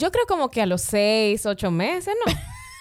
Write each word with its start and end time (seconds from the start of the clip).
Yo 0.00 0.10
creo 0.10 0.24
como 0.26 0.50
que 0.50 0.62
a 0.62 0.66
los 0.66 0.80
seis, 0.80 1.44
ocho 1.44 1.70
meses, 1.70 2.14
¿no? 2.26 2.32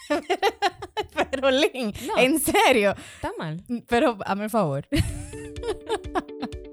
Pero, 1.31 1.51
Lynn, 1.51 1.93
No. 2.07 2.17
en 2.17 2.39
serio. 2.39 2.95
Está 3.15 3.31
mal. 3.37 3.61
Pero, 3.89 4.17
hazme 4.25 4.45
el 4.45 4.49
favor. 4.49 4.87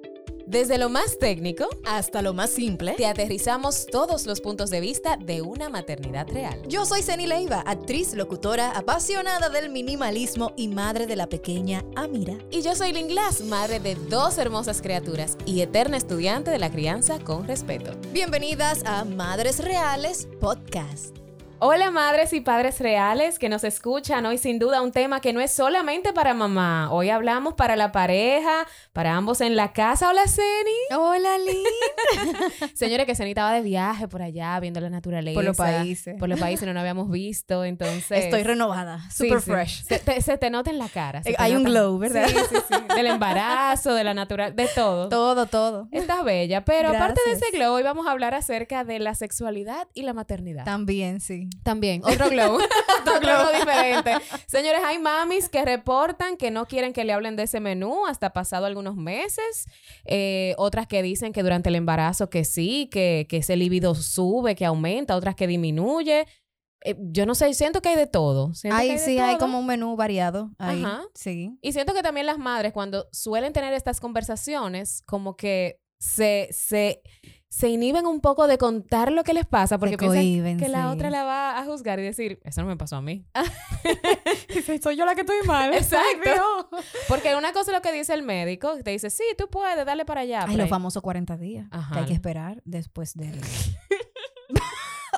Desde 0.47 0.79
lo 0.79 0.89
más 0.89 1.19
técnico, 1.19 1.69
Hasta 1.85 2.23
lo 2.23 2.33
más 2.33 2.51
simple. 2.51 2.93
te 2.93 3.07
aterrizamos 3.07 3.85
todos 3.87 4.27
los 4.27 4.41
puntos 4.41 4.71
de 4.71 4.81
vista 4.81 5.17
de 5.17 5.43
una 5.43 5.69
maternidad 5.69 6.29
real. 6.29 6.63
Yo 6.69 6.87
soy 6.87 7.03
Ceni 7.03 7.27
Leiva, 7.27 7.63
actriz, 7.67 8.15
locutora, 8.15 8.71
apasionada 8.71 9.49
del 9.49 9.71
minimalismo 9.71 10.53
y 10.57 10.69
madre 10.69 11.07
de 11.07 11.17
la 11.17 11.27
pequeña 11.29 11.85
Amira. 11.97 12.39
Y 12.53 12.63
yo 12.63 12.77
soy 12.77 12.93
Lynn 12.93 13.09
Glass, 13.09 13.41
madre 13.41 13.81
de 13.81 13.97
dos 13.97 14.39
hermosas 14.39 14.81
criaturas 14.83 15.37
y 15.47 15.63
eterna 15.63 15.97
estudiante 15.97 16.53
de 16.53 16.61
la 16.61 16.71
crianza 16.71 17.19
con 17.19 17.49
respeto. 17.49 17.91
Bienvenidas 18.13 18.85
a 18.85 19.05
Madres 19.05 19.59
Reales 19.59 20.29
Podcast. 20.41 21.26
Hola 21.59 21.91
madres 21.91 22.35
y 22.35 22.43
padres 22.43 22.81
reales 22.81 23.39
que 23.39 23.49
nos 23.49 23.65
escuchan. 23.65 24.27
Hoy 24.27 24.37
sin 24.37 24.59
duda 24.59 24.83
un 24.83 24.93
tema 24.93 25.23
que 25.23 25.33
no 25.33 25.41
es 25.41 25.51
solamente 25.51 26.13
para 26.13 26.35
mamá. 26.35 26.93
Hoy 26.93 27.09
hablamos 27.09 27.55
para 27.55 27.77
la 27.77 27.93
pareja, 27.93 28.67
para 28.93 29.17
ambos 29.17 29.41
en 29.41 29.57
la 29.57 29.73
casa. 29.73 30.11
Hola 30.11 30.27
Ceni. 30.27 31.01
Hola, 31.01 31.39
Lynn. 31.39 32.71
Señores, 32.75 33.07
que 33.07 33.15
Ceni 33.15 33.31
estaba 33.31 33.53
de 33.55 33.63
viaje 33.63 34.07
por 34.07 34.21
allá, 34.21 34.61
viendo 34.61 34.83
la 34.83 34.91
naturaleza. 34.91 35.35
Por 35.35 35.45
los 35.45 35.57
países. 35.57 36.19
Por 36.19 36.29
los 36.29 36.39
países 36.39 36.67
no 36.67 36.75
nos 36.75 36.83
habíamos 36.83 37.11
visto, 37.11 37.65
entonces... 37.65 38.25
Estoy 38.27 38.43
renovada, 38.43 39.11
super 39.11 39.41
sí. 39.41 39.51
fresh. 39.51 39.85
Se 39.85 39.99
te, 39.99 40.21
se 40.21 40.37
te 40.37 40.51
nota 40.51 40.69
en 40.69 40.79
la 40.79 40.91
cara. 40.91 41.23
Eh, 41.25 41.37
hay 41.39 41.57
un 41.57 41.65
glow, 41.65 41.97
¿verdad? 41.97 42.27
Sí, 42.27 42.37
sí, 42.51 42.57
sí. 42.69 42.95
Del 42.95 43.07
embarazo, 43.07 43.95
de 43.95 44.05
la 44.05 44.13
natural, 44.13 44.55
de 44.55 44.69
todo. 44.75 45.09
Todo, 45.09 45.47
todo. 45.47 45.89
Estás 45.91 46.23
bella, 46.23 46.67
pero 46.67 46.91
aparte 46.91 47.23
de 47.25 47.33
ese 47.33 47.47
glow, 47.57 47.73
hoy 47.73 47.83
vamos 47.83 48.07
a 48.07 48.11
hablar 48.11 48.35
acerca 48.35 48.85
de 48.85 48.99
la 48.99 49.15
sexualidad 49.15 49.89
y 49.95 50.03
la 50.03 50.13
maternidad. 50.13 50.67
También, 50.67 51.21
sí. 51.21 51.46
También, 51.63 52.03
otro 52.05 52.29
glow, 52.31 52.59
otro 53.01 53.21
glow 53.21 53.53
diferente. 53.59 54.13
Señores, 54.47 54.81
hay 54.85 54.99
mamis 54.99 55.49
que 55.49 55.65
reportan 55.65 56.37
que 56.37 56.51
no 56.51 56.67
quieren 56.67 56.93
que 56.93 57.05
le 57.05 57.13
hablen 57.13 57.37
de 57.37 57.45
ese 57.45 57.61
menú 57.61 58.07
hasta 58.07 58.33
pasado 58.33 58.67
algunos 58.67 58.97
meses. 58.97 59.67
Eh, 60.05 60.55
otras 60.59 60.87
que 60.87 61.03
dicen 61.03 61.33
que 61.33 61.43
durante 61.43 61.69
el 61.69 61.75
embarazo 61.75 62.31
que 62.31 62.45
sí, 62.45 62.89
que, 62.91 63.27
que 63.29 63.39
ese 63.39 63.57
libido 63.57 63.95
sube, 63.95 64.55
que 64.55 64.65
aumenta, 64.65 65.17
otras 65.17 65.35
que 65.35 65.47
disminuye. 65.47 66.27
Eh, 66.83 66.97
yo 66.99 67.27
no 67.27 67.35
sé, 67.35 67.53
siento 67.55 67.83
que 67.83 67.89
hay 67.89 67.97
de 67.97 68.07
todo. 68.07 68.53
Ahí 68.71 68.93
de 68.93 68.99
sí 68.99 69.19
hay 69.19 69.39
como 69.39 69.59
un 69.59 69.67
menú 69.67 69.97
variado. 69.97 70.51
Ahí, 70.59 70.85
Ajá. 70.85 71.03
sí. 71.15 71.59
Y 71.63 71.73
siento 71.73 71.95
que 71.95 72.03
también 72.03 72.27
las 72.27 72.39
madres, 72.39 72.73
cuando 72.73 73.09
suelen 73.13 73.53
tener 73.53 73.73
estas 73.73 73.99
conversaciones, 73.99 75.03
como 75.07 75.37
que 75.37 75.81
se, 75.99 76.49
se, 76.53 77.03
se 77.49 77.69
inhiben 77.69 78.07
un 78.07 78.21
poco 78.21 78.47
de 78.47 78.59
contar 78.59 79.13
lo 79.13 79.25
que 79.25 79.33
les 79.33 79.47
pasa 79.47 79.79
porque 79.79 79.97
piensan 79.97 80.59
que 80.59 80.69
la 80.69 80.91
otra 80.91 81.11
la 81.11 81.25
va 81.25 81.59
a 81.59 81.65
juzgar 81.65 81.99
y 81.99 82.03
decir, 82.03 82.41
eso 82.45 82.61
no 82.63 82.67
me 82.69 82.77
pasó 82.77 82.97
a 82.97 83.01
mí. 83.03 83.25
Soy 84.83 84.97
yo 84.97 85.05
la 85.05 85.15
que 85.15 85.23
estoy 85.23 85.43
mal. 85.47 85.73
Exacto. 85.75 86.69
Porque 87.09 87.35
una 87.35 87.53
cosa 87.53 87.71
es 87.71 87.77
lo 87.77 87.83
que 87.83 87.93
dice 87.93 88.15
el 88.15 88.23
médico, 88.23 88.75
te 88.83 88.91
dice, 88.91 89.11
sí, 89.11 89.25
tú 89.39 89.49
puedes, 89.49 89.85
dale 89.87 90.05
para 90.05 90.23
allá. 90.23 90.45
Ay, 90.47 90.57
los 90.57 90.69
famosos 90.69 91.03
40 91.03 91.37
días. 91.37 91.67
Ajá. 91.71 91.95
Que 91.95 92.01
hay 92.01 92.07
que 92.07 92.13
esperar 92.15 92.63
después 92.65 93.15
del... 93.15 93.41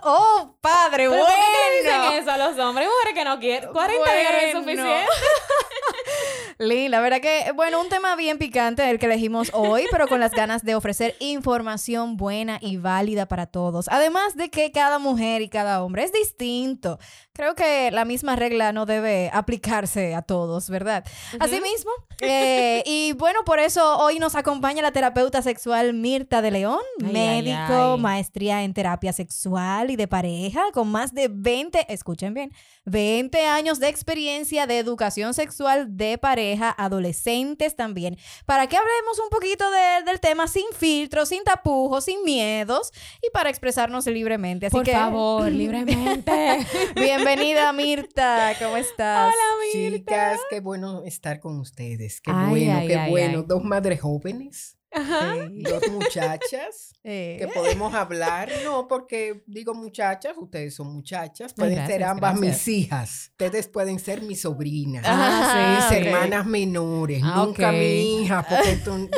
¡Oh, 0.05 0.57
padre! 0.61 1.09
¿Pero 1.09 1.11
bueno. 1.11 1.25
por 1.25 1.35
qué 1.35 1.41
le 1.43 1.83
dicen 1.83 2.23
eso 2.23 2.31
a 2.31 2.39
los 2.39 2.59
hombres? 2.59 2.87
Mujeres 2.89 3.15
que 3.15 3.25
no 3.25 3.39
quieren. 3.41 3.73
40 3.73 4.15
días 4.15 4.33
no 4.33 4.39
es 4.39 4.55
Bueno. 4.55 4.61
suficiente. 4.61 5.07
Lynn, 6.61 6.91
la 6.91 7.01
verdad 7.01 7.21
que, 7.21 7.53
bueno, 7.55 7.81
un 7.81 7.89
tema 7.89 8.17
bien 8.17 8.37
picante 8.37 8.91
el 8.91 8.99
que 8.99 9.07
elegimos 9.07 9.51
hoy, 9.53 9.85
pero 9.93 10.09
con 10.09 10.19
las 10.19 10.33
ganas 10.33 10.65
de 10.65 10.75
ofrecer 10.75 11.15
información 11.21 12.17
buena 12.17 12.59
y 12.61 12.79
válida 12.79 13.27
para 13.27 13.47
todos. 13.47 13.87
Además 13.89 14.35
de 14.35 14.51
que 14.51 14.73
cada 14.73 14.99
mujer 14.99 15.41
y 15.41 15.49
cada 15.49 15.85
hombre 15.85 16.03
es 16.03 16.13
distinto. 16.13 16.99
Creo 17.39 17.55
que 17.55 17.93
la 17.93 18.05
misma 18.05 18.35
regla 18.35 18.73
no 18.73 18.85
debe 18.85 19.31
aplicarse 19.33 20.13
a 20.17 20.23
todos, 20.23 20.69
¿verdad? 20.69 21.05
Asimismo, 21.39 21.93
eh, 22.21 22.83
y 22.85 23.13
bueno, 23.13 23.45
por 23.45 23.61
eso 23.61 23.97
hoy 23.99 24.19
nos 24.19 24.35
acompaña 24.35 24.83
la 24.83 24.91
terapeuta 24.91 25.41
sexual 25.41 25.95
Mirta 25.95 26.43
de 26.43 26.51
León, 26.51 26.81
Ay, 27.01 27.13
médico, 27.13 27.93
ay. 27.95 28.01
maestría 28.01 28.65
en 28.65 28.75
terapia 28.75 29.13
sexual 29.13 29.93
y 29.93 29.95
de 29.95 30.09
pareja, 30.09 30.63
con 30.73 30.89
más 30.91 31.15
de 31.15 31.29
20, 31.31 31.87
escuchen 31.93 32.35
bien, 32.35 32.51
20 32.87 33.47
años 33.47 33.79
de 33.79 33.87
experiencia 33.89 34.67
de 34.67 34.79
educación 34.81 35.33
sexual 35.33 35.97
de 35.97 36.19
pareja, 36.19 36.75
adolescentes 36.77 37.77
también, 37.77 38.19
para 38.47 38.67
que 38.67 38.77
hablemos 38.77 39.21
un 39.23 39.29
poquito 39.31 39.65
de- 39.71 40.03
del 40.11 40.19
tema 40.19 40.49
sin 40.49 40.65
filtros, 40.77 41.29
sin 41.29 41.45
tapujos, 41.45 42.05
sin 42.07 42.25
miedos 42.25 42.91
y 43.23 43.31
para 43.31 43.49
expresarnos 43.49 44.07
libremente. 44.07 44.67
Así 44.67 44.75
Por 44.77 44.85
que, 44.85 44.91
favor, 44.93 45.49
libremente. 45.53 46.67
Bienvenida 47.37 47.73
Mirta, 47.75 48.53
¿cómo 48.59 48.77
estás? 48.79 49.27
Hola, 49.35 49.75
Mirta. 49.75 49.99
Chicas, 49.99 50.41
qué 50.49 50.61
bueno 50.61 51.03
estar 51.05 51.41
con 51.41 51.59
ustedes. 51.59 52.21
Qué 52.23 52.31
Ay, 52.35 52.49
bueno, 52.49 52.79
ay, 52.79 52.87
qué 52.89 52.97
ay, 52.97 53.11
bueno. 53.11 53.39
ay. 53.41 53.45
Dos 53.47 53.65
madres 53.65 54.01
jóvenes, 54.01 54.79
Ajá. 54.91 55.35
Sí. 55.47 55.63
dos 55.63 55.89
muchachas 55.91 56.93
Eh, 57.11 57.37
que 57.39 57.49
podemos 57.49 57.95
hablar. 57.95 58.51
No, 58.65 58.87
porque 58.87 59.43
digo 59.47 59.73
muchachas, 59.75 60.35
ustedes 60.37 60.75
son 60.75 60.93
muchachas. 60.93 61.55
Pueden 61.55 61.87
ser 61.87 62.05
ambas 62.05 62.39
gracias. 62.39 62.67
mis 62.67 62.69
hijas. 62.77 63.29
Ustedes 63.31 63.67
pueden 63.69 63.99
ser 63.99 64.21
mis 64.23 64.43
sobrinas. 64.43 65.05
Ah, 65.07 65.89
mis 65.91 65.99
hermanas 66.07 66.45
menores. 66.45 67.23
Ah, 67.25 67.45
Nunca 67.47 67.73
mi 67.73 68.23
hija, 68.25 68.45
porque 68.47 68.77
tú- 68.85 69.09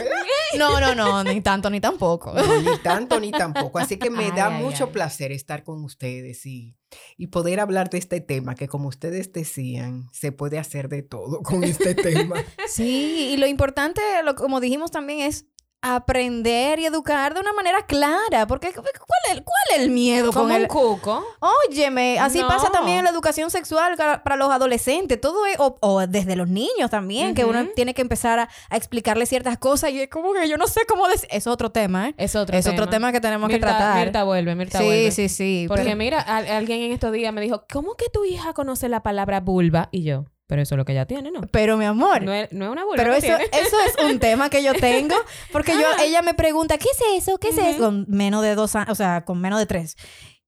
No, 0.58 0.80
no, 0.80 0.94
no, 0.94 1.24
ni 1.24 1.40
tanto 1.40 1.70
ni 1.70 1.80
tampoco. 1.80 2.32
No, 2.32 2.60
ni 2.60 2.78
tanto 2.78 3.20
ni 3.20 3.30
tampoco. 3.30 3.78
Así 3.78 3.98
que 3.98 4.10
me 4.10 4.26
Ay, 4.26 4.32
da 4.32 4.46
ay, 4.56 4.62
mucho 4.62 4.84
ay. 4.84 4.90
placer 4.92 5.32
estar 5.32 5.62
con 5.62 5.84
ustedes 5.84 6.44
y, 6.46 6.76
y 7.16 7.28
poder 7.28 7.60
hablar 7.60 7.90
de 7.90 7.98
este 7.98 8.20
tema, 8.20 8.54
que 8.54 8.68
como 8.68 8.88
ustedes 8.88 9.32
decían, 9.32 10.08
se 10.12 10.32
puede 10.32 10.58
hacer 10.58 10.88
de 10.88 11.02
todo 11.02 11.42
con 11.42 11.64
este 11.64 11.94
tema. 11.94 12.36
Sí, 12.68 13.30
y 13.32 13.36
lo 13.36 13.46
importante, 13.46 14.00
lo, 14.24 14.34
como 14.34 14.60
dijimos 14.60 14.90
también, 14.90 15.20
es 15.20 15.46
aprender 15.82 16.78
y 16.78 16.86
educar 16.86 17.32
de 17.34 17.40
una 17.40 17.52
manera 17.52 17.86
clara, 17.86 18.46
porque 18.46 18.72
¿cuál 18.72 18.86
es, 19.32 19.40
cuál 19.42 19.76
es 19.76 19.80
el 19.82 19.90
miedo 19.90 20.26
Como 20.32 20.44
con 20.44 20.52
un 20.56 20.60
el... 20.62 20.68
cuco. 20.68 21.24
Óyeme, 21.68 22.18
así 22.18 22.38
No. 22.40 22.48
pasa 22.48 22.70
también 22.70 22.98
en 22.98 23.04
la 23.04 23.10
educación 23.10 23.50
sexual 23.50 23.96
para 23.96 24.36
los 24.36 24.50
adolescentes, 24.50 25.20
todo 25.20 25.46
es, 25.46 25.56
o, 25.58 25.76
o 25.80 26.06
desde 26.06 26.36
los 26.36 26.48
niños 26.48 26.90
también, 26.90 27.34
que 27.34 27.44
uno 27.44 27.66
tiene 27.74 27.94
que 27.94 28.02
empezar 28.02 28.38
a, 28.40 28.48
a 28.68 28.76
explicarle 28.76 29.24
ciertas 29.26 29.56
cosas 29.58 29.90
y 29.90 30.00
es 30.02 30.08
como 30.08 30.32
que 30.34 30.48
yo 30.48 30.56
no 30.58 30.66
sé 30.66 30.82
cómo 30.86 31.08
decir, 31.08 31.28
es 31.32 31.46
otro 31.46 31.70
tema, 31.70 32.08
¿eh? 32.10 32.14
Es 32.18 32.36
otro 32.36 32.56
es 32.56 32.64
tema. 32.64 32.74
otro 32.74 32.88
tema 32.90 33.12
que 33.12 33.20
tenemos 33.20 33.48
Mirta, 33.48 33.66
que 33.66 33.72
tratar. 33.72 34.04
Mirta 34.04 34.24
vuelve, 34.24 34.54
Mirta 34.54 34.78
sí, 34.78 34.84
vuelve. 34.84 35.10
sí, 35.12 35.28
sí. 35.28 35.64
Porque 35.68 35.84
pero- 35.84 35.96
mira, 35.96 36.20
a- 36.20 36.56
alguien 36.58 36.80
en 36.82 36.92
estos 36.92 37.12
días 37.12 37.32
me 37.32 37.40
dijo, 37.40 37.64
¿cómo 37.72 37.94
que 37.94 38.06
tu 38.12 38.24
hija 38.24 38.52
conoce 38.52 38.88
la 38.88 39.02
palabra 39.02 39.40
vulva? 39.40 39.88
Y 39.92 40.02
yo, 40.04 40.24
pero 40.50 40.62
eso 40.62 40.74
es 40.74 40.76
lo 40.78 40.84
que 40.84 40.90
ella 40.90 41.06
tiene, 41.06 41.30
¿no? 41.30 41.42
pero 41.52 41.76
mi 41.76 41.84
amor, 41.84 42.22
No 42.22 42.32
es, 42.32 42.50
no 42.50 42.64
es 42.64 42.72
una 42.72 42.82
vulva. 42.84 42.96
Pero 42.96 43.14
eso, 43.14 43.28
tiene. 43.28 43.44
eso 43.44 43.76
es 43.86 44.04
un 44.04 44.18
tema 44.18 44.50
que 44.50 44.64
yo 44.64 44.74
tengo, 44.74 45.14
porque 45.52 45.74
yo, 45.74 45.84
ella 46.04 46.22
me 46.22 46.34
pregunta, 46.34 46.76
¿qué 46.76 46.88
es 46.90 47.22
eso? 47.22 47.38
¿Qué 47.38 47.50
es 47.50 47.58
eso? 47.58 47.78
Con 47.78 48.04
menos 48.08 48.42
de 48.42 48.56
dos 48.56 48.74
años, 48.74 48.90
o 48.90 48.94
sea, 48.96 49.24
con 49.24 49.40
menos 49.40 49.60
de 49.60 49.66
tres. 49.66 49.96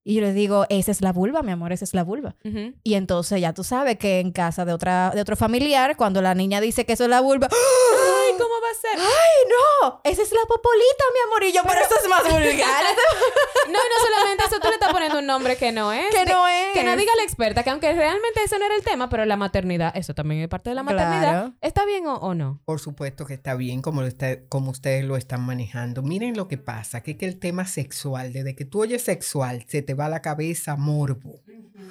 Y 0.03 0.15
yo 0.15 0.21
le 0.21 0.33
digo, 0.33 0.65
esa 0.67 0.91
es 0.91 0.99
la 0.99 1.13
vulva, 1.13 1.41
mi 1.41 1.53
amor, 1.53 1.71
esa 1.71 1.85
es 1.85 1.93
la 1.93 2.03
vulva. 2.03 2.35
Y 2.83 2.95
entonces 2.95 3.39
ya 3.39 3.53
tú 3.53 3.63
sabes 3.63 3.97
que 3.97 4.19
en 4.19 4.33
casa 4.33 4.65
de 4.65 4.73
otra 4.73 5.11
de 5.15 5.21
otro 5.21 5.37
familiar, 5.37 5.95
cuando 5.95 6.21
la 6.21 6.35
niña 6.35 6.59
dice 6.59 6.85
que 6.85 6.91
eso 6.91 7.05
es 7.05 7.09
la 7.09 7.21
vulva, 7.21 7.47
Ay, 8.33 8.39
¿cómo 8.39 8.55
va 8.61 8.69
a 8.69 8.73
ser? 8.81 8.99
¡ay, 8.99 9.49
no! 9.49 10.01
Esa 10.03 10.21
es 10.21 10.31
la 10.31 10.41
popolita, 10.47 11.03
mi 11.13 11.19
amor. 11.31 11.43
Y 11.43 11.51
yo, 11.53 11.61
pero 11.67 11.81
eso 11.85 11.95
es 12.01 12.09
más 12.09 12.23
vulgar. 12.31 12.83
No, 13.65 13.79
y 13.79 13.89
no 13.89 14.05
solamente 14.05 14.43
eso, 14.45 14.59
tú 14.59 14.67
le 14.67 14.73
estás 14.73 14.91
poniendo 14.91 15.19
un 15.19 15.25
nombre 15.25 15.55
que 15.55 15.71
no 15.71 15.93
es. 15.93 16.13
que 16.13 16.25
no 16.25 16.47
es. 16.47 16.73
Que 16.73 16.83
no 16.83 16.97
diga 16.97 17.11
la 17.15 17.23
experta, 17.23 17.63
que 17.63 17.69
aunque 17.69 17.93
realmente 17.93 18.43
ese 18.43 18.59
no 18.59 18.65
era 18.65 18.75
el 18.75 18.83
tema, 18.83 19.09
pero 19.09 19.25
la 19.25 19.37
maternidad, 19.37 19.95
eso 19.95 20.13
también 20.13 20.41
es 20.41 20.49
parte 20.49 20.69
de 20.69 20.75
la 20.75 20.83
maternidad. 20.83 21.21
Claro. 21.31 21.53
¿Está 21.61 21.85
bien 21.85 22.05
o, 22.05 22.15
o 22.15 22.33
no? 22.35 22.61
Por 22.65 22.79
supuesto 22.81 23.25
que 23.25 23.33
está 23.35 23.55
bien 23.55 23.81
como, 23.81 24.01
lo 24.01 24.07
está- 24.07 24.45
como 24.49 24.69
ustedes 24.71 25.05
lo 25.05 25.15
están 25.15 25.41
manejando. 25.45 26.01
Miren 26.03 26.35
lo 26.35 26.49
que 26.49 26.57
pasa, 26.57 27.01
que, 27.01 27.11
es 27.11 27.17
que 27.17 27.25
el 27.25 27.39
tema 27.39 27.65
sexual, 27.65 28.33
desde 28.33 28.53
que 28.55 28.65
tú 28.65 28.81
oyes 28.81 29.01
sexual, 29.01 29.65
se 29.67 29.81
te 29.81 29.93
va 29.93 30.05
a 30.07 30.09
la 30.09 30.21
cabeza 30.21 30.75
morbo, 30.75 31.41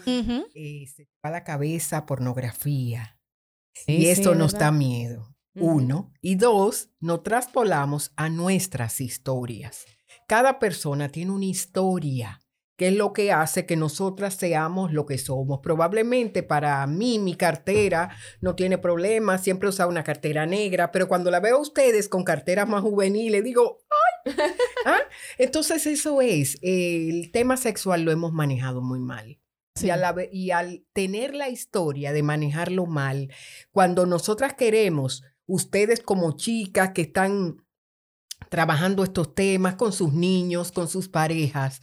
eh, 0.06 0.86
se 0.94 1.04
te 1.06 1.10
va 1.24 1.30
a 1.30 1.32
la 1.32 1.44
cabeza 1.44 2.04
pornografía. 2.06 3.18
Sí, 3.74 3.96
y 3.96 4.06
esto 4.08 4.32
es 4.32 4.38
nos 4.38 4.52
verdad. 4.52 4.66
da 4.66 4.72
miedo. 4.72 5.34
Uno. 5.54 6.12
Y 6.20 6.36
dos, 6.36 6.90
nos 7.00 7.22
traspolamos 7.22 8.12
a 8.16 8.28
nuestras 8.28 9.00
historias. 9.00 9.84
Cada 10.26 10.58
persona 10.58 11.10
tiene 11.10 11.32
una 11.32 11.44
historia, 11.44 12.40
que 12.76 12.88
es 12.88 12.94
lo 12.94 13.12
que 13.12 13.32
hace 13.32 13.66
que 13.66 13.76
nosotras 13.76 14.34
seamos 14.34 14.92
lo 14.92 15.04
que 15.04 15.18
somos. 15.18 15.60
Probablemente 15.62 16.42
para 16.42 16.86
mí, 16.86 17.18
mi 17.18 17.34
cartera 17.34 18.16
no 18.40 18.54
tiene 18.54 18.78
problema, 18.78 19.38
siempre 19.38 19.66
he 19.66 19.70
usado 19.70 19.90
una 19.90 20.04
cartera 20.04 20.46
negra, 20.46 20.90
pero 20.90 21.06
cuando 21.06 21.30
la 21.30 21.40
veo 21.40 21.56
a 21.56 21.60
ustedes 21.60 22.08
con 22.08 22.24
carteras 22.24 22.68
más 22.68 22.82
juveniles, 22.82 23.44
digo, 23.44 23.80
¡ay! 24.24 24.34
¿Ah? 24.86 25.00
Entonces 25.38 25.86
eso 25.86 26.22
es, 26.22 26.58
el 26.62 27.30
tema 27.30 27.56
sexual 27.56 28.02
lo 28.02 28.10
hemos 28.10 28.32
manejado 28.32 28.80
muy 28.80 29.00
mal. 29.00 29.38
Sí. 29.74 29.88
Y 30.32 30.50
al 30.50 30.84
tener 30.92 31.34
la 31.34 31.48
historia 31.48 32.12
de 32.12 32.22
manejarlo 32.22 32.86
mal, 32.86 33.32
cuando 33.70 34.04
nosotras 34.06 34.54
queremos, 34.54 35.24
ustedes 35.46 36.00
como 36.00 36.36
chicas 36.36 36.90
que 36.94 37.02
están 37.02 37.64
trabajando 38.48 39.04
estos 39.04 39.34
temas 39.34 39.76
con 39.76 39.92
sus 39.92 40.12
niños, 40.12 40.72
con 40.72 40.88
sus 40.88 41.08
parejas, 41.08 41.80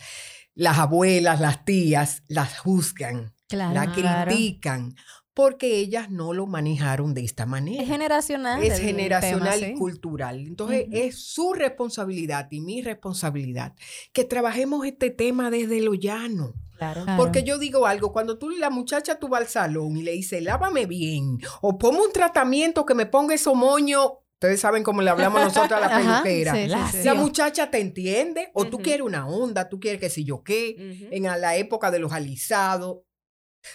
las 0.55 0.77
abuelas, 0.77 1.39
las 1.39 1.65
tías, 1.65 2.23
las 2.27 2.59
juzgan, 2.59 3.33
Claro. 3.47 3.73
la 3.73 3.91
claro. 3.91 4.29
critican, 4.29 4.93
porque 5.33 5.77
ellas 5.77 6.11
no 6.11 6.33
lo 6.33 6.45
manejaron 6.45 7.13
de 7.13 7.23
esta 7.23 7.45
manera. 7.45 7.81
Es 7.81 7.87
generacional. 7.89 8.61
Es 8.61 8.79
generacional 8.79 9.59
tema, 9.59 9.71
y 9.71 9.73
sí. 9.73 9.79
cultural. 9.79 10.39
Entonces, 10.45 10.85
es 10.91 11.23
su 11.23 11.53
responsabilidad 11.53 12.47
y 12.51 12.61
mi 12.61 12.81
responsabilidad 12.81 13.73
que 14.13 14.25
trabajemos 14.25 14.85
este 14.85 15.09
tema 15.09 15.49
desde 15.49 15.81
lo 15.81 15.93
llano. 15.93 16.53
Claro. 16.79 17.03
Claro. 17.03 17.21
Porque 17.21 17.43
yo 17.43 17.59
digo 17.59 17.85
algo, 17.85 18.11
cuando 18.11 18.37
tú 18.39 18.49
la 18.49 18.69
muchacha 18.71 19.19
tú 19.19 19.27
vas 19.27 19.41
al 19.41 19.47
salón 19.47 19.95
y 19.97 20.01
le 20.01 20.13
dices, 20.13 20.41
lávame 20.41 20.85
bien, 20.87 21.37
o 21.61 21.77
ponme 21.77 21.99
un 22.01 22.11
tratamiento 22.11 22.85
que 22.85 22.95
me 22.95 23.05
ponga 23.05 23.35
esos 23.35 23.53
moños, 23.55 24.13
ustedes 24.33 24.59
saben 24.61 24.81
cómo 24.83 25.01
le 25.01 25.09
hablamos 25.09 25.41
nosotros 25.43 25.73
a 25.73 25.79
la 25.81 25.89
peluquera. 26.23 26.53
sí, 26.53 26.61
sí, 26.63 26.67
La- 26.67 26.91
sí. 26.91 27.03
La 27.03 27.13
muchacha 27.13 27.69
te 27.69 27.79
entiende, 27.79 28.49
o 28.53 28.65
tú 28.65 28.79
quieres 28.79 29.05
una 29.05 29.27
onda, 29.27 29.69
tú 29.69 29.79
quieres 29.79 29.99
que 29.99 30.09
si 30.09 30.23
yo 30.23 30.41
qué, 30.43 31.07
en 31.11 31.27
a 31.27 31.37
la 31.37 31.55
época 31.57 31.91
de 31.91 31.99
los 31.99 32.11
alisados. 32.13 32.99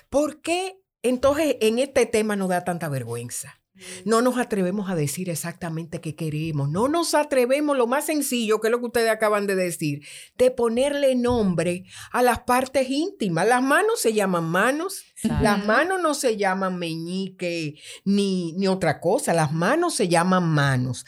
¿Por 0.08 0.40
qué 0.40 0.80
entonces 1.02 1.56
en 1.60 1.78
este 1.78 2.06
tema 2.06 2.34
nos 2.36 2.48
da 2.48 2.64
tanta 2.64 2.88
vergüenza? 2.88 3.60
No 4.04 4.22
nos 4.22 4.38
atrevemos 4.38 4.88
a 4.88 4.94
decir 4.94 5.28
exactamente 5.28 6.00
qué 6.00 6.14
queremos. 6.14 6.68
No 6.68 6.88
nos 6.88 7.14
atrevemos, 7.14 7.76
lo 7.76 7.86
más 7.86 8.06
sencillo, 8.06 8.60
que 8.60 8.68
es 8.68 8.70
lo 8.70 8.78
que 8.78 8.86
ustedes 8.86 9.10
acaban 9.10 9.46
de 9.46 9.56
decir, 9.56 10.06
de 10.36 10.50
ponerle 10.50 11.14
nombre 11.16 11.84
a 12.12 12.22
las 12.22 12.40
partes 12.40 12.88
íntimas. 12.88 13.48
Las 13.48 13.62
manos 13.62 14.00
se 14.00 14.12
llaman 14.12 14.44
manos. 14.44 15.02
Las 15.40 15.64
manos 15.64 16.00
no 16.00 16.14
se 16.14 16.36
llaman 16.36 16.78
meñique 16.78 17.74
ni, 18.04 18.52
ni 18.52 18.68
otra 18.68 19.00
cosa. 19.00 19.34
Las 19.34 19.52
manos 19.52 19.94
se 19.94 20.08
llaman 20.08 20.48
manos. 20.48 21.04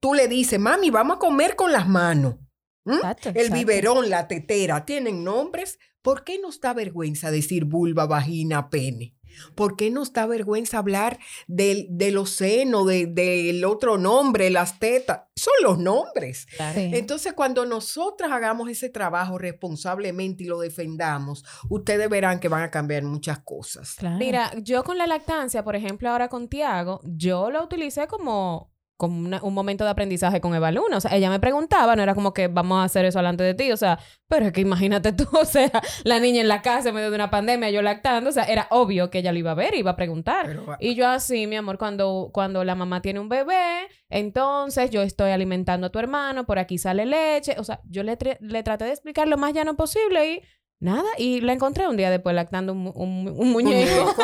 Tú 0.00 0.14
le 0.14 0.28
dices, 0.28 0.58
mami, 0.58 0.90
vamos 0.90 1.16
a 1.16 1.20
comer 1.20 1.56
con 1.56 1.72
las 1.72 1.88
manos. 1.88 2.36
¿Mm? 2.84 2.94
Exacto, 2.94 3.30
El 3.34 3.50
biberón, 3.50 4.10
la 4.10 4.26
tetera, 4.26 4.84
¿tienen 4.84 5.24
nombres? 5.24 5.78
¿Por 6.02 6.24
qué 6.24 6.38
nos 6.38 6.60
da 6.60 6.72
vergüenza 6.72 7.30
decir 7.30 7.66
vulva, 7.66 8.06
vagina, 8.06 8.70
pene? 8.70 9.14
¿Por 9.54 9.76
qué 9.76 9.90
nos 9.90 10.12
da 10.12 10.26
vergüenza 10.26 10.78
hablar 10.78 11.18
del, 11.46 11.86
de 11.90 12.10
los 12.10 12.30
senos, 12.30 12.86
de- 12.86 13.06
del 13.06 13.64
otro 13.64 13.98
nombre, 13.98 14.50
las 14.50 14.78
tetas? 14.78 15.22
Son 15.36 15.52
los 15.62 15.78
nombres. 15.78 16.46
Claro. 16.56 16.78
Entonces, 16.80 17.32
cuando 17.32 17.64
nosotras 17.64 18.30
hagamos 18.32 18.68
ese 18.68 18.88
trabajo 18.90 19.38
responsablemente 19.38 20.44
y 20.44 20.46
lo 20.46 20.60
defendamos, 20.60 21.44
ustedes 21.68 22.08
verán 22.08 22.40
que 22.40 22.48
van 22.48 22.62
a 22.62 22.70
cambiar 22.70 23.02
muchas 23.04 23.38
cosas. 23.40 23.94
Claro. 23.96 24.18
Mira, 24.18 24.52
yo 24.58 24.84
con 24.84 24.98
la 24.98 25.06
lactancia, 25.06 25.64
por 25.64 25.76
ejemplo, 25.76 26.10
ahora 26.10 26.28
con 26.28 26.48
Tiago, 26.48 27.00
yo 27.04 27.50
lo 27.50 27.64
utilicé 27.64 28.06
como, 28.06 28.69
como 29.00 29.18
una- 29.18 29.42
un 29.42 29.54
momento 29.54 29.82
de 29.82 29.90
aprendizaje 29.90 30.40
con 30.40 30.54
Eva 30.54 30.70
Luna. 30.70 30.98
O 30.98 31.00
sea, 31.00 31.16
ella 31.16 31.28
me 31.30 31.40
preguntaba, 31.40 31.96
no 31.96 32.02
era 32.04 32.14
como 32.14 32.32
que 32.32 32.46
vamos 32.46 32.78
a 32.78 32.84
hacer 32.84 33.04
eso 33.06 33.18
delante 33.18 33.42
de 33.42 33.54
ti. 33.54 33.72
O 33.72 33.76
sea, 33.76 33.98
pero 34.28 34.46
es 34.46 34.52
que 34.52 34.60
imagínate 34.60 35.12
tú, 35.12 35.26
o 35.32 35.44
sea, 35.44 35.70
la 36.04 36.20
niña 36.20 36.40
en 36.42 36.48
la 36.48 36.62
casa 36.62 36.90
en 36.90 36.94
medio 36.94 37.10
de 37.10 37.16
una 37.16 37.30
pandemia, 37.30 37.70
yo 37.70 37.82
lactando. 37.82 38.30
O 38.30 38.32
sea, 38.32 38.44
era 38.44 38.68
obvio 38.70 39.10
que 39.10 39.18
ella 39.18 39.32
lo 39.32 39.38
iba 39.38 39.50
a 39.50 39.54
ver 39.54 39.74
y 39.74 39.78
iba 39.78 39.90
a 39.92 39.96
preguntar. 39.96 40.46
Pero, 40.46 40.76
Y 40.78 40.94
yo 40.94 41.08
así, 41.08 41.46
mi 41.48 41.56
amor, 41.56 41.78
cuando, 41.78 42.30
cuando 42.32 42.62
la 42.62 42.74
mamá 42.76 43.02
tiene 43.02 43.18
un 43.18 43.28
bebé, 43.28 43.88
entonces 44.10 44.90
yo 44.90 45.02
estoy 45.02 45.30
alimentando 45.30 45.86
a 45.86 45.90
tu 45.90 45.98
hermano, 45.98 46.44
por 46.44 46.58
aquí 46.58 46.76
sale 46.78 47.06
leche. 47.06 47.56
O 47.58 47.64
sea, 47.64 47.80
yo 47.88 48.02
le, 48.02 48.18
le 48.40 48.62
traté 48.62 48.84
de 48.84 48.90
explicar 48.90 49.26
lo 49.26 49.38
más 49.38 49.52
llano 49.54 49.74
posible 49.76 50.32
y 50.32 50.42
nada. 50.80 51.08
Y 51.18 51.40
la 51.42 51.52
encontré 51.52 51.86
un 51.86 51.96
día 51.96 52.10
después 52.10 52.34
lactando 52.34 52.72
un, 52.72 52.78
mu- 52.80 52.92
un, 52.94 53.34
un 53.36 53.52
muñeco. 53.52 54.14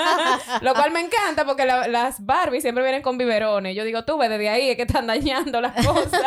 lo 0.60 0.74
cual 0.74 0.90
me 0.92 1.00
encanta 1.00 1.44
porque 1.44 1.64
la- 1.66 1.88
las 1.88 2.24
Barbie 2.24 2.60
siempre 2.60 2.82
vienen 2.84 3.02
con 3.02 3.18
biberones. 3.18 3.74
Yo 3.76 3.84
digo, 3.84 4.04
tú 4.04 4.16
ves 4.18 4.30
desde 4.30 4.48
ahí, 4.48 4.70
es 4.70 4.76
que 4.76 4.82
están 4.82 5.06
dañando 5.06 5.60
las 5.60 5.74
cosas. 5.86 6.20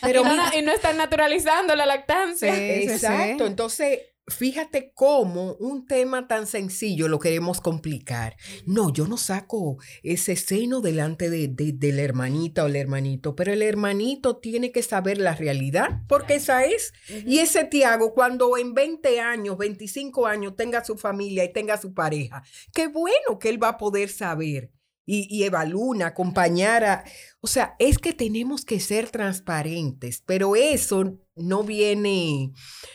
Pero 0.00 0.20
y, 0.20 0.24
no, 0.24 0.30
mira- 0.30 0.50
y 0.58 0.62
no 0.62 0.72
están 0.72 0.96
naturalizando 0.96 1.74
la 1.76 1.86
lactancia. 1.86 2.54
Sí. 2.54 2.60
Exacto. 2.88 3.46
Entonces, 3.46 3.98
fíjate 4.30 4.92
cómo 4.94 5.54
un 5.60 5.86
tema 5.86 6.26
tan 6.28 6.46
sencillo 6.46 7.08
lo 7.08 7.18
queremos 7.18 7.60
complicar. 7.60 8.36
No, 8.66 8.92
yo 8.92 9.06
no 9.06 9.16
saco 9.16 9.76
ese 10.02 10.36
seno 10.36 10.80
delante 10.80 11.28
de, 11.28 11.48
de- 11.48 11.72
de 11.72 11.92
la 11.92 12.02
hermanita 12.02 12.64
o 12.64 12.66
el 12.68 12.76
hermanito, 12.76 13.36
pero 13.36 13.52
el 13.52 13.62
hermanito 13.62 14.36
tiene 14.38 14.72
que 14.72 14.82
saber 14.82 15.18
la 15.18 15.34
realidad, 15.34 16.02
porque 16.08 16.36
esa 16.36 16.64
es. 16.64 16.92
Y 17.26 17.38
ese 17.38 17.64
Tiago, 17.64 18.14
cuando 18.14 18.56
en 18.56 18.72
20 18.74 19.20
años, 19.20 19.58
25 19.58 20.26
años 20.26 20.56
tenga 20.56 20.84
su 20.84 20.96
familia 20.96 21.44
y 21.44 21.52
tenga 21.52 21.76
su 21.80 21.92
pareja, 21.92 22.42
qué 22.72 22.86
bueno 22.86 23.38
que 23.38 23.48
él 23.50 23.62
va 23.62 23.68
a 23.70 23.78
poder 23.78 24.08
saber. 24.08 24.70
Y, 25.06 25.26
y 25.28 25.42
Eva 25.42 25.64
Luna, 25.64 26.08
acompañar 26.08 26.84
a... 26.84 27.04
O 27.40 27.48
sea, 27.48 27.74
es 27.80 27.98
que 27.98 28.12
tenemos 28.12 28.64
que 28.64 28.78
ser 28.78 29.10
transparentes, 29.10 30.22
pero 30.24 30.54
eso 30.54 31.18
no 31.42 31.62
viene... 31.62 32.52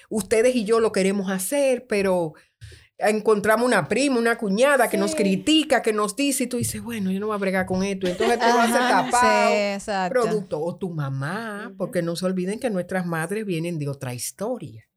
Ustedes 0.10 0.56
y 0.56 0.66
yo 0.66 0.80
lo 0.80 0.92
queremos 0.92 1.32
hacer, 1.32 1.88
pero 1.88 2.34
encontramos 2.98 3.66
una 3.66 3.88
prima, 3.88 4.18
una 4.18 4.38
cuñada 4.38 4.90
que 4.90 4.98
nos 4.98 5.16
critica, 5.16 5.82
que 5.82 5.94
nos 5.94 6.16
dice, 6.16 6.46
y 6.46 6.48
tú 6.48 6.58
dices, 6.58 6.82
bueno, 6.82 7.12
yo 7.12 7.20
no 7.20 7.28
voy 7.28 7.36
a 7.36 7.40
bregar 7.40 7.66
con 7.66 7.84
esto. 7.84 8.08
Entonces 8.08 8.40
tú 8.40 8.46
vas 8.46 8.72
a 8.72 8.90
Ajá, 8.90 9.06
tapar 9.06 9.82
sí, 9.82 10.10
producto. 10.10 10.62
O 10.62 10.76
tu 10.78 10.90
mamá, 10.90 11.74
porque 11.78 12.02
no 12.02 12.16
se 12.16 12.26
olviden 12.26 12.60
que 12.60 12.70
nuestras 12.70 13.06
madres 13.06 13.46
vienen 13.46 13.80
de 13.80 13.90
otra 13.90 14.14
historia. 14.14 14.88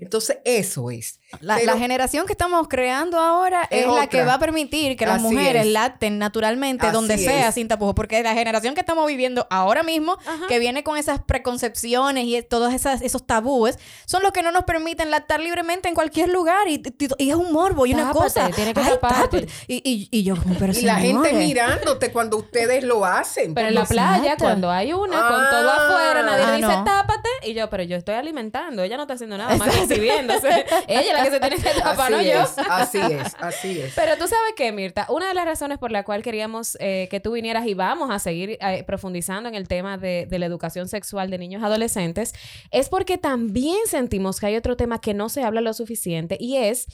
Entonces, 0.00 0.38
eso 0.44 0.90
es. 0.90 1.18
La, 1.40 1.56
Pero- 1.56 1.74
la 1.74 1.78
generación 1.78 2.24
que 2.26 2.32
estamos 2.32 2.68
creando 2.68 3.18
ahora 3.18 3.64
Es 3.70 3.84
es, 3.84 3.92
la 3.92 4.06
que 4.06 4.24
va 4.24 4.34
a 4.34 4.38
permitir 4.38 4.96
que 4.96 5.04
las 5.04 5.16
Así 5.16 5.24
mujeres 5.34 5.66
es. 5.66 5.72
lacten 5.72 6.18
naturalmente 6.18 6.86
Así 6.86 6.94
donde 6.94 7.18
sea 7.18 7.48
es. 7.48 7.54
sin 7.54 7.68
tapujos. 7.68 7.94
Porque 7.94 8.22
la 8.22 8.32
generación 8.32 8.74
que 8.74 8.80
estamos 8.80 9.06
viviendo 9.06 9.46
ahora 9.50 9.82
mismo, 9.82 10.16
Ajá. 10.26 10.46
que 10.48 10.58
viene 10.58 10.82
con 10.84 10.96
esas 10.96 11.20
preconcepciones 11.20 12.24
y 12.24 12.40
todos 12.42 12.72
esas, 12.72 13.02
esos 13.02 13.26
tabúes, 13.26 13.78
son 14.06 14.22
los 14.22 14.32
que 14.32 14.42
no 14.42 14.52
nos 14.52 14.64
permiten 14.64 15.10
lactar 15.10 15.40
libremente 15.40 15.88
en 15.88 15.94
cualquier 15.94 16.30
lugar. 16.30 16.66
Y, 16.66 16.76
y- 16.98 17.08
y 17.24 17.30
es 17.30 17.36
un 17.36 17.52
morbo 17.52 17.84
y 17.84 17.92
una 17.92 18.04
Tápate, 18.04 18.18
cosa. 18.24 18.50
tienes 18.50 18.72
que 18.74 18.80
Ay. 18.80 19.46
Y, 19.66 19.74
y, 19.84 20.08
y 20.10 20.22
yo, 20.24 20.34
como, 20.34 20.54
pero 20.54 20.72
Y 20.72 20.82
la 20.82 20.96
gente 20.96 21.32
mirándote 21.34 22.10
cuando 22.10 22.38
ustedes 22.38 22.82
lo 22.84 23.04
hacen. 23.04 23.52
Pero 23.54 23.68
en 23.68 23.74
la 23.74 23.82
Exacto. 23.82 23.94
playa, 24.18 24.36
cuando 24.38 24.70
hay 24.70 24.92
una 24.94 25.28
con 25.28 25.50
todo 25.50 25.70
afuera, 25.70 26.22
nadie 26.22 26.44
Ah, 26.44 26.50
le 26.52 26.56
dice 26.56 26.68
no. 26.68 26.84
tápate. 26.84 27.28
Y 27.42 27.52
yo, 27.54 27.68
pero 27.70 27.82
yo 27.82 27.96
estoy 27.96 28.14
alimentando. 28.14 28.82
Ella 28.82 28.96
no 28.96 29.02
está 29.02 29.14
haciendo 29.14 29.36
nada 29.36 29.54
más 29.56 29.68
que 29.74 29.82
exhibiéndose. 29.82 30.64
Ella 30.88 31.17
la 31.18 31.24
que 31.24 31.30
se 31.30 31.40
tiene 31.40 31.56
que 31.56 31.80
tapar, 31.80 32.10
no 32.10 32.16
así 32.18 32.28
yo. 32.28 32.42
es, 32.42 32.58
así 32.58 32.98
es, 32.98 33.36
así 33.38 33.80
es. 33.80 33.92
Pero 33.94 34.16
tú 34.16 34.26
sabes 34.28 34.52
qué, 34.56 34.72
Mirta, 34.72 35.06
una 35.08 35.28
de 35.28 35.34
las 35.34 35.44
razones 35.44 35.78
por 35.78 35.92
la 35.92 36.04
cual 36.04 36.22
queríamos 36.22 36.76
eh, 36.80 37.08
que 37.10 37.20
tú 37.20 37.32
vinieras 37.32 37.66
y 37.66 37.74
vamos 37.74 38.10
a 38.10 38.18
seguir 38.18 38.58
eh, 38.60 38.84
profundizando 38.84 39.48
en 39.48 39.54
el 39.54 39.68
tema 39.68 39.98
de, 39.98 40.26
de 40.26 40.38
la 40.38 40.46
educación 40.46 40.88
sexual 40.88 41.30
de 41.30 41.38
niños 41.38 41.62
adolescentes 41.62 42.34
es 42.70 42.88
porque 42.88 43.18
también 43.18 43.78
sentimos 43.86 44.40
que 44.40 44.46
hay 44.46 44.56
otro 44.56 44.76
tema 44.76 45.00
que 45.00 45.14
no 45.14 45.28
se 45.28 45.42
habla 45.42 45.60
lo 45.60 45.72
suficiente 45.72 46.36
y 46.40 46.56
es 46.56 46.86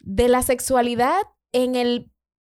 de 0.00 0.28
la 0.28 0.42
sexualidad 0.42 1.20
en 1.52 1.74
el 1.74 2.10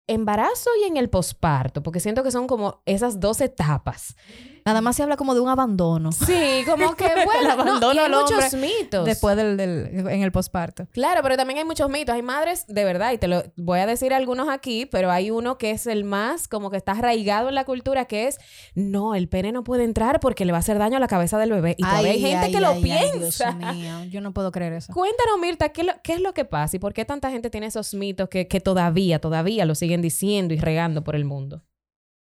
embarazo 0.08 0.70
y 0.82 0.88
en 0.88 0.98
el 0.98 1.10
posparto, 1.10 1.84
porque 1.84 2.00
siento 2.00 2.24
que 2.24 2.32
son 2.32 2.48
como 2.48 2.82
esas 2.86 3.20
dos 3.20 3.42
etapas. 3.42 4.16
Nada 4.66 4.82
más 4.82 4.96
se 4.96 5.04
habla 5.04 5.18
como 5.18 5.34
de 5.34 5.42
un 5.42 5.50
abandono. 5.50 6.12
Sí, 6.12 6.64
como 6.66 6.96
que 6.96 7.06
El 7.06 7.26
bueno, 7.26 7.44
no, 7.44 7.52
abandono 7.62 7.94
y 7.94 7.98
hay 8.00 8.06
al 8.06 8.12
muchos 8.12 8.54
mitos. 8.56 9.06
Después 9.06 9.36
del, 9.36 9.58
del- 9.58 10.08
en 10.10 10.22
el 10.24 10.32
posparto. 10.32 10.88
Claro, 10.92 11.22
pero 11.24 11.36
también 11.38 11.60
hay 11.60 11.66
muchos 11.66 11.90
mitos. 11.90 12.16
Hay 12.16 12.22
madres, 12.22 12.66
de 12.68 12.84
verdad, 12.86 13.12
y 13.12 13.18
te 13.18 13.28
lo 13.28 13.44
voy 13.58 13.80
a 13.80 13.86
decir 13.86 14.14
algunos 14.14 14.50
aquí, 14.50 14.86
pero 14.86 15.12
hay 15.12 15.32
uno 15.32 15.58
que 15.58 15.72
es 15.72 15.86
el 15.88 16.04
más, 16.04 16.48
como 16.48 16.70
que 16.72 16.78
está 16.78 16.94
arraigado 16.94 17.50
en 17.50 17.56
la 17.56 17.66
cultura, 17.66 18.06
que 18.06 18.28
es, 18.28 18.38
no, 18.76 19.16
el 19.16 19.28
pene 19.30 19.52
no 19.52 19.64
puede 19.64 19.84
entrar 19.84 20.20
porque 20.20 20.46
le 20.46 20.52
va 20.52 20.58
a 20.58 20.60
hacer 20.60 20.78
daño 20.78 20.98
a 20.98 21.00
la 21.00 21.08
cabeza 21.08 21.38
del 21.38 21.52
bebé. 21.52 21.76
Y 21.78 21.84
todavía 21.84 22.12
hay 22.12 22.22
gente 22.22 22.52
que 22.52 22.62
lo 22.62 22.80
piensa. 22.82 23.52
Dios 23.52 23.76
mío, 23.76 24.04
yo 24.06 24.22
no 24.22 24.34
puedo 24.34 24.52
creer 24.52 24.74
eso. 24.74 24.94
Cuéntanos, 24.94 25.40
Mirta, 25.42 25.70
¿qué, 25.70 25.84
lo- 25.84 25.94
qué 26.04 26.14
es 26.14 26.22
lo 26.22 26.34
que 26.34 26.46
pasa 26.46 26.78
y 26.78 26.80
por 26.80 26.94
qué 26.94 27.06
tanta 27.06 27.30
gente 27.32 27.50
tiene 27.50 27.68
esos 27.68 27.94
mitos 27.94 28.30
que, 28.30 28.48
que 28.48 28.60
todavía, 28.62 29.20
todavía 29.20 29.66
lo 29.66 29.76
siguen 29.76 30.02
diciendo 30.02 30.54
y 30.54 30.58
regando 30.60 31.04
por 31.04 31.16
el 31.16 31.26
mundo? 31.26 31.64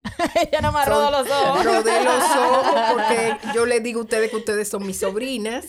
Ella 0.35 0.61
no 0.61 0.71
me 0.71 0.85
rodo 0.85 1.11
los 1.11 1.29
ojos. 1.29 1.65
Rodé 1.65 2.03
los 2.03 2.23
ojos 2.23 2.75
porque 2.93 3.37
yo 3.55 3.65
les 3.65 3.83
digo 3.83 3.99
a 3.99 4.03
ustedes 4.03 4.29
que 4.29 4.37
ustedes 4.37 4.69
son 4.69 4.85
mis 4.85 4.97
sobrinas 4.99 5.65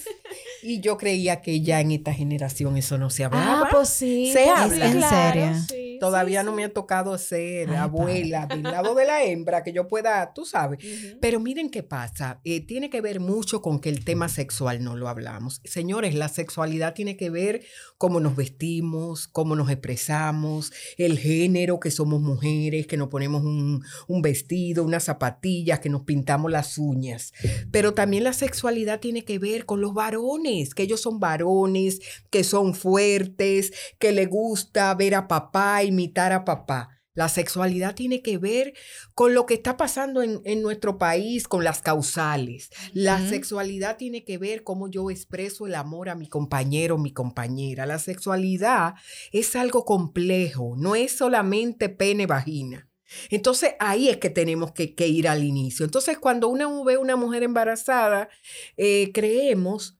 y 0.62 0.80
yo 0.80 0.96
creía 0.98 1.40
que 1.40 1.60
ya 1.60 1.80
en 1.80 1.92
esta 1.92 2.12
generación 2.12 2.76
eso 2.76 2.98
no 2.98 3.10
se 3.10 3.24
hablaba. 3.24 3.62
Ah, 3.62 3.68
pues 3.70 3.88
sí. 3.88 4.32
Se 4.32 4.44
pues 4.44 4.58
habla. 4.58 4.90
sí, 4.90 4.96
¿En 4.96 5.02
serio? 5.02 5.54
sí, 5.68 5.98
Todavía 6.00 6.40
sí, 6.40 6.46
no 6.46 6.52
sí. 6.52 6.56
me 6.56 6.64
ha 6.64 6.72
tocado 6.72 7.16
ser 7.18 7.70
Ay, 7.70 7.76
abuela 7.76 8.46
del 8.46 8.62
lado 8.62 8.94
de 8.94 9.04
la 9.04 9.24
hembra 9.24 9.62
que 9.62 9.72
yo 9.72 9.88
pueda, 9.88 10.32
tú 10.34 10.44
sabes. 10.44 10.78
Pero 11.20 11.40
miren 11.40 11.70
qué 11.70 11.82
pasa, 11.82 12.40
eh, 12.44 12.60
tiene 12.64 12.90
que 12.90 13.00
ver 13.00 13.20
mucho 13.20 13.62
con 13.62 13.80
que 13.80 13.88
el 13.88 14.04
tema 14.04 14.28
sexual 14.28 14.82
no 14.82 14.96
lo 14.96 15.08
hablamos. 15.08 15.60
Señores, 15.64 16.14
la 16.14 16.28
sexualidad 16.28 16.94
tiene 16.94 17.16
que 17.16 17.30
ver 17.30 17.62
cómo 17.96 18.20
nos 18.20 18.36
vestimos, 18.36 19.28
cómo 19.28 19.56
nos 19.56 19.70
expresamos, 19.70 20.72
el 20.96 21.18
género, 21.18 21.80
que 21.80 21.90
somos 21.90 22.20
mujeres, 22.20 22.86
que 22.86 22.96
nos 22.96 23.08
ponemos 23.08 23.42
un, 23.42 23.84
un 24.06 24.22
vestido, 24.28 24.84
unas 24.84 25.04
zapatillas, 25.04 25.80
que 25.80 25.88
nos 25.88 26.02
pintamos 26.02 26.50
las 26.50 26.78
uñas. 26.78 27.32
Pero 27.70 27.94
también 27.94 28.24
la 28.24 28.32
sexualidad 28.32 29.00
tiene 29.00 29.24
que 29.24 29.38
ver 29.38 29.64
con 29.64 29.80
los 29.80 29.94
varones, 29.94 30.74
que 30.74 30.82
ellos 30.82 31.00
son 31.00 31.18
varones, 31.18 32.00
que 32.30 32.44
son 32.44 32.74
fuertes, 32.74 33.72
que 33.98 34.12
le 34.12 34.26
gusta 34.26 34.94
ver 34.94 35.14
a 35.14 35.28
papá, 35.28 35.82
imitar 35.82 36.32
a 36.32 36.44
papá. 36.44 36.90
La 37.14 37.28
sexualidad 37.28 37.96
tiene 37.96 38.22
que 38.22 38.38
ver 38.38 38.74
con 39.16 39.34
lo 39.34 39.44
que 39.44 39.54
está 39.54 39.76
pasando 39.76 40.22
en, 40.22 40.40
en 40.44 40.62
nuestro 40.62 40.98
país, 40.98 41.48
con 41.48 41.64
las 41.64 41.82
causales. 41.82 42.70
La 42.92 43.18
sexualidad 43.28 43.96
tiene 43.96 44.24
que 44.24 44.38
ver 44.38 44.62
cómo 44.62 44.88
yo 44.88 45.10
expreso 45.10 45.66
el 45.66 45.74
amor 45.74 46.10
a 46.10 46.14
mi 46.14 46.28
compañero, 46.28 46.96
mi 46.96 47.12
compañera. 47.12 47.86
La 47.86 47.98
sexualidad 47.98 48.94
es 49.32 49.56
algo 49.56 49.84
complejo, 49.84 50.76
no 50.78 50.94
es 50.94 51.16
solamente 51.16 51.88
pene, 51.88 52.26
vagina. 52.26 52.87
Entonces 53.30 53.74
ahí 53.80 54.08
es 54.08 54.18
que 54.18 54.30
tenemos 54.30 54.72
que, 54.72 54.94
que 54.94 55.08
ir 55.08 55.28
al 55.28 55.42
inicio. 55.44 55.84
Entonces 55.84 56.18
cuando 56.18 56.48
uno 56.48 56.84
ve 56.84 56.96
una 56.98 57.16
mujer 57.16 57.42
embarazada, 57.42 58.28
eh, 58.76 59.10
creemos 59.12 59.98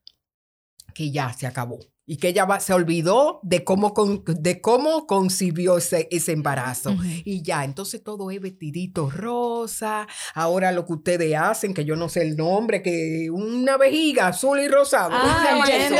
que 0.95 1.11
ya 1.11 1.33
se 1.33 1.47
acabó 1.47 1.79
y 2.11 2.17
que 2.17 2.29
ella 2.29 2.47
va- 2.47 2.59
se 2.59 2.73
olvidó 2.73 3.39
de 3.43 3.65
cómo, 3.65 3.93
con- 3.93 4.25
de 4.27 4.63
cómo 4.63 5.07
concibió 5.07 5.77
ese, 5.77 6.09
ese 6.11 6.33
embarazo. 6.33 6.97
Y 7.27 7.43
ya, 7.43 7.65
entonces 7.65 8.03
todo 8.03 8.31
es 8.31 8.41
vestidito 8.41 9.11
rosa. 9.11 10.09
Ahora 10.35 10.73
lo 10.73 10.87
que 10.87 10.95
ustedes 10.95 11.37
hacen, 11.37 11.75
que 11.75 11.85
yo 11.85 11.97
no 11.97 12.09
sé 12.09 12.23
el 12.23 12.35
nombre, 12.35 12.83
que 12.83 13.29
una 13.31 13.77
vejiga 13.77 14.29
azul 14.29 14.59
y 14.59 14.69
rosado. 14.69 15.11
¿cómo 15.11 15.67
se 15.67 15.75
Ah. 15.85 15.93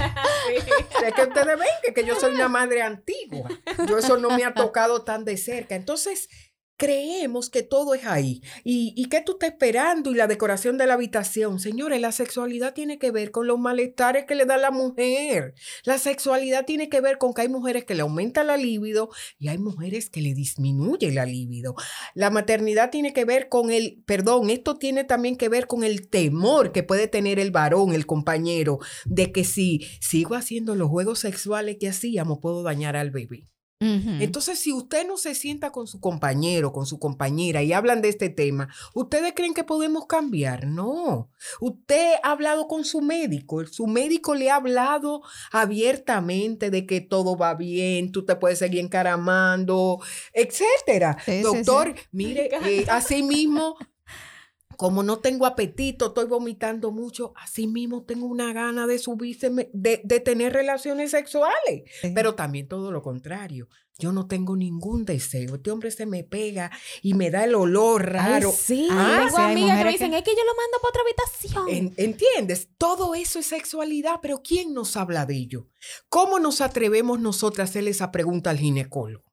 Es 1.06 1.14
que 1.14 1.22
ustedes 1.22 1.46
ven 1.58 1.68
que, 1.84 1.92
que 1.92 2.04
yo 2.06 2.18
soy 2.18 2.32
una 2.34 2.48
madre 2.48 2.80
antigua. 2.82 3.48
Yo 3.86 3.98
eso 3.98 4.16
no 4.16 4.30
me 4.30 4.44
ha 4.44 4.54
tocado 4.54 5.02
tan 5.04 5.24
de 5.26 5.36
cerca. 5.36 5.74
Entonces, 5.74 6.28
creemos 6.80 7.50
que 7.50 7.62
todo 7.62 7.92
es 7.92 8.06
ahí. 8.06 8.40
¿Y, 8.64 8.94
y 8.96 9.10
qué 9.10 9.20
tú 9.20 9.32
estás 9.32 9.50
esperando? 9.50 10.10
Y 10.10 10.14
la 10.14 10.26
decoración 10.26 10.78
de 10.78 10.86
la 10.86 10.94
habitación. 10.94 11.60
Señores, 11.60 12.00
la 12.00 12.10
sexualidad 12.10 12.72
tiene 12.72 12.98
que 12.98 13.10
ver 13.10 13.30
con 13.32 13.46
los 13.46 13.58
malestares 13.58 14.24
que 14.24 14.34
le 14.34 14.46
da 14.46 14.56
la 14.56 14.70
mujer. 14.70 15.52
La 15.84 15.98
sexualidad 15.98 16.64
tiene 16.64 16.88
que 16.88 17.02
ver 17.02 17.18
con 17.18 17.34
que 17.34 17.42
hay 17.42 17.50
mujeres 17.50 17.84
que 17.84 17.94
le 17.94 18.00
aumenta 18.00 18.44
la 18.44 18.56
libido 18.56 19.10
y 19.38 19.48
hay 19.48 19.58
mujeres 19.58 20.08
que 20.08 20.22
le 20.22 20.32
disminuye 20.32 21.12
la 21.12 21.26
libido. 21.26 21.74
La 22.14 22.30
maternidad 22.30 22.88
tiene 22.88 23.12
que 23.12 23.26
ver 23.26 23.50
con 23.50 23.70
el, 23.70 24.02
perdón, 24.06 24.48
esto 24.48 24.76
tiene 24.76 25.04
también 25.04 25.36
que 25.36 25.50
ver 25.50 25.66
con 25.66 25.84
el 25.84 26.08
temor 26.08 26.72
que 26.72 26.82
puede 26.82 27.08
tener 27.08 27.38
el 27.38 27.50
varón, 27.50 27.92
el 27.92 28.06
compañero, 28.06 28.78
de 29.04 29.32
que 29.32 29.44
si 29.44 29.86
sigo 30.00 30.34
haciendo 30.34 30.74
los 30.74 30.88
juegos 30.88 31.18
sexuales 31.18 31.76
que 31.78 31.90
hacíamos, 31.90 32.38
puedo 32.40 32.62
dañar 32.62 32.96
al 32.96 33.10
bebé. 33.10 33.50
Entonces, 33.82 34.58
si 34.58 34.74
usted 34.74 35.06
no 35.06 35.16
se 35.16 35.34
sienta 35.34 35.72
con 35.72 35.86
su 35.86 36.00
compañero, 36.00 36.70
con 36.70 36.84
su 36.84 36.98
compañera 36.98 37.62
y 37.62 37.72
hablan 37.72 38.02
de 38.02 38.10
este 38.10 38.28
tema, 38.28 38.68
¿ustedes 38.92 39.32
creen 39.34 39.54
que 39.54 39.64
podemos 39.64 40.06
cambiar? 40.06 40.66
No. 40.66 41.30
Usted 41.62 42.16
ha 42.22 42.32
hablado 42.32 42.68
con 42.68 42.84
su 42.84 43.00
médico, 43.00 43.64
su 43.66 43.86
médico 43.86 44.34
le 44.34 44.50
ha 44.50 44.56
hablado 44.56 45.22
abiertamente 45.50 46.70
de 46.70 46.84
que 46.84 47.00
todo 47.00 47.38
va 47.38 47.54
bien, 47.54 48.12
tú 48.12 48.26
te 48.26 48.36
puedes 48.36 48.58
seguir 48.58 48.80
encaramando, 48.80 49.98
etcétera. 50.34 51.16
Sí, 51.24 51.38
sí, 51.38 51.42
Doctor, 51.42 51.94
mire, 52.12 52.50
eh, 52.66 52.84
así 52.90 53.22
mismo 53.22 53.76
como 54.80 55.02
no 55.02 55.18
tengo 55.18 55.44
apetito, 55.44 56.06
estoy 56.06 56.24
vomitando 56.24 56.90
mucho, 56.90 57.34
así 57.36 57.66
mismo 57.66 58.02
tengo 58.04 58.24
una 58.24 58.54
gana 58.54 58.86
de 58.86 58.98
subirse, 58.98 59.50
de, 59.74 60.00
de 60.02 60.20
tener 60.20 60.54
relaciones 60.54 61.10
sexuales. 61.10 61.82
Sí. 62.00 62.12
Pero 62.14 62.34
también 62.34 62.66
todo 62.66 62.90
lo 62.90 63.02
contrario. 63.02 63.68
Yo 63.98 64.10
no 64.12 64.26
tengo 64.26 64.56
ningún 64.56 65.04
deseo. 65.04 65.56
Este 65.56 65.70
hombre 65.70 65.90
se 65.90 66.06
me 66.06 66.24
pega 66.24 66.70
y 67.02 67.12
me 67.12 67.30
da 67.30 67.44
el 67.44 67.54
olor 67.54 68.10
raro. 68.10 68.48
Ay, 68.48 68.56
sí, 68.58 68.88
Ah, 68.90 69.18
tengo 69.26 69.36
sí, 69.36 69.42
amigas 69.42 69.78
que 69.80 69.84
me 69.84 69.90
dicen, 69.92 70.10
que- 70.12 70.16
es 70.16 70.24
que 70.24 70.30
yo 70.30 70.44
lo 70.46 70.54
mando 70.54 70.78
para 70.80 70.88
otra 70.88 71.02
habitación. 71.02 71.68
En- 71.68 71.94
¿Entiendes? 71.98 72.70
Todo 72.78 73.14
eso 73.14 73.38
es 73.38 73.44
sexualidad, 73.48 74.20
pero 74.22 74.40
¿quién 74.42 74.72
nos 74.72 74.96
habla 74.96 75.26
de 75.26 75.36
ello? 75.36 75.66
¿Cómo 76.08 76.38
nos 76.38 76.62
atrevemos 76.62 77.20
nosotras 77.20 77.68
a 77.68 77.70
hacerle 77.70 77.90
esa 77.90 78.10
pregunta 78.10 78.48
al 78.48 78.56
ginecólogo? 78.58 79.29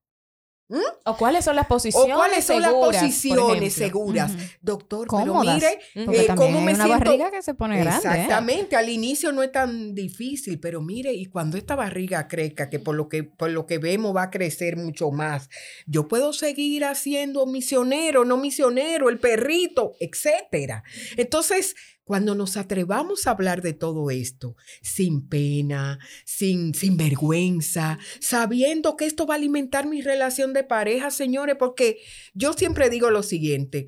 ¿O 1.06 1.16
cuáles 1.16 1.46
son 1.46 1.56
las 1.56 1.66
¿O 1.66 1.70
posiciones 1.70 2.16
cuáles 2.16 2.44
son 2.44 2.62
las 2.62 2.72
seguras, 2.72 2.92
por 3.02 3.02
posiciones 3.02 3.74
seguras? 3.74 4.34
Doctor, 4.62 5.08
Cómodas, 5.08 5.64
pero 5.64 5.76
mire, 5.96 6.06
Porque 6.06 6.22
eh, 6.22 6.28
¿cómo 6.36 6.58
hay 6.60 6.66
me 6.66 6.74
una 6.74 6.86
siento? 6.86 7.06
barriga 7.06 7.32
que 7.32 7.42
se 7.42 7.54
pone 7.54 7.80
grande. 7.80 8.08
¿eh? 8.08 8.12
Exactamente, 8.12 8.76
al 8.76 8.90
inicio 8.90 9.32
no 9.32 9.44
es 9.44 9.52
tan 9.52 9.96
difícil, 9.96 10.60
pero 10.60 10.82
mire, 10.82 11.14
y 11.14 11.28
cuando 11.28 11.58
esta 11.58 11.76
barriga 11.76 12.28
crezca, 12.28 12.70
que 12.70 12.80
por 12.80 12.96
lo 12.96 13.08
que 13.08 13.24
por 13.24 13.50
lo 13.50 13.66
que 13.66 13.78
vemos 13.78 14.14
va 14.16 14.24
a 14.24 14.30
crecer 14.30 14.76
mucho 14.76 15.10
más, 15.12 15.50
yo 15.86 16.08
puedo 16.10 16.34
seguir 16.34 16.84
haciendo 16.84 17.46
misionero, 17.46 18.26
no 18.26 18.36
misionero, 18.36 19.10
el 19.10 19.20
perrito, 19.20 19.94
etcétera. 20.02 20.84
Entonces, 21.16 21.76
cuando 22.08 22.36
nos 22.36 22.56
atrevamos 22.56 23.28
a 23.28 23.32
hablar 23.32 23.62
de 23.62 23.74
todo 23.74 24.10
esto, 24.10 24.56
sin 24.82 25.28
pena, 25.28 26.00
sin, 26.24 26.74
sin 26.74 26.96
vergüenza, 26.96 28.00
sabiendo 28.22 28.96
que 28.96 29.06
esto 29.06 29.28
va 29.28 29.34
a 29.34 29.38
alimentar 29.38 29.86
mi 29.86 30.02
relación 30.02 30.54
de 30.54 30.64
pareja, 30.64 31.12
señores, 31.12 31.58
porque 31.60 31.98
yo 32.34 32.54
siempre 32.54 32.90
digo 32.90 33.12
lo 33.12 33.24
siguiente, 33.24 33.88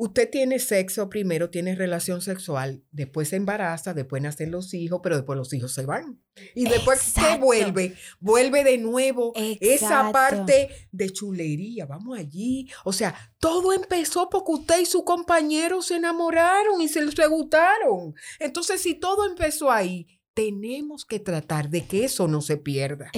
Usted 0.00 0.30
tiene 0.30 0.60
sexo 0.60 1.10
primero, 1.10 1.50
tiene 1.50 1.74
relación 1.74 2.22
sexual, 2.22 2.84
después 2.92 3.30
se 3.30 3.36
embaraza, 3.36 3.94
después 3.94 4.22
nacen 4.22 4.52
los 4.52 4.72
hijos, 4.72 5.00
pero 5.02 5.16
después 5.16 5.36
los 5.36 5.52
hijos 5.52 5.74
se 5.74 5.86
van. 5.86 6.22
Y 6.54 6.68
después 6.68 7.00
¿qué 7.00 7.20
Exacto. 7.20 7.44
vuelve? 7.44 7.96
Vuelve 8.20 8.62
de 8.62 8.78
nuevo 8.78 9.32
esa 9.34 10.12
parte 10.12 10.68
de 10.92 11.10
chulería. 11.10 11.84
Vamos 11.86 12.16
allí. 12.16 12.70
O 12.84 12.92
sea, 12.92 13.12
todo 13.40 13.72
empezó 13.72 14.30
porque 14.30 14.52
usted 14.52 14.80
y 14.82 14.86
su 14.86 15.04
compañero 15.04 15.82
se 15.82 15.96
enamoraron 15.96 16.80
y 16.80 16.86
se, 16.86 17.10
se 17.10 17.26
gustaron. 17.26 18.14
Entonces, 18.38 18.80
si 18.80 18.94
todo 18.94 19.26
empezó 19.26 19.68
ahí, 19.68 20.06
tenemos 20.32 21.04
que 21.04 21.18
tratar 21.18 21.70
de 21.70 21.84
que 21.88 22.04
eso 22.04 22.28
no 22.28 22.40
se 22.40 22.56
pierda. 22.56 23.10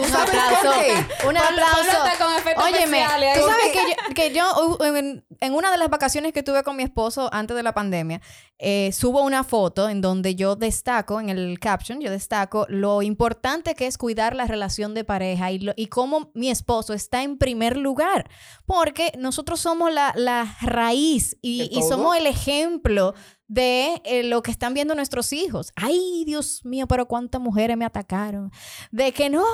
¿Tú 0.00 0.06
Un 0.06 0.12
sabes 0.12 0.34
aplauso. 0.34 0.72
por 0.72 0.84
qué? 0.84 1.26
Un 1.28 1.36
aplauso. 1.36 1.98
Óyeme, 2.64 3.04
tú 3.34 3.46
sabes 3.46 3.72
que 3.72 3.78
yo, 3.78 4.14
que 4.14 4.32
yo, 4.32 4.76
uh, 4.80 4.84
en, 4.84 5.24
en 5.40 5.54
una 5.54 5.70
de 5.70 5.76
las 5.76 5.90
vacaciones 5.90 6.32
que 6.32 6.42
tuve 6.42 6.62
con 6.62 6.76
mi 6.76 6.82
esposo 6.82 7.28
antes 7.32 7.56
de 7.56 7.62
la 7.62 7.72
pandemia, 7.74 8.20
eh, 8.58 8.90
subo 8.92 9.22
una 9.22 9.44
foto 9.44 9.88
en 9.88 10.00
donde 10.00 10.34
yo 10.34 10.56
destaco, 10.56 11.20
en 11.20 11.28
el 11.30 11.58
caption, 11.58 12.00
yo 12.00 12.10
destaco 12.10 12.66
lo 12.68 13.02
importante 13.02 13.74
que 13.74 13.86
es 13.86 13.96
cuidar 13.98 14.34
la 14.34 14.46
relación 14.46 14.94
de 14.94 15.04
pareja 15.04 15.50
y, 15.50 15.58
lo- 15.60 15.72
y 15.76 15.86
cómo 15.86 16.30
mi 16.34 16.50
esposo 16.50 16.92
está 16.94 17.22
en 17.22 17.38
primer 17.38 17.76
lugar. 17.76 18.28
Porque 18.66 19.12
nosotros 19.18 19.60
somos 19.60 19.92
la, 19.92 20.12
la 20.16 20.56
raíz 20.60 21.36
y, 21.42 21.68
¿De 21.68 21.78
y 21.78 21.82
somos 21.82 22.16
el 22.16 22.26
ejemplo 22.26 23.14
de 23.50 24.00
eh, 24.04 24.22
lo 24.22 24.44
que 24.44 24.52
están 24.52 24.74
viendo 24.74 24.94
nuestros 24.94 25.32
hijos. 25.32 25.72
Ay, 25.74 26.22
Dios 26.24 26.64
mío, 26.64 26.86
pero 26.86 27.06
cuántas 27.06 27.40
mujeres 27.40 27.76
me 27.76 27.84
atacaron. 27.84 28.52
De 28.92 29.10
que 29.10 29.28
no, 29.28 29.44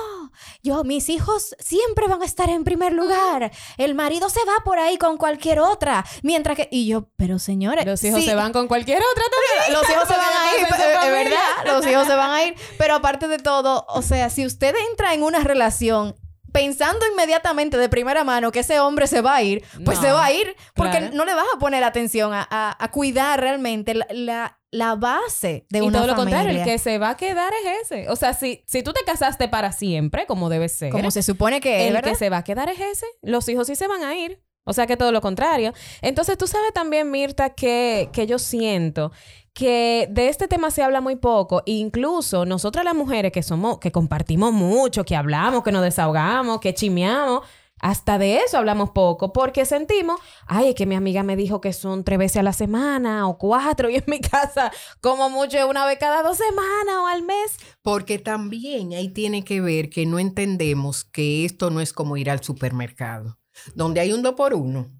yo, 0.61 0.83
mis 0.83 1.09
hijos 1.09 1.55
siempre 1.57 2.07
van 2.07 2.21
a 2.21 2.25
estar 2.25 2.47
en 2.51 2.63
primer 2.63 2.93
lugar. 2.93 3.51
El 3.77 3.95
marido 3.95 4.29
se 4.29 4.39
va 4.45 4.63
por 4.63 4.77
ahí 4.77 4.99
con 4.99 5.17
cualquier 5.17 5.59
otra. 5.59 6.05
Mientras 6.21 6.55
que, 6.55 6.69
y 6.71 6.85
yo, 6.85 7.09
pero 7.17 7.39
señores. 7.39 7.87
Los 7.87 8.03
hijos 8.03 8.19
sí, 8.19 8.27
se 8.27 8.35
van 8.35 8.53
con 8.53 8.67
cualquier 8.67 8.99
otra 8.99 9.23
también. 9.23 9.73
Los 9.81 9.89
hijos 9.89 10.07
se 10.07 10.13
van 10.13 10.31
a 10.31 10.59
ir, 10.59 10.67
su 10.67 10.73
es 10.75 11.11
verdad, 11.11 11.65
los 11.65 11.87
hijos 11.87 12.07
se 12.07 12.15
van 12.15 12.31
a 12.31 12.43
ir. 12.45 12.55
Pero 12.77 12.95
aparte 12.95 13.27
de 13.27 13.39
todo, 13.39 13.85
o 13.89 14.01
sea, 14.03 14.29
si 14.29 14.45
usted 14.45 14.75
entra 14.91 15.13
en 15.15 15.23
una 15.23 15.39
relación 15.39 16.15
pensando 16.51 17.05
inmediatamente 17.11 17.77
de 17.77 17.89
primera 17.89 18.23
mano 18.23 18.51
que 18.51 18.59
ese 18.59 18.79
hombre 18.79 19.07
se 19.07 19.21
va 19.21 19.35
a 19.35 19.43
ir, 19.43 19.63
pues 19.85 19.97
No, 19.99 20.03
se 20.05 20.11
va 20.11 20.25
a 20.25 20.31
ir 20.31 20.55
porque 20.75 20.97
claro. 20.97 21.15
no 21.15 21.25
le 21.25 21.33
vas 21.35 21.45
a 21.55 21.59
poner 21.59 21.83
atención 21.83 22.33
a, 22.33 22.47
a- 22.49 22.75
a 22.83 22.91
cuidar 22.91 23.39
realmente 23.39 23.93
la, 23.93 24.07
la- 24.11 24.53
la 24.69 24.95
base 24.95 25.65
de 25.69 25.79
y 25.79 25.81
una 25.81 25.99
todo 25.99 26.07
lo 26.07 26.15
familia. 26.15 26.37
contrario, 26.39 26.59
el 26.59 26.65
que 26.65 26.77
se 26.77 26.97
va 26.97 27.09
a 27.11 27.17
quedar 27.17 27.53
es 27.63 27.83
ese. 27.91 28.09
O 28.09 28.15
sea, 28.17 28.33
si, 28.33 28.63
si 28.67 28.83
tú 28.83 28.91
te 28.91 29.01
casaste 29.05 29.47
para 29.47 29.71
siempre, 29.71 30.25
como 30.25 30.49
debe 30.49 30.67
ser, 30.67 30.91
Como 30.91 31.09
se 31.09 31.23
supone 31.23 31.61
que 31.61 31.81
es, 31.83 31.87
el 31.87 31.93
¿verdad? 31.93 32.11
que 32.11 32.15
se 32.17 32.29
va 32.29 32.37
a 32.37 32.43
quedar 32.43 32.69
es 32.69 32.79
ese. 32.79 33.05
Los 33.21 33.47
hijos 33.47 33.67
sí 33.67 33.75
se 33.75 33.87
van 33.87 34.03
a 34.03 34.15
ir. 34.15 34.41
O 34.67 34.73
sea 34.73 34.85
que 34.85 34.97
todo 34.97 35.11
lo 35.11 35.21
contrario. 35.21 35.73
Entonces, 36.01 36.37
tú 36.37 36.45
sabes 36.45 36.73
también, 36.73 37.09
Mirta, 37.09 37.49
que, 37.51 38.09
que 38.11 38.27
yo 38.27 38.37
siento 38.37 39.11
que 39.53 40.07
de 40.11 40.29
este 40.29 40.47
tema 40.47 40.69
se 40.69 40.83
habla 40.83 41.01
muy 41.01 41.15
poco. 41.15 41.63
Incluso 41.65 42.45
nosotras 42.45 42.85
las 42.85 42.93
mujeres 42.93 43.31
que 43.31 43.41
somos, 43.41 43.79
que 43.79 43.91
compartimos 43.91 44.53
mucho, 44.53 45.03
que 45.03 45.15
hablamos, 45.15 45.63
que 45.63 45.71
nos 45.71 45.81
desahogamos, 45.81 46.59
que 46.59 46.75
chimeamos. 46.75 47.41
Hasta 47.79 48.17
de 48.17 48.37
eso 48.37 48.57
hablamos 48.57 48.89
poco, 48.89 49.31
porque 49.33 49.65
sentimos, 49.65 50.19
ay, 50.47 50.69
es 50.69 50.75
que 50.75 50.87
mi 50.87 50.95
amiga 50.95 51.21
me 51.21 51.35
dijo 51.35 51.61
que 51.61 51.73
son 51.73 52.03
tres 52.03 52.17
veces 52.17 52.37
a 52.37 52.43
la 52.43 52.53
semana 52.53 53.27
o 53.27 53.37
cuatro, 53.37 53.89
y 53.91 53.95
en 53.95 54.03
mi 54.07 54.19
casa, 54.19 54.71
como 54.99 55.29
mucho, 55.29 55.67
una 55.67 55.85
vez 55.85 55.97
cada 55.99 56.23
dos 56.23 56.37
semanas 56.37 56.95
o 57.01 57.07
al 57.07 57.23
mes. 57.23 57.57
Porque 57.83 58.17
también 58.17 58.93
ahí 58.93 59.09
tiene 59.09 59.43
que 59.43 59.61
ver 59.61 59.89
que 59.89 60.05
no 60.05 60.19
entendemos 60.19 61.03
que 61.03 61.45
esto 61.45 61.69
no 61.69 61.79
es 61.79 61.93
como 61.93 62.17
ir 62.17 62.29
al 62.31 62.43
supermercado, 62.43 63.37
donde 63.75 63.99
hay 64.01 64.13
un 64.13 64.21
dos 64.21 64.35
por 64.35 64.53
uno 64.53 64.91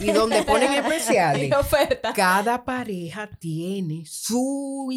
y 0.00 0.12
donde 0.12 0.42
ponen 0.44 0.72
especiales. 0.84 1.52
Cada 2.14 2.64
pareja 2.64 3.28
tiene 3.38 4.04
su, 4.06 4.90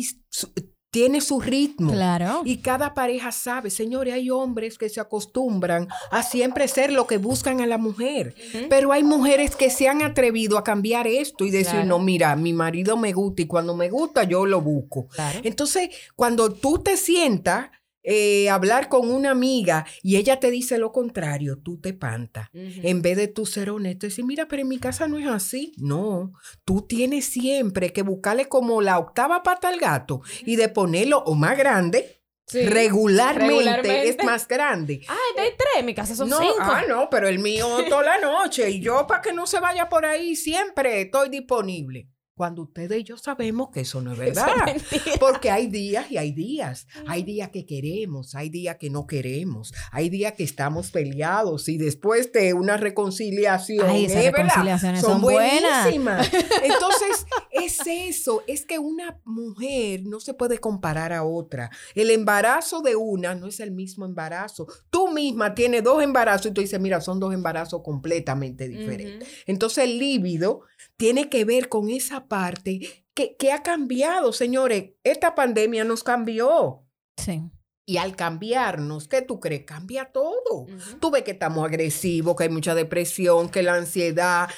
tiene 0.90 1.22
su 1.22 1.40
ritmo. 1.40 1.92
Claro. 1.92 2.42
Y 2.46 2.58
cada 2.58 2.94
pareja 2.94 3.32
sabe, 3.32 3.70
señores, 3.70 4.14
hay 4.14 4.30
hombres 4.30 4.78
que 4.78 4.90
se 4.90 5.00
acostumbran 5.00 5.88
a 6.10 6.22
siempre 6.24 6.68
ser 6.68 6.92
lo 6.92 7.08
que 7.08 7.18
buscan 7.18 7.62
a 7.62 7.66
la 7.66 7.78
mujer, 7.78 8.36
pero 8.70 8.92
hay 8.92 9.04
mujeres 9.04 9.56
que 9.56 9.70
se 9.70 9.88
han 9.88 10.02
atrevido 10.02 10.58
a 10.58 10.64
cambiar 10.64 11.08
esto 11.08 11.46
y 11.46 11.52
decir, 11.52 11.72
Claro. 11.72 11.88
no, 11.88 12.00
mira, 12.00 12.36
mi 12.36 12.54
marido 12.54 12.98
me 12.98 13.14
gusta 13.14 13.42
y 13.42 13.48
cuando 13.48 13.76
me 13.76 13.90
gusta 13.90 14.24
yo 14.24 14.46
lo 14.46 14.62
busco. 14.62 15.08
Claro. 15.08 15.40
Entonces, 15.44 15.90
cuando 16.16 16.52
tú 16.52 16.80
te 16.80 16.98
sientas 16.98 17.70
eh, 18.04 18.50
hablar 18.50 18.90
con 18.90 19.10
una 19.12 19.32
amiga 19.32 19.86
y 20.02 20.18
ella 20.18 20.40
te 20.40 20.50
dice 20.50 20.78
lo 20.78 20.92
contrario, 20.92 21.58
tú 21.58 21.80
te 21.80 21.94
pantas. 21.94 22.50
En 22.54 23.02
vez 23.02 23.18
de 23.18 23.28
tú 23.28 23.46
ser 23.46 23.70
honesto 23.70 24.06
y 24.06 24.10
decir, 24.10 24.26
mira, 24.26 24.48
pero 24.48 24.62
en 24.64 24.68
mi 24.68 24.80
casa 24.80 25.08
no 25.08 25.18
es 25.18 25.28
así. 25.28 25.74
No, 25.78 26.34
tú 26.66 26.82
tienes 26.82 27.26
siempre 27.26 27.94
que 27.94 28.02
buscarle 28.02 28.48
como 28.48 28.82
la 28.82 28.98
octava 28.98 29.44
pata 29.44 29.70
al 29.70 29.80
gato 29.80 30.22
y 30.46 30.56
de 30.56 30.70
ponerlo 30.70 31.20
o 31.20 31.36
más 31.36 31.58
grande. 31.58 32.18
Regularmente, 32.54 34.10
es 34.10 34.18
más 34.26 34.46
grande. 34.46 35.02
Ah, 35.08 35.16
hay 35.38 35.52
tres, 35.58 35.80
en 35.80 35.86
mi 35.86 35.96
casa 35.96 36.16
son 36.16 36.28
cinco. 36.30 36.56
Ah, 36.60 36.84
no, 36.88 37.10
pero 37.10 37.30
el 37.30 37.40
mío 37.40 37.66
toda 37.88 38.04
la 38.04 38.18
noche. 38.22 38.70
Y 38.70 38.82
yo, 38.82 39.08
para 39.08 39.22
que 39.22 39.32
no 39.32 39.48
se 39.48 39.62
vaya 39.62 39.88
por 39.88 40.06
ahí, 40.06 40.36
siempre 40.36 41.02
estoy 41.02 41.30
disponible 41.30 42.10
cuando 42.42 42.64
ustedes 42.64 43.02
y 43.02 43.04
yo 43.04 43.18
sabemos 43.18 43.70
que 43.70 43.82
eso 43.82 44.02
no 44.02 44.14
es 44.14 44.18
verdad. 44.34 44.76
porque 45.20 45.52
hay 45.52 45.68
días 45.68 46.10
y 46.10 46.18
hay 46.18 46.32
días. 46.32 46.88
Hay 47.06 47.22
días 47.22 47.50
que 47.50 47.68
queremos, 47.68 48.34
hay 48.34 48.50
días 48.50 48.78
que 48.78 48.90
no 48.90 49.06
queremos, 49.06 49.72
hay 49.92 50.10
días 50.10 50.34
que 50.34 50.44
estamos 50.44 50.90
peleados 50.90 51.70
y 51.70 51.78
después 51.78 52.32
de 52.32 52.56
una 52.56 52.78
reconciliación, 52.78 53.88
Ay, 53.88 54.06
esas 54.06 54.26
reconciliaciones 54.26 55.02
son, 55.02 55.22
buenísimas. 55.22 56.32
Entonces, 56.64 57.28
es 57.52 57.78
eso, 57.86 58.42
es 58.48 58.66
que 58.66 58.80
una 58.80 59.20
mujer 59.24 60.02
no 60.08 60.20
se 60.20 60.34
puede 60.34 60.58
comparar 60.58 61.14
a 61.14 61.24
otra. 61.24 61.70
El 61.94 62.10
embarazo 62.10 62.82
de 62.82 62.96
una 62.96 63.36
no 63.36 63.46
es 63.46 63.60
el 63.60 63.70
mismo 63.70 64.06
embarazo. 64.06 64.66
Tú 64.90 65.10
misma 65.12 65.54
tienes 65.54 65.84
dos 65.84 66.02
embarazos 66.02 66.48
y 66.48 66.54
tú 66.56 66.62
dices, 66.62 66.80
mira, 66.80 67.02
son 67.02 67.20
dos 67.20 67.36
embarazos 67.36 67.84
completamente 67.84 68.68
diferentes. 68.68 69.30
Entonces, 69.46 69.84
el 69.84 70.00
líbido 70.00 70.62
tiene 70.98 71.30
que 71.30 71.46
ver 71.46 71.70
con 71.70 71.90
esa 71.90 72.28
parte 72.32 72.80
que, 73.14 73.52
ha 73.52 73.62
cambiado, 73.62 74.32
señores. 74.32 74.92
Esta 75.04 75.36
pandemia 75.36 75.84
nos 75.84 76.02
cambió. 76.02 76.88
Sí. 77.18 77.44
Y 77.86 77.98
al 77.98 78.16
cambiarnos, 78.16 79.10
¿qué 79.10 79.22
tú 79.22 79.42
crees? 79.42 79.66
Cambia 79.66 80.06
todo. 80.14 80.66
Tú 81.02 81.12
ves 81.12 81.24
que 81.24 81.32
estamos 81.32 81.66
agresivos, 81.66 82.38
que 82.38 82.44
hay 82.44 82.50
mucha 82.50 82.74
depresión, 82.74 83.50
que 83.50 83.64
la 83.64 83.76
ansiedad, 83.76 84.50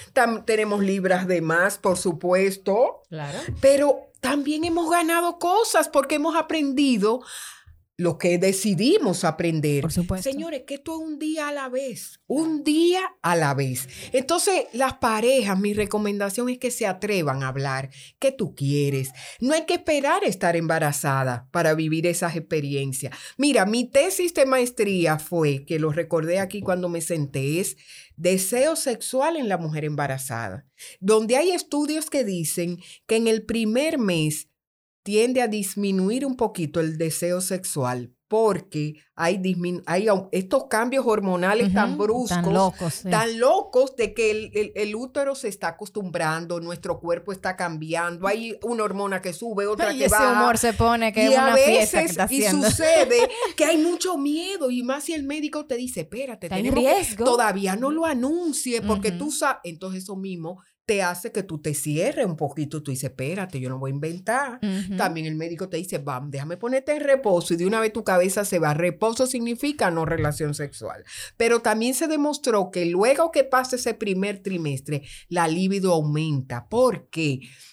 tenemos 0.45 0.83
libras 0.83 1.25
de 1.27 1.41
más, 1.41 1.79
por 1.79 1.97
supuesto. 1.97 3.01
Claro. 3.09 3.39
Pero 3.59 4.11
también 4.19 4.65
hemos 4.65 4.91
ganado 4.91 5.39
cosas 5.39 5.89
porque 5.89 6.15
hemos 6.15 6.35
aprendido 6.35 7.21
lo 7.95 8.17
que 8.17 8.37
decidimos 8.39 9.23
aprender. 9.23 9.81
Por 9.81 9.91
supuesto. 9.91 10.29
Señores, 10.29 10.63
que 10.65 10.75
esto 10.75 10.93
es 10.93 11.07
un 11.07 11.19
día 11.19 11.49
a 11.49 11.51
la 11.51 11.69
vez, 11.69 12.19
un 12.25 12.63
día 12.63 13.01
a 13.21 13.35
la 13.35 13.53
vez. 13.53 13.87
Entonces, 14.11 14.65
las 14.73 14.95
parejas, 14.95 15.59
mi 15.59 15.73
recomendación 15.73 16.49
es 16.49 16.57
que 16.57 16.71
se 16.71 16.87
atrevan 16.87 17.43
a 17.43 17.49
hablar 17.49 17.91
qué 18.17 18.31
tú 18.31 18.55
quieres. 18.55 19.11
No 19.39 19.53
hay 19.53 19.65
que 19.65 19.75
esperar 19.75 20.23
estar 20.23 20.55
embarazada 20.55 21.47
para 21.51 21.75
vivir 21.75 22.07
esas 22.07 22.35
experiencias. 22.35 23.15
Mira, 23.37 23.65
mi 23.65 23.87
tesis 23.87 24.33
de 24.33 24.45
maestría 24.45 25.19
fue, 25.19 25.63
que 25.65 25.77
lo 25.77 25.91
recordé 25.91 26.39
aquí 26.39 26.61
cuando 26.61 26.89
me 26.89 27.01
senté, 27.01 27.59
es 27.59 27.77
deseo 28.15 28.75
sexual 28.75 29.37
en 29.37 29.49
la 29.49 29.57
mujer 29.57 29.85
embarazada, 29.85 30.65
donde 30.99 31.37
hay 31.37 31.51
estudios 31.51 32.09
que 32.09 32.23
dicen 32.23 32.79
que 33.05 33.17
en 33.17 33.27
el 33.27 33.43
primer 33.43 33.97
mes 33.99 34.47
tiende 35.03 35.41
a 35.41 35.47
disminuir 35.47 36.25
un 36.25 36.35
poquito 36.35 36.79
el 36.79 36.97
deseo 36.97 37.41
sexual 37.41 38.13
porque 38.33 38.95
hay, 39.15 39.39
hay 39.85 40.07
estos 40.31 40.63
cambios 40.67 41.05
hormonales 41.05 41.71
tan 41.71 41.99
bruscos, 41.99 42.29
tan 42.29 42.51
locos, 42.51 43.03
tan 43.03 43.39
locos 43.39 43.95
de 43.95 44.15
que 44.15 44.31
el, 44.31 44.71
el, 44.73 44.95
útero 44.95 45.35
se 45.35 45.49
está 45.49 45.67
acostumbrando, 45.67 46.59
nuestro 46.59 46.99
cuerpo 46.99 47.31
está 47.31 47.55
cambiando, 47.55 48.25
hay 48.25 48.57
una 48.63 48.85
hormona 48.85 49.21
que 49.21 49.33
sube, 49.33 49.67
otra 49.67 49.89
que 49.95 50.05
ese 50.05 50.15
baja. 50.15 50.31
humor 50.31 50.57
se 50.57 50.73
pone 50.73 51.13
que 51.13 51.27
es 51.27 51.37
una 51.37 51.55
fiesta 51.55 51.99
que 51.99 52.05
está. 52.07 52.27
Y 52.27 52.41
sucede 52.41 53.29
que 53.55 53.65
hay 53.65 53.77
mucho 53.77 54.17
miedo 54.17 54.71
y 54.71 54.81
más 54.81 55.03
si 55.03 55.13
el 55.13 55.25
médico 55.25 55.67
te 55.67 55.75
dice, 55.75 56.01
espérate, 56.01 56.49
tenemos 56.49 56.79
riesgo. 56.79 57.25
todavía 57.25 57.75
no 57.75 57.91
lo 57.91 58.03
anuncie 58.03 58.81
porque 58.81 59.11
tú 59.11 59.31
sabes, 59.31 59.59
entonces 59.65 60.01
eso 60.01 60.15
mismo 60.15 60.59
te 60.85 61.01
hace 61.01 61.31
que 61.31 61.43
tú 61.43 61.59
te 61.59 61.73
cierres 61.73 62.25
un 62.25 62.35
poquito. 62.35 62.83
Tú 62.83 62.91
dices, 62.91 63.09
espérate, 63.09 63.59
yo 63.59 63.69
no 63.69 63.79
voy 63.79 63.91
a 63.91 63.93
inventar. 63.93 64.59
También 64.97 65.27
el 65.27 65.35
médico 65.35 65.69
te 65.69 65.77
dice, 65.77 65.97
vamos, 65.97 66.31
déjame 66.31 66.57
ponerte 66.57 66.95
en 66.95 67.03
reposo 67.03 67.53
y 67.53 67.57
de 67.57 67.65
una 67.65 67.79
vez 67.79 67.93
tu 67.93 68.03
cabeza 68.03 68.43
se 68.45 68.59
va. 68.59 68.73
Reposo 68.73 69.27
significa 69.27 69.91
no 69.91 70.05
relación 70.05 70.53
sexual. 70.53 71.03
Pero 71.37 71.61
también 71.61 71.93
se 71.93 72.07
demostró 72.07 72.71
que 72.71 72.85
luego 72.85 73.31
que 73.31 73.43
pasa 73.43 73.77
ese 73.77 73.93
primer 73.93 74.39
trimestre, 74.43 75.03
la 75.29 75.47
libido 75.47 75.93
aumenta. 75.93 76.67
¿Por 76.67 77.09
qué? 77.09 77.41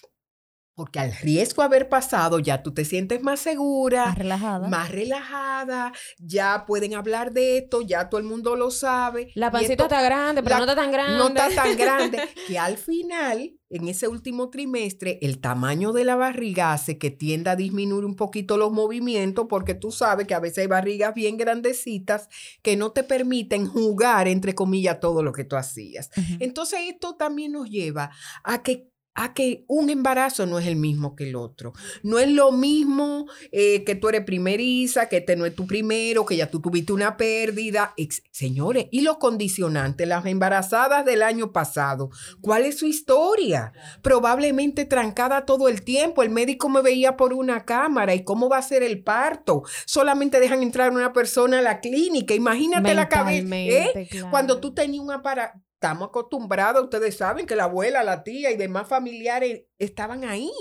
al 0.95 1.13
riesgo 1.13 1.61
de 1.61 1.65
haber 1.65 1.89
pasado, 1.89 2.39
ya 2.39 2.63
tú 2.63 2.73
te 2.73 2.85
sientes 2.85 3.21
más 3.21 3.39
segura, 3.39 4.05
más 4.07 4.17
relajada. 4.17 4.67
Más 4.67 4.91
relajada, 4.91 5.91
ya 6.17 6.65
pueden 6.65 6.95
hablar 6.95 7.33
de 7.33 7.59
esto, 7.59 7.81
ya 7.81 8.09
todo 8.09 8.19
el 8.19 8.25
mundo 8.25 8.55
lo 8.55 8.71
sabe. 8.71 9.31
La 9.35 9.51
pancita 9.51 9.83
está 9.83 10.01
grande, 10.01 10.41
pero 10.43 10.57
no 10.57 10.63
está 10.63 10.75
tan 10.75 10.91
grande. 10.91 11.17
No 11.17 11.27
está 11.27 11.49
tan 11.49 11.77
grande. 11.77 12.19
que 12.47 12.57
al 12.57 12.77
final, 12.77 13.53
en 13.69 13.87
ese 13.87 14.07
último 14.07 14.49
trimestre, 14.49 15.19
el 15.21 15.39
tamaño 15.39 15.93
de 15.93 16.05
la 16.05 16.15
barriga 16.15 16.73
hace 16.73 16.97
que 16.97 17.11
tienda 17.11 17.51
a 17.51 17.55
disminuir 17.55 18.05
un 18.05 18.15
poquito 18.15 18.57
los 18.57 18.71
movimientos, 18.71 19.45
porque 19.49 19.75
tú 19.75 19.91
sabes 19.91 20.27
que 20.27 20.33
a 20.33 20.39
veces 20.39 20.59
hay 20.59 20.67
barrigas 20.67 21.13
bien 21.13 21.37
grandecitas 21.37 22.27
que 22.61 22.75
no 22.75 22.91
te 22.91 23.03
permiten 23.03 23.67
jugar, 23.67 24.27
entre 24.27 24.55
comillas, 24.55 24.99
todo 24.99 25.23
lo 25.23 25.31
que 25.31 25.43
tú 25.43 25.55
hacías. 25.55 26.09
Entonces, 26.39 26.79
esto 26.87 27.15
también 27.15 27.51
nos 27.51 27.69
lleva 27.69 28.11
a 28.43 28.63
que 28.63 28.90
a 29.13 29.33
que 29.33 29.65
un 29.67 29.89
embarazo 29.89 30.45
no 30.45 30.57
es 30.59 30.67
el 30.67 30.77
mismo 30.77 31.15
que 31.15 31.29
el 31.29 31.35
otro. 31.35 31.73
No 32.01 32.19
es 32.19 32.29
lo 32.29 32.51
mismo 32.51 33.27
eh, 33.51 33.83
que 33.83 33.95
tú 33.95 34.09
eres 34.09 34.23
primeriza, 34.23 35.09
que 35.09 35.17
este 35.17 35.35
no 35.35 35.45
es 35.45 35.55
tu 35.55 35.67
primero, 35.67 36.25
que 36.25 36.37
ya 36.37 36.49
tú 36.49 36.61
tuviste 36.61 36.93
una 36.93 37.17
pérdida. 37.17 37.93
señores, 38.31 38.87
y 38.91 39.01
los 39.01 39.17
condicionantes, 39.17 40.07
las 40.07 40.25
embarazadas 40.25 41.05
del 41.05 41.23
año 41.23 41.51
pasado, 41.51 42.09
¿cuál 42.39 42.63
es 42.63 42.79
su 42.79 42.87
historia? 42.87 43.73
Probablemente 44.01 44.85
trancada 44.85 45.45
todo 45.45 45.67
el 45.67 45.83
tiempo. 45.83 46.23
El 46.23 46.29
médico 46.29 46.69
me 46.69 46.81
veía 46.81 47.17
por 47.17 47.33
una 47.33 47.65
cámara 47.65 48.15
y 48.15 48.23
cómo 48.23 48.49
va 48.49 48.57
a 48.57 48.61
ser 48.61 48.81
el 48.83 49.03
parto. 49.03 49.63
Solamente 49.85 50.39
dejan 50.39 50.63
entrar 50.63 50.91
una 50.91 51.11
persona 51.11 51.59
a 51.59 51.61
la 51.61 51.79
clínica. 51.79 52.33
Imagínate 52.33 52.93
la 52.93 53.09
cabeza. 53.09 53.55
¿eh? 53.55 54.09
Cuando 54.29 54.59
tú 54.59 54.73
tenías 54.73 55.03
un 55.03 55.11
aparato 55.11 55.59
estamos 55.81 56.09
acostumbrados, 56.09 56.83
ustedes 56.83 57.17
saben 57.17 57.47
que 57.47 57.55
la 57.55 57.63
abuela, 57.63 58.03
la 58.03 58.23
tía 58.23 58.51
y 58.51 58.55
demás 58.55 58.87
familiares 58.87 59.63
estaban 59.79 60.23
ahí. 60.23 60.51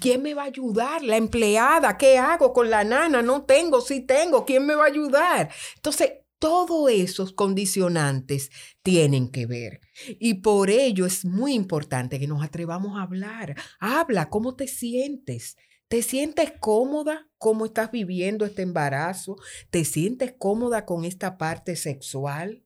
¿Quién 0.00 0.22
me 0.22 0.32
va 0.32 0.44
a 0.44 0.46
ayudar? 0.46 1.02
La 1.02 1.16
empleada, 1.16 1.98
¿qué 1.98 2.18
hago 2.18 2.52
con 2.52 2.70
la 2.70 2.84
nana? 2.84 3.20
No 3.20 3.42
tengo, 3.42 3.80
sí 3.80 4.02
tengo, 4.02 4.44
¿quién 4.44 4.64
me 4.64 4.76
va 4.76 4.84
a 4.84 4.86
ayudar? 4.86 5.50
Entonces, 5.74 6.12
todos 6.38 6.88
esos 6.88 7.32
condicionantes 7.32 8.50
tienen 8.84 9.32
que 9.32 9.46
ver. 9.46 9.80
Y 10.20 10.34
por 10.34 10.70
ello 10.70 11.04
es 11.04 11.24
muy 11.24 11.54
importante 11.54 12.20
que 12.20 12.28
nos 12.28 12.44
atrevamos 12.44 12.96
a 12.96 13.02
hablar. 13.02 13.56
Habla, 13.80 14.30
¿cómo 14.30 14.54
te 14.54 14.68
sientes? 14.68 15.56
¿Te 15.88 16.02
sientes 16.02 16.52
cómoda? 16.60 17.28
¿Cómo 17.38 17.66
estás 17.66 17.90
viviendo 17.90 18.44
este 18.44 18.62
embarazo? 18.62 19.34
¿Te 19.70 19.84
sientes 19.84 20.32
cómoda 20.38 20.86
con 20.86 21.04
esta 21.04 21.38
parte 21.38 21.74
sexual? 21.74 22.62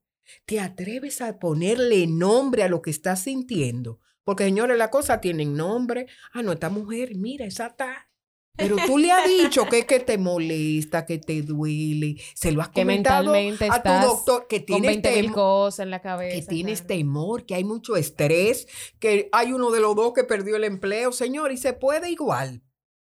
¿Te 0.46 0.60
atreves 0.60 1.20
a 1.20 1.38
ponerle 1.38 2.06
nombre 2.06 2.62
a 2.62 2.68
lo 2.68 2.82
que 2.82 2.90
estás 2.90 3.22
sintiendo? 3.22 4.00
Porque, 4.24 4.44
señores, 4.44 4.78
la 4.78 4.90
cosa 4.90 5.20
tiene 5.20 5.44
nombre. 5.44 6.06
Ah, 6.32 6.42
no, 6.42 6.52
esta 6.52 6.70
mujer, 6.70 7.14
mira, 7.14 7.44
esa 7.46 7.66
está. 7.66 8.08
Pero 8.56 8.76
tú 8.86 8.98
le 8.98 9.10
has 9.10 9.26
dicho 9.28 9.66
que 9.66 9.80
es 9.80 9.84
que 9.84 9.98
te 9.98 10.16
molesta, 10.16 11.04
que 11.06 11.18
te 11.18 11.42
duele. 11.42 12.16
Se 12.34 12.52
lo 12.52 12.62
has 12.62 12.68
que 12.68 12.82
comentado 12.82 13.34
a 13.34 13.82
tu 13.82 14.06
doctor 14.06 14.46
que 14.48 14.60
tienes 14.60 15.02
temor, 15.02 15.32
cosas 15.32 15.84
en 15.84 15.90
la 15.90 16.00
cabeza. 16.00 16.36
Que 16.36 16.46
tienes 16.46 16.86
temor, 16.86 17.46
que 17.46 17.56
hay 17.56 17.64
mucho 17.64 17.96
estrés, 17.96 18.68
que 19.00 19.28
hay 19.32 19.52
uno 19.52 19.72
de 19.72 19.80
los 19.80 19.96
dos 19.96 20.12
que 20.12 20.22
perdió 20.22 20.54
el 20.56 20.64
empleo, 20.64 21.10
señor, 21.10 21.50
y 21.50 21.56
se 21.56 21.72
puede 21.72 22.10
igual. 22.10 22.62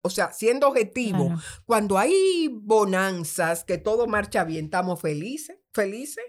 O 0.03 0.09
sea, 0.09 0.31
siendo 0.31 0.69
objetivo, 0.69 1.33
cuando 1.65 1.97
hay 1.97 2.47
bonanzas, 2.51 3.63
que 3.63 3.77
todo 3.77 4.07
marcha 4.07 4.43
bien, 4.43 4.65
estamos 4.65 5.01
felices, 5.01 5.57
felices. 5.73 6.23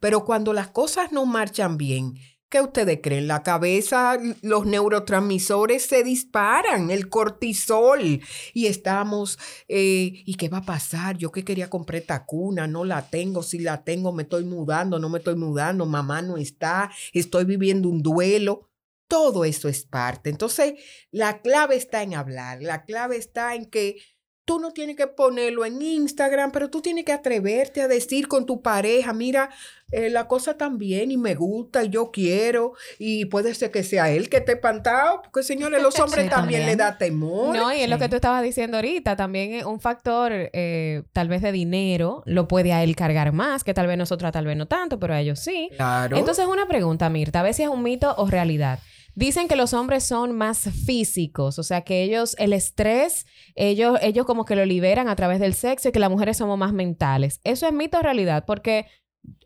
Pero 0.00 0.24
cuando 0.24 0.52
las 0.52 0.68
cosas 0.68 1.12
no 1.12 1.26
marchan 1.26 1.76
bien, 1.76 2.14
¿qué 2.48 2.60
ustedes 2.60 3.00
creen? 3.02 3.26
La 3.26 3.42
cabeza, 3.42 4.18
los 4.42 4.66
neurotransmisores 4.66 5.86
se 5.86 6.04
disparan, 6.04 6.90
el 6.90 7.08
cortisol, 7.08 8.20
y 8.54 8.66
estamos, 8.66 9.38
eh, 9.68 10.22
¿y 10.24 10.34
qué 10.34 10.48
va 10.48 10.58
a 10.58 10.64
pasar? 10.64 11.16
Yo 11.16 11.32
que 11.32 11.44
quería 11.44 11.70
comprar 11.70 12.00
esta 12.00 12.24
cuna, 12.24 12.66
no 12.66 12.84
la 12.84 13.08
tengo, 13.08 13.42
si 13.42 13.58
la 13.58 13.84
tengo, 13.84 14.12
me 14.12 14.22
estoy 14.24 14.44
mudando, 14.44 14.98
no 14.98 15.08
me 15.08 15.18
estoy 15.18 15.36
mudando, 15.36 15.86
mamá 15.86 16.22
no 16.22 16.36
está, 16.36 16.90
estoy 17.12 17.44
viviendo 17.44 17.88
un 17.88 18.02
duelo. 18.02 18.70
Todo 19.08 19.44
eso 19.44 19.68
es 19.68 19.84
parte. 19.84 20.30
Entonces, 20.30 20.74
la 21.12 21.40
clave 21.40 21.76
está 21.76 22.02
en 22.02 22.14
hablar, 22.14 22.60
la 22.60 22.84
clave 22.84 23.16
está 23.16 23.54
en 23.54 23.66
que 23.66 23.98
Tú 24.46 24.60
no 24.60 24.70
tienes 24.70 24.94
que 24.96 25.08
ponerlo 25.08 25.64
en 25.64 25.82
Instagram, 25.82 26.52
pero 26.52 26.70
tú 26.70 26.80
tienes 26.80 27.04
que 27.04 27.12
atreverte 27.12 27.82
a 27.82 27.88
decir 27.88 28.28
con 28.28 28.46
tu 28.46 28.62
pareja, 28.62 29.12
mira, 29.12 29.50
eh, 29.90 30.08
la 30.08 30.28
cosa 30.28 30.56
también 30.56 31.10
y 31.10 31.16
me 31.16 31.34
gusta 31.34 31.82
y 31.82 31.88
yo 31.90 32.12
quiero 32.12 32.72
y 32.98 33.24
puede 33.24 33.54
ser 33.54 33.72
que 33.72 33.82
sea 33.82 34.08
él 34.10 34.28
que 34.28 34.36
esté 34.38 34.52
espantado, 34.52 35.20
porque 35.22 35.42
señores, 35.42 35.82
los 35.82 35.94
hombres 36.00 36.24
Sí, 36.24 36.30
también, 36.30 36.60
también. 36.62 36.66
le 36.66 36.76
da 36.76 36.96
temor. 36.96 37.56
No, 37.56 37.72
y 37.72 37.80
es 37.80 37.88
lo 37.90 37.98
que 37.98 38.08
tú 38.08 38.14
estabas 38.14 38.42
diciendo 38.44 38.76
ahorita, 38.78 39.16
también 39.16 39.52
es 39.52 39.64
un 39.64 39.80
factor 39.80 40.30
eh, 40.32 41.02
tal 41.12 41.26
vez 41.28 41.42
de 41.42 41.50
dinero 41.50 42.22
lo 42.24 42.46
puede 42.46 42.72
a 42.72 42.84
él 42.84 42.94
cargar 42.94 43.32
más, 43.32 43.64
que 43.64 43.74
tal 43.74 43.88
vez 43.88 43.98
nosotras 43.98 44.30
tal 44.30 44.46
vez 44.46 44.56
no 44.56 44.66
tanto, 44.66 45.00
pero 45.00 45.12
a 45.14 45.20
ellos 45.20 45.40
sí. 45.40 45.70
Claro. 45.74 46.16
Entonces, 46.16 46.46
una 46.46 46.66
pregunta, 46.68 47.10
Mirta, 47.10 47.40
a 47.40 47.42
ver 47.42 47.52
si 47.54 47.64
es 47.64 47.68
un 47.68 47.82
mito 47.82 48.14
o 48.16 48.26
realidad. 48.28 48.78
Dicen 49.18 49.48
que 49.48 49.56
los 49.56 49.72
hombres 49.72 50.04
son 50.04 50.36
más 50.36 50.68
físicos, 50.84 51.58
o 51.58 51.62
sea, 51.62 51.80
que 51.80 52.02
ellos, 52.02 52.36
el 52.38 52.52
estrés, 52.52 53.24
ellos, 53.54 53.98
ellos 54.02 54.26
como 54.26 54.44
que 54.44 54.54
lo 54.54 54.64
liberan 54.66 55.08
a 55.08 55.16
través 55.16 55.40
del 55.40 55.54
sexo 55.54 55.88
y 55.88 55.92
que 55.92 55.98
las 55.98 56.10
mujeres 56.10 56.36
somos 56.36 56.58
más 56.58 56.72
mentales. 56.74 57.40
¿Eso 57.42 57.66
es 57.66 57.72
mito 57.72 57.98
o 57.98 58.02
realidad? 58.02 58.44
Porque 58.46 58.86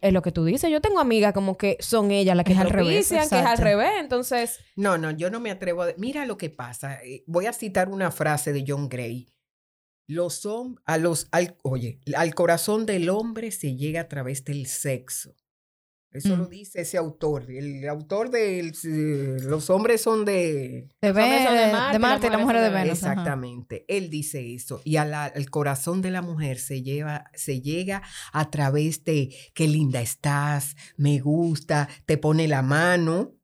es 0.01 0.13
lo 0.13 0.23
que 0.23 0.33
tú 0.33 0.45
dices. 0.45 0.71
Yo 0.73 0.81
tengo 0.81 0.99
amigas 0.99 1.33
como 1.33 1.57
que 1.57 1.77
son 1.79 2.11
ellas 2.11 2.37
las 2.37 2.45
que 2.45 2.53
Es 2.53 2.59
al 2.59 2.69
revés, 2.69 3.09
que 3.09 3.17
es 3.19 3.33
al 3.33 3.59
revés. 3.59 3.93
Entonces, 4.01 4.59
No, 4.75 4.99
no, 4.99 5.13
yo 5.13 5.31
no 5.31 5.39
me 5.39 5.53
atrevo 5.53 5.83
a... 5.85 5.95
Mira 5.97 6.27
lo 6.27 6.37
que 6.37 6.51
pasa. 6.51 7.03
eh, 7.05 7.23
Voy 7.29 7.47
a 7.47 7.53
citar 7.53 7.89
una 7.91 8.11
frase 8.11 8.53
de 8.53 8.65
John 8.67 8.89
Gray. 8.89 9.29
Los 10.09 10.45
hom- 10.45 10.81
a 10.85 10.99
los, 10.99 11.29
al, 11.31 11.57
oye, 11.63 12.01
al 12.17 12.35
corazón 12.35 12.85
del 12.87 13.09
hombre 13.09 13.53
se 13.53 13.77
llega 13.77 14.01
a 14.01 14.09
través 14.09 14.45
del 14.45 14.67
sexo. 14.67 15.37
Eso 16.13 16.35
lo 16.37 16.47
Mm. 16.47 16.51
dice 16.51 16.81
ese 16.81 16.99
autor. 16.99 17.49
El 17.51 17.89
autor 17.89 18.31
de 18.31 18.59
el- 18.59 18.73
eh, 18.85 19.37
Los 19.43 19.71
hombres 19.71 20.01
son 20.03 20.25
de... 20.25 20.89
De, 21.01 21.09
hombres 21.11 21.45
son 21.45 21.55
de 21.57 21.73
Marte, 21.73 21.93
de 21.93 21.99
Marte, 22.01 22.31
la 22.31 22.39
mujeres 22.39 22.41
mujer 22.41 22.57
de 22.57 22.63
de 22.63 22.71
Venus. 22.85 23.03
ajá. 23.05 23.13
Exactamente. 23.13 23.85
Él 23.89 24.11
dice 24.11 24.55
eso. 24.55 24.81
Y 24.85 24.97
al, 24.97 25.15
al 25.15 25.51
corazón 25.51 26.03
de 26.03 26.11
la 26.11 26.21
mujer 26.23 26.59
se 26.59 26.83
lleva, 26.83 27.31
se 27.35 27.61
llega 27.61 28.03
a 28.33 28.51
través 28.51 29.05
de 29.05 29.33
qué 29.55 29.69
linda 29.69 30.01
estás, 30.01 30.75
me 30.97 31.21
gusta, 31.21 31.89
te 32.07 32.19
pone 32.19 32.49
la 32.49 32.63
mano. 32.63 33.35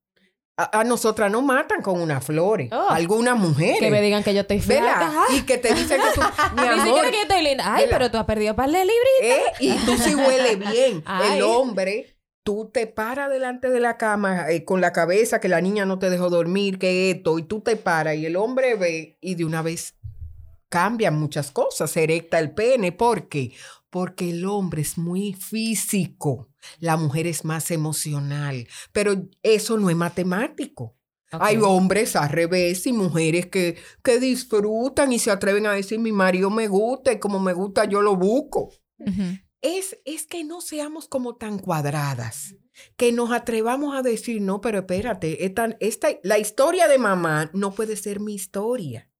A, 0.58 0.80
a 0.80 0.84
nosotras 0.84 1.30
nos 1.30 1.44
matan 1.44 1.82
con 1.82 2.00
unas 2.00 2.24
flores. 2.24 2.70
Oh. 2.72 2.88
Algunas 2.88 3.38
mujeres. 3.38 3.78
que 3.78 3.90
me 3.90 4.00
digan 4.00 4.22
que 4.24 4.32
yo 4.34 4.40
estoy 4.40 4.58
fea. 4.60 5.12
Y 5.36 5.42
que 5.42 5.58
te 5.58 5.68
dicen 5.74 6.00
que 6.00 6.14
tú, 6.14 6.20
mi 6.56 6.62
Ni 6.62 6.68
amor, 6.68 6.84
siquiera 6.86 7.10
que 7.10 7.16
yo 7.16 7.22
estoy 7.22 7.42
linda. 7.42 7.74
Ay, 7.76 7.84
pero 7.90 8.10
tú 8.10 8.16
has 8.16 8.24
perdido 8.24 8.56
par 8.56 8.70
de 8.70 8.78
libritos. 8.78 8.98
¿eh? 9.22 9.42
y 9.60 9.72
tú 9.84 9.96
sí 9.98 10.14
huele 10.14 10.56
bien. 10.56 11.02
Ay. 11.06 11.36
El 11.36 11.42
hombre, 11.44 12.15
tú 12.46 12.70
te 12.72 12.86
paras 12.86 13.28
delante 13.28 13.70
de 13.70 13.80
la 13.80 13.98
cama 13.98 14.48
eh, 14.52 14.64
con 14.64 14.80
la 14.80 14.92
cabeza 14.92 15.40
que 15.40 15.48
la 15.48 15.60
niña 15.60 15.84
no 15.84 15.98
te 15.98 16.10
dejó 16.10 16.30
dormir, 16.30 16.78
que 16.78 17.10
esto, 17.10 17.40
y 17.40 17.42
tú 17.42 17.60
te 17.60 17.74
paras 17.74 18.14
y 18.14 18.24
el 18.24 18.36
hombre 18.36 18.76
ve 18.76 19.18
y 19.20 19.34
de 19.34 19.44
una 19.44 19.62
vez 19.62 19.96
cambian 20.68 21.18
muchas 21.18 21.50
cosas, 21.50 21.90
se 21.90 22.04
erecta 22.04 22.38
el 22.38 22.52
pene. 22.52 22.92
¿Por 22.92 23.28
qué? 23.28 23.52
Porque 23.90 24.30
el 24.30 24.44
hombre 24.46 24.82
es 24.82 24.96
muy 24.96 25.32
físico, 25.32 26.48
la 26.78 26.96
mujer 26.96 27.26
es 27.26 27.44
más 27.44 27.72
emocional, 27.72 28.68
pero 28.92 29.28
eso 29.42 29.76
no 29.76 29.90
es 29.90 29.96
matemático. 29.96 30.94
Hay 31.32 31.56
hombres 31.56 32.14
al 32.14 32.28
revés 32.28 32.86
y 32.86 32.92
mujeres 32.92 33.46
que, 33.46 33.76
que 34.04 34.20
disfrutan 34.20 35.12
y 35.12 35.18
se 35.18 35.32
atreven 35.32 35.66
a 35.66 35.72
decir, 35.72 35.98
mi 35.98 36.12
marido 36.12 36.50
me 36.50 36.68
gusta 36.68 37.12
y 37.12 37.18
como 37.18 37.40
me 37.40 37.52
gusta 37.52 37.86
yo 37.86 38.02
lo 38.02 38.14
busco. 38.14 38.70
Es, 39.60 39.98
es 40.04 40.26
que 40.26 40.44
no 40.44 40.60
seamos 40.60 41.08
como 41.08 41.36
tan 41.36 41.58
cuadradas, 41.58 42.54
que 42.96 43.12
nos 43.12 43.32
atrevamos 43.32 43.96
a 43.96 44.02
decir, 44.02 44.40
no, 44.40 44.60
pero 44.60 44.80
espérate, 44.80 45.44
esta, 45.44 45.76
esta, 45.80 46.08
la 46.22 46.38
historia 46.38 46.88
de 46.88 46.98
mamá 46.98 47.50
no 47.54 47.72
puede 47.72 47.96
ser 47.96 48.20
mi 48.20 48.34
historia. 48.34 49.10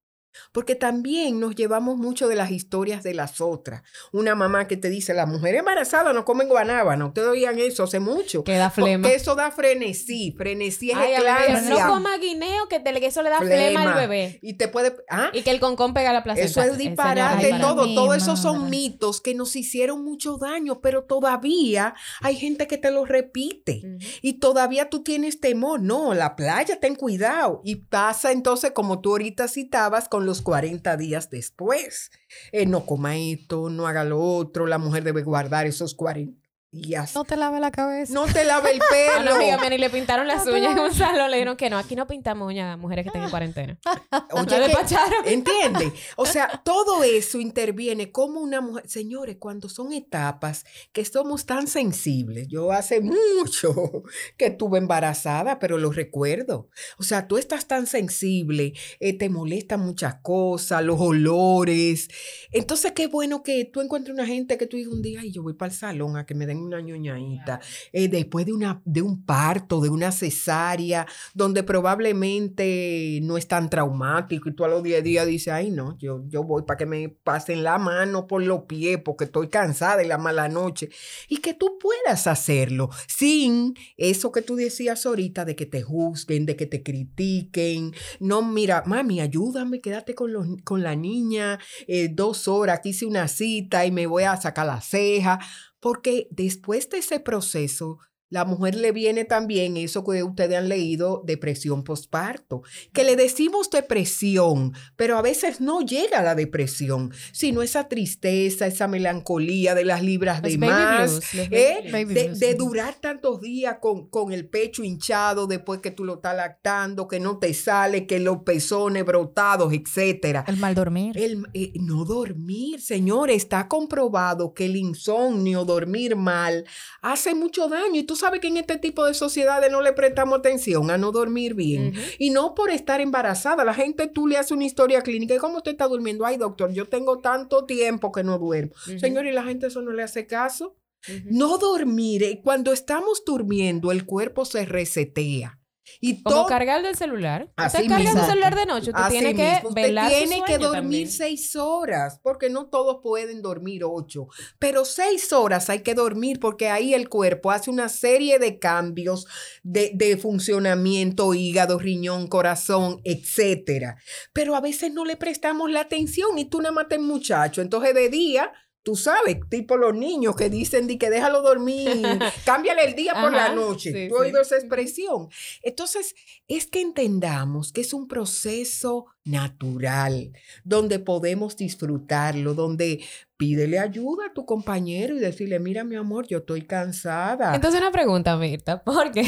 Porque 0.53 0.75
también 0.75 1.40
nos 1.40 1.55
llevamos 1.55 1.96
mucho 1.96 2.29
de 2.29 2.37
las 2.37 2.51
historias 2.51 3.03
de 3.03 3.14
las 3.14 3.40
otras. 3.40 3.83
Una 4.12 4.35
mamá 4.35 4.66
que 4.66 4.77
te 4.77 4.88
dice, 4.90 5.14
la 5.14 5.27
mujer 5.27 5.55
embarazada 5.55 6.12
no 6.12 6.25
comen 6.25 6.49
guanábana. 6.49 7.07
Ustedes 7.07 7.29
oían 7.29 7.59
eso 7.59 7.85
hace 7.85 8.01
mucho. 8.01 8.44
Que 8.44 8.57
da 8.57 8.70
flema. 8.70 9.03
Porque 9.03 9.16
eso 9.16 9.35
da 9.35 9.51
frenesí. 9.51 10.35
Frenesí 10.37 10.90
es 10.90 10.96
Ay, 10.96 11.14
a 11.14 11.18
mí 11.18 11.25
me 11.25 11.31
dijeron, 11.31 11.57
eclampsia. 11.57 11.87
no 11.87 11.92
coma 11.92 12.18
guineo 12.18 12.68
que, 12.68 12.81
te, 12.81 12.92
que 13.01 13.07
eso 13.07 13.22
le 13.22 13.31
da 13.31 13.38
flema, 13.38 13.92
al 13.92 13.94
bebé. 13.94 14.38
Y 14.42 14.55
te 14.55 14.68
puede... 14.68 14.96
¿ah? 15.11 15.31
Y 15.33 15.42
que 15.42 15.51
el 15.51 15.61
concón 15.61 15.94
pega 15.94 16.12
la 16.12 16.22
placenta. 16.22 16.49
Eso 16.49 16.62
es 16.62 16.79
disparate, 16.79 17.53
Ay, 17.53 17.61
todo. 17.61 17.94
Todo 17.94 18.14
esos 18.14 18.40
son 18.40 18.70
mitos 18.70 19.20
que 19.20 19.35
nos 19.35 19.57
hicieron 19.57 20.05
mucho 20.05 20.37
daño, 20.37 20.81
pero 20.81 21.05
todavía 21.05 21.94
hay 22.20 22.37
gente 22.37 22.66
que 22.66 22.79
te 22.79 22.90
lo 22.90 23.05
repite. 23.05 23.83
Y 24.22 24.35
todavía 24.35 24.90
tú 24.90 25.03
tienes 25.03 25.40
temor. 25.40 25.81
No, 25.81 26.14
la 26.14 26.37
playa, 26.37 26.79
ten 26.81 26.94
cuidado. 26.94 27.61
Y 27.64 27.77
pasa 27.77 28.33
entonces, 28.33 28.72
como 28.72 29.01
tú 29.01 29.11
ahorita 29.11 29.49
citabas, 29.49 30.09
con 30.09 30.26
los 30.27 30.43
40 30.43 30.97
días 30.97 31.31
después. 31.31 32.11
Eh, 32.53 32.67
no 32.67 32.85
coma 32.85 33.17
esto, 33.17 33.71
no 33.71 33.87
haga 33.87 34.05
lo 34.05 34.21
otro. 34.21 34.67
La 34.67 34.79
mujer 34.79 35.05
debe 35.05 35.23
guardar 35.23 35.67
esos 35.67 35.95
40 35.95 36.45
No 36.72 37.24
te 37.24 37.37
lave 37.37 37.59
la 37.61 37.70
cabeza. 37.70 38.12
No 38.12 38.26
te 38.26 38.44
lave 38.44 38.72
el 38.72 38.81
A 39.16 39.20
una 39.20 39.35
amiga 39.37 39.57
pelo. 39.57 39.61
mía 39.61 39.70
ni 39.70 39.79
le 39.79 39.88
pintaron 39.88 40.26
las 40.26 40.44
No 40.44 40.52
uñas 40.52 40.72
en 40.72 40.79
un 40.81 40.92
salón. 40.92 41.31
Le 41.31 41.38
dijeron 41.38 41.57
que 41.57 41.70
no, 41.70 41.79
aquí 41.79 41.96
no 41.96 42.07
pintamos 42.07 42.48
uñas 42.48 42.74
a 42.74 42.76
mujeres 42.76 43.05
que 43.05 43.09
estén 43.09 43.22
en 43.22 43.31
cuarentena. 43.31 43.79
Oye, 44.33 44.46
que- 44.46 44.59
despacharon. 44.61 45.26
¿Entiende? 45.26 45.92
O 46.16 46.26
sea, 46.26 46.61
todo 46.64 47.02
eso 47.05 47.40
interviene 47.40 48.11
como 48.12 48.40
una 48.40 48.61
mujer. 48.61 48.88
Señores, 48.88 49.37
cuando 49.38 49.68
son 49.68 49.92
etapas 49.92 50.64
que 50.92 51.05
somos 51.05 51.46
tan 51.46 51.66
sensibles, 51.66 52.48
yo 52.48 52.72
hace 52.72 53.00
mucho 53.00 54.02
que 54.37 54.46
estuve 54.46 54.79
embarazada, 54.79 55.59
pero 55.59 55.79
lo 55.79 55.92
recuerdo. 55.92 56.68
O 56.98 57.02
sea, 57.05 57.26
tú 57.29 57.38
estás 57.38 57.66
tan 57.66 57.87
sensible, 57.87 58.74
eh, 59.00 59.16
te 59.16 59.29
molestan 59.29 59.81
muchas 59.81 60.16
cosas, 60.22 60.83
los 60.85 61.00
olores. 61.00 62.09
Entonces, 62.50 62.92
qué 62.92 63.07
bueno 63.07 63.42
que 63.42 63.64
tú 63.64 63.81
encuentres 63.81 64.14
una 64.14 64.26
gente 64.26 64.59
que 64.59 64.66
tú 64.66 64.76
digas 64.76 64.92
un 64.92 65.02
día, 65.02 65.24
y 65.24 65.33
yo 65.33 65.42
voy 65.42 65.55
para 65.55 65.70
el 65.72 65.76
salón 65.79 66.16
a 66.16 66.26
que 66.26 66.35
me 66.35 66.46
den 66.46 66.56
una 66.57 66.81
ñoñadita. 66.81 67.61
Eh, 67.92 68.09
después 68.09 68.47
de, 68.47 68.53
una, 68.53 68.81
de 68.85 69.03
un 69.03 69.25
parto, 69.25 69.81
de 69.81 69.88
una 69.88 70.12
cesárea, 70.12 71.07
donde 71.35 71.62
probablemente 71.62 73.21
no 73.23 73.37
es 73.37 73.49
tan 73.49 73.71
traumático 73.71 74.49
y 74.49 74.55
tú 74.55 74.64
a 74.64 74.69
los 74.69 74.83
10 74.83 75.03
días 75.05 75.27
dices, 75.27 75.53
ay 75.53 75.71
no, 75.71 75.97
yo, 75.99 76.25
yo 76.29 76.42
voy 76.42 76.62
para 76.62 76.79
que 76.79 76.87
me 76.87 77.09
pasen 77.09 77.62
la 77.62 77.79
mano 77.79 78.27
por 78.27 78.42
los 78.42 78.62
pies 78.62 79.01
porque 79.05 79.25
estoy 79.25 79.49
cansada 79.49 79.97
de 79.97 80.07
la 80.07 80.19
mala 80.19 80.49
noche. 80.49 80.88
Y 81.29 81.38
que 81.38 81.55
tú 81.55 81.79
puedas 81.79 82.27
hacerlo 82.27 82.90
sin 83.07 83.75
eso 83.97 84.33
que 84.33 84.42
tú 84.42 84.57
decías 84.57 85.07
ahorita 85.07 85.45
de 85.45 85.57
que 85.57 85.66
te 85.66 85.83
juzguen, 85.83 86.47
de 86.47 86.57
que 86.57 86.66
te 86.66 86.83
critiquen. 86.83 87.92
No, 88.21 88.42
mira, 88.42 88.83
mami, 88.87 89.21
ayúdame, 89.21 89.81
quédate 89.81 90.14
con, 90.14 90.33
los, 90.33 90.47
con 90.64 90.83
la 90.83 90.95
niña 90.95 91.59
eh, 91.87 92.09
dos 92.12 92.49
horas, 92.49 92.79
aquí 92.79 92.90
hice 92.90 93.07
una 93.07 93.29
cita 93.29 93.85
y 93.87 93.90
me 93.90 94.07
voy 94.07 94.25
a 94.25 94.37
sacar 94.37 94.66
la 94.66 94.81
ceja. 94.81 95.38
Porque 95.87 96.27
después 96.33 96.90
de 96.90 96.99
ese 96.99 97.20
proceso, 97.20 98.01
la 98.29 98.45
mujer 98.45 98.75
le 98.75 98.93
viene 98.93 99.25
también 99.25 99.77
eso 99.77 100.05
que 100.05 100.23
ustedes 100.23 100.59
han 100.59 100.69
leído, 100.69 101.23
depresión 101.25 101.85
postparto, 101.85 102.62
que 102.93 103.05
le 103.05 103.15
decimos 103.15 103.71
depresión, 103.71 104.73
pero 104.97 105.17
a 105.17 105.23
veces 105.23 105.61
no 105.61 105.81
llega 105.83 106.19
a 106.19 106.23
la 106.23 106.35
depresión, 106.35 107.12
sino 107.33 107.62
esa 107.62 107.89
tristeza, 107.89 108.67
esa 108.67 108.89
melancolía 108.89 109.75
de 109.75 109.85
las 109.85 110.03
libras 110.03 110.43
Los 110.43 110.53
de 110.53 110.59
más, 110.59 111.11
blues, 111.11 111.35
¿eh? 111.53 112.35
de, 112.37 112.55
durar 112.55 112.95
tantos 112.95 113.41
días 113.41 113.77
con, 113.81 114.09
con 114.09 114.33
el 114.33 114.49
pecho 114.49 114.83
hinchado 114.83 115.47
después 115.47 115.81
que 115.81 115.91
tú 115.91 116.05
lo 116.05 116.15
estás 116.15 116.37
lactando, 116.37 117.07
que 117.07 117.21
no 117.21 117.39
te 117.39 117.55
sale, 117.55 118.07
que 118.07 118.19
los 118.19 118.39
pezones 118.39 119.05
brotados, 119.05 119.73
etcétera. 119.73 120.45
El 120.49 120.57
mal 120.57 120.75
dormir. 120.75 121.17
El, 121.17 121.47
eh, 121.55 121.73
no 121.77 122.05
dormir, 122.05 122.81
señores, 122.81 123.37
está 123.37 123.69
comprobado 123.69 124.53
que 124.53 124.67
el 124.67 124.77
insomnio, 124.77 125.65
dormir 125.65 126.17
mal, 126.17 126.65
hace 127.03 127.35
mucho 127.35 127.69
daño. 127.69 128.01
Y 128.01 128.05
tú 128.05 128.15
sabes 128.16 128.40
que 128.40 128.48
en 128.48 128.57
este 128.57 128.79
tipo 128.79 129.05
de 129.05 129.14
sociedades 129.14 129.70
no 129.70 129.81
le 129.83 129.92
prestamos 129.92 130.38
atención 130.38 130.90
a 130.90 130.98
no 130.98 131.12
dormir 131.12 131.55
bien. 131.55 131.94
Y 132.18 132.31
no 132.31 132.55
por 132.55 132.70
estar 132.70 133.00
embarazada. 133.00 133.64
La 133.64 133.74
gente, 133.74 134.09
tú 134.09 134.26
le 134.26 134.37
haces 134.38 134.52
una 134.52 134.64
historia 134.64 135.02
clínica. 135.02 135.35
¿Y 135.35 135.38
cómo 135.38 135.59
usted 135.59 135.70
está 135.72 135.87
durmiendo? 135.87 136.26
Ay, 136.26 136.37
doctor, 136.37 136.72
yo 136.72 136.87
tengo 136.87 137.18
tanto 137.20 137.64
tiempo 137.66 138.11
que 138.12 138.24
no 138.24 138.38
duermo. 138.38 138.72
Señor, 138.98 139.26
y 139.26 139.33
la 139.33 139.44
gente 139.44 139.68
eso 139.68 139.83
no 139.83 139.92
le 139.92 140.02
hace 140.02 140.26
caso. 140.26 140.76
No 141.24 141.59
dormir. 141.59 142.24
eh, 142.24 142.40
Cuando 142.42 142.72
estamos 142.72 143.22
durmiendo, 143.24 143.92
el 143.92 144.05
cuerpo 144.07 144.44
se 144.44 144.64
resetea. 144.66 145.61
Y 146.01 146.22
Como 146.22 146.37
todo. 146.37 146.46
cargar 146.46 146.83
del 146.83 146.96
celular. 146.96 147.51
Así 147.57 147.77
Usted 147.79 147.88
carga 147.88 148.12
su 148.12 148.27
celular 148.31 148.55
de 148.57 148.66
noche. 148.66 148.90
Usted 148.90 149.03
Así 149.03 149.18
tiene 149.18 149.35
que 149.35 149.66
usted 149.66 149.75
velar 149.83 150.11
su 150.11 150.18
tiene 150.18 150.42
que 150.44 150.59
dormir 150.59 150.72
también. 150.83 151.11
seis 151.11 151.57
horas, 151.57 152.20
porque 152.22 152.51
no 152.51 152.66
todos 152.66 152.99
pueden 153.03 153.42
dormir 153.42 153.83
ocho, 153.85 154.29
pero 154.59 154.85
seis 154.85 155.33
horas 155.33 155.70
hay 155.70 155.81
que 155.81 155.94
dormir 155.94 156.40
porque 156.40 156.68
ahí 156.68 156.94
el 156.94 157.09
cuerpo 157.09 157.51
hace 157.51 157.70
una 157.70 157.88
serie 157.88 158.38
de 158.38 158.59
cambios 158.59 159.27
de, 159.62 159.92
de 159.94 160.16
funcionamiento, 160.16 161.35
hígado, 161.35 161.79
riñón, 161.79 162.27
corazón, 162.27 163.01
etcétera. 163.05 163.96
Pero 164.33 164.57
a 164.57 164.61
veces 164.61 164.92
no 164.92 165.05
le 165.05 165.16
prestamos 165.16 165.70
la 165.70 165.81
atención 165.81 166.38
y 166.38 166.46
tú 166.46 166.61
nada 166.61 166.72
más 166.72 166.88
te 166.88 166.99
muchacho, 166.99 167.62
entonces 167.62 167.94
de 167.94 168.09
día 168.09 168.53
tú 168.87 168.94
sabes, 168.94 169.38
tipo 169.49 169.77
los 169.77 169.96
niños 169.96 170.37
que 170.37 170.49
dicen 170.49 170.87
di 170.87 170.96
que 170.96 171.11
déjalo 171.11 171.42
dormir, 171.42 171.90
cámbiale 172.46 172.85
el 172.85 172.94
día 172.94 173.14
por 173.20 173.33
la 173.33 173.53
noche. 173.53 173.90
sí, 173.90 174.09
¿Tú 174.09 174.14
has 174.14 174.20
oído 174.20 174.40
esa 174.40 174.55
expresión? 174.55 175.29
Entonces, 175.64 176.14
es 176.46 176.68
que 176.68 176.83
entendamos 176.83 177.72
que 177.72 177.81
es 177.81 177.92
un 177.92 178.07
proceso 178.07 179.07
natural, 179.25 180.31
donde 180.62 181.01
podemos 181.01 181.57
disfrutarlo, 181.57 182.55
donde 182.55 183.03
pídele 183.37 183.81
ayuda 183.81 184.27
a 184.27 184.33
tu 184.33 184.46
compañero 184.46 185.16
y 185.16 185.18
decirle, 185.18 185.59
mira 185.59 185.83
mi 185.83 185.96
amor, 185.96 186.29
yo 186.29 186.38
estoy 186.38 186.62
cansada. 186.62 187.57
Entonces 187.57 187.81
una 187.81 187.90
pregunta, 187.90 188.37
Mirta, 188.37 188.85
porque 188.85 189.25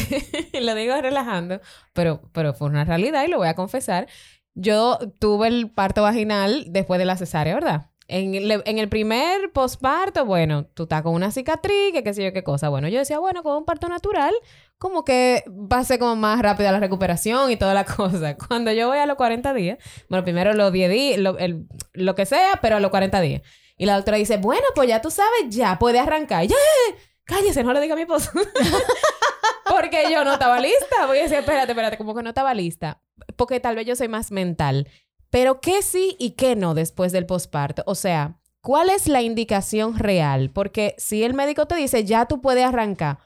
lo 0.63 0.75
digo 0.77 0.95
relajando, 1.01 1.61
pero, 1.95 2.23
pero 2.33 2.55
fue 2.55 2.69
una 2.69 2.85
realidad 2.85 3.25
y 3.25 3.29
lo 3.29 3.39
voy 3.39 3.49
a 3.49 3.57
confesar. 3.57 4.07
Yo 4.55 5.01
tuve 5.19 5.49
el 5.49 5.73
parto 5.73 6.03
vaginal 6.03 6.67
después 6.69 7.01
de 7.01 7.07
la 7.07 7.17
cesárea, 7.17 7.55
¿verdad? 7.55 7.91
En 8.11 8.35
el, 8.35 8.63
en 8.65 8.79
el 8.79 8.89
primer 8.89 9.53
posparto, 9.53 10.25
bueno, 10.25 10.65
tú 10.65 10.85
estás 10.85 11.03
con 11.03 11.13
una 11.15 11.31
cicatriz, 11.31 11.93
que 11.93 12.03
qué 12.03 12.15
sé 12.15 12.25
yo 12.25 12.33
qué 12.33 12.43
cosa. 12.43 12.71
Bueno, 12.71 12.89
yo 12.89 12.99
decía, 12.99 13.19
bueno, 13.19 13.43
con 13.43 13.55
un 13.59 13.65
parto 13.67 13.87
natural, 13.91 14.33
como 14.79 15.05
que 15.05 15.45
va 15.49 15.79
a 15.81 15.85
ser 15.85 15.99
como 15.99 16.17
más 16.17 16.41
rápida 16.41 16.73
la 16.73 16.81
recuperación 16.81 17.51
y 17.51 17.57
toda 17.57 17.75
la 17.75 17.85
cosa. 17.97 18.35
Cuando 18.39 18.73
yo 18.73 18.89
voy 18.89 18.97
a 18.97 19.05
los 19.05 19.17
40 19.19 19.53
días, 19.53 19.77
bueno, 20.09 20.25
primero 20.25 20.55
los 20.55 20.73
10 20.73 20.91
días, 20.91 21.19
lo, 21.19 21.37
el- 21.39 21.67
lo 21.93 22.15
que 22.15 22.25
sea, 22.25 22.59
pero 22.63 22.77
a 22.77 22.81
los 22.81 22.91
40 22.91 23.21
días. 23.21 23.43
Y 23.77 23.85
la 23.85 23.95
doctora 23.97 24.17
dice, 24.17 24.39
bueno, 24.39 24.65
pues 24.75 24.89
ya 24.89 25.03
tú 25.03 25.11
sabes, 25.11 25.51
ya 25.55 25.79
puede 25.79 25.99
arrancar. 26.01 26.45
Y 26.45 26.49
yo, 26.49 26.55
"Eh, 26.57 26.95
cállese, 27.25 27.63
no 27.63 27.75
le 27.75 27.81
diga 27.83 27.93
a 27.93 27.97
mi 27.97 28.03
esposo. 28.03 28.31
Porque 29.71 30.07
yo 30.11 30.25
no 30.25 30.33
estaba 30.33 30.61
lista. 30.61 31.07
Voy 31.07 31.19
a 31.19 31.23
decir, 31.23 31.39
espérate, 31.39 31.73
espérate, 31.73 31.99
como 31.99 32.15
que 32.15 32.23
no 32.23 32.31
estaba 32.31 32.55
lista. 32.55 33.03
Porque 33.37 33.61
tal 33.61 33.77
vez 33.77 33.87
yo 33.87 33.95
soy 33.97 34.09
más 34.09 34.31
mental. 34.33 34.89
Pero 35.31 35.61
qué 35.61 35.83
sí 35.83 36.17
y 36.19 36.31
qué 36.33 36.57
no 36.57 36.75
después 36.75 37.13
del 37.13 37.27
posparto. 37.27 37.83
O 37.87 37.95
sea, 37.95 38.39
¿cuál 38.61 38.91
es 38.91 39.09
la 39.09 39.23
indicación 39.23 39.99
real? 39.99 40.51
Porque 40.51 40.95
si 40.99 41.23
el 41.25 41.35
médico 41.35 41.67
te 41.67 41.75
dice, 41.77 42.05
ya 42.05 42.27
tú 42.27 42.41
puedes 42.41 42.65
arrancar, 42.65 43.19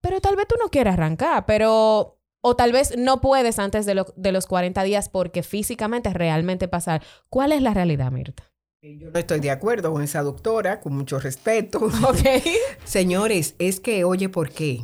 pero 0.00 0.20
tal 0.20 0.36
vez 0.36 0.46
tú 0.48 0.56
no 0.62 0.68
quieras 0.70 0.94
arrancar, 0.94 1.46
pero... 1.46 2.12
O 2.42 2.54
tal 2.54 2.70
vez 2.70 2.96
no 2.96 3.20
puedes 3.20 3.58
antes 3.58 3.86
de, 3.86 3.94
lo- 3.96 4.06
de 4.14 4.30
los 4.30 4.46
40 4.46 4.84
días 4.84 5.08
porque 5.08 5.42
físicamente 5.42 6.12
realmente 6.12 6.68
pasar. 6.68 7.02
¿Cuál 7.28 7.50
es 7.50 7.60
la 7.60 7.74
realidad, 7.74 8.12
Mirta? 8.12 8.44
Yo 8.82 9.10
no 9.10 9.18
estoy 9.18 9.40
de 9.40 9.50
acuerdo 9.50 9.92
con 9.92 10.00
esa 10.02 10.22
doctora, 10.22 10.78
con 10.80 10.94
mucho 10.94 11.18
respeto. 11.18 11.90
Señores, 12.84 13.56
es 13.58 13.80
que, 13.80 14.04
oye, 14.04 14.28
¿por 14.28 14.50
qué? 14.50 14.80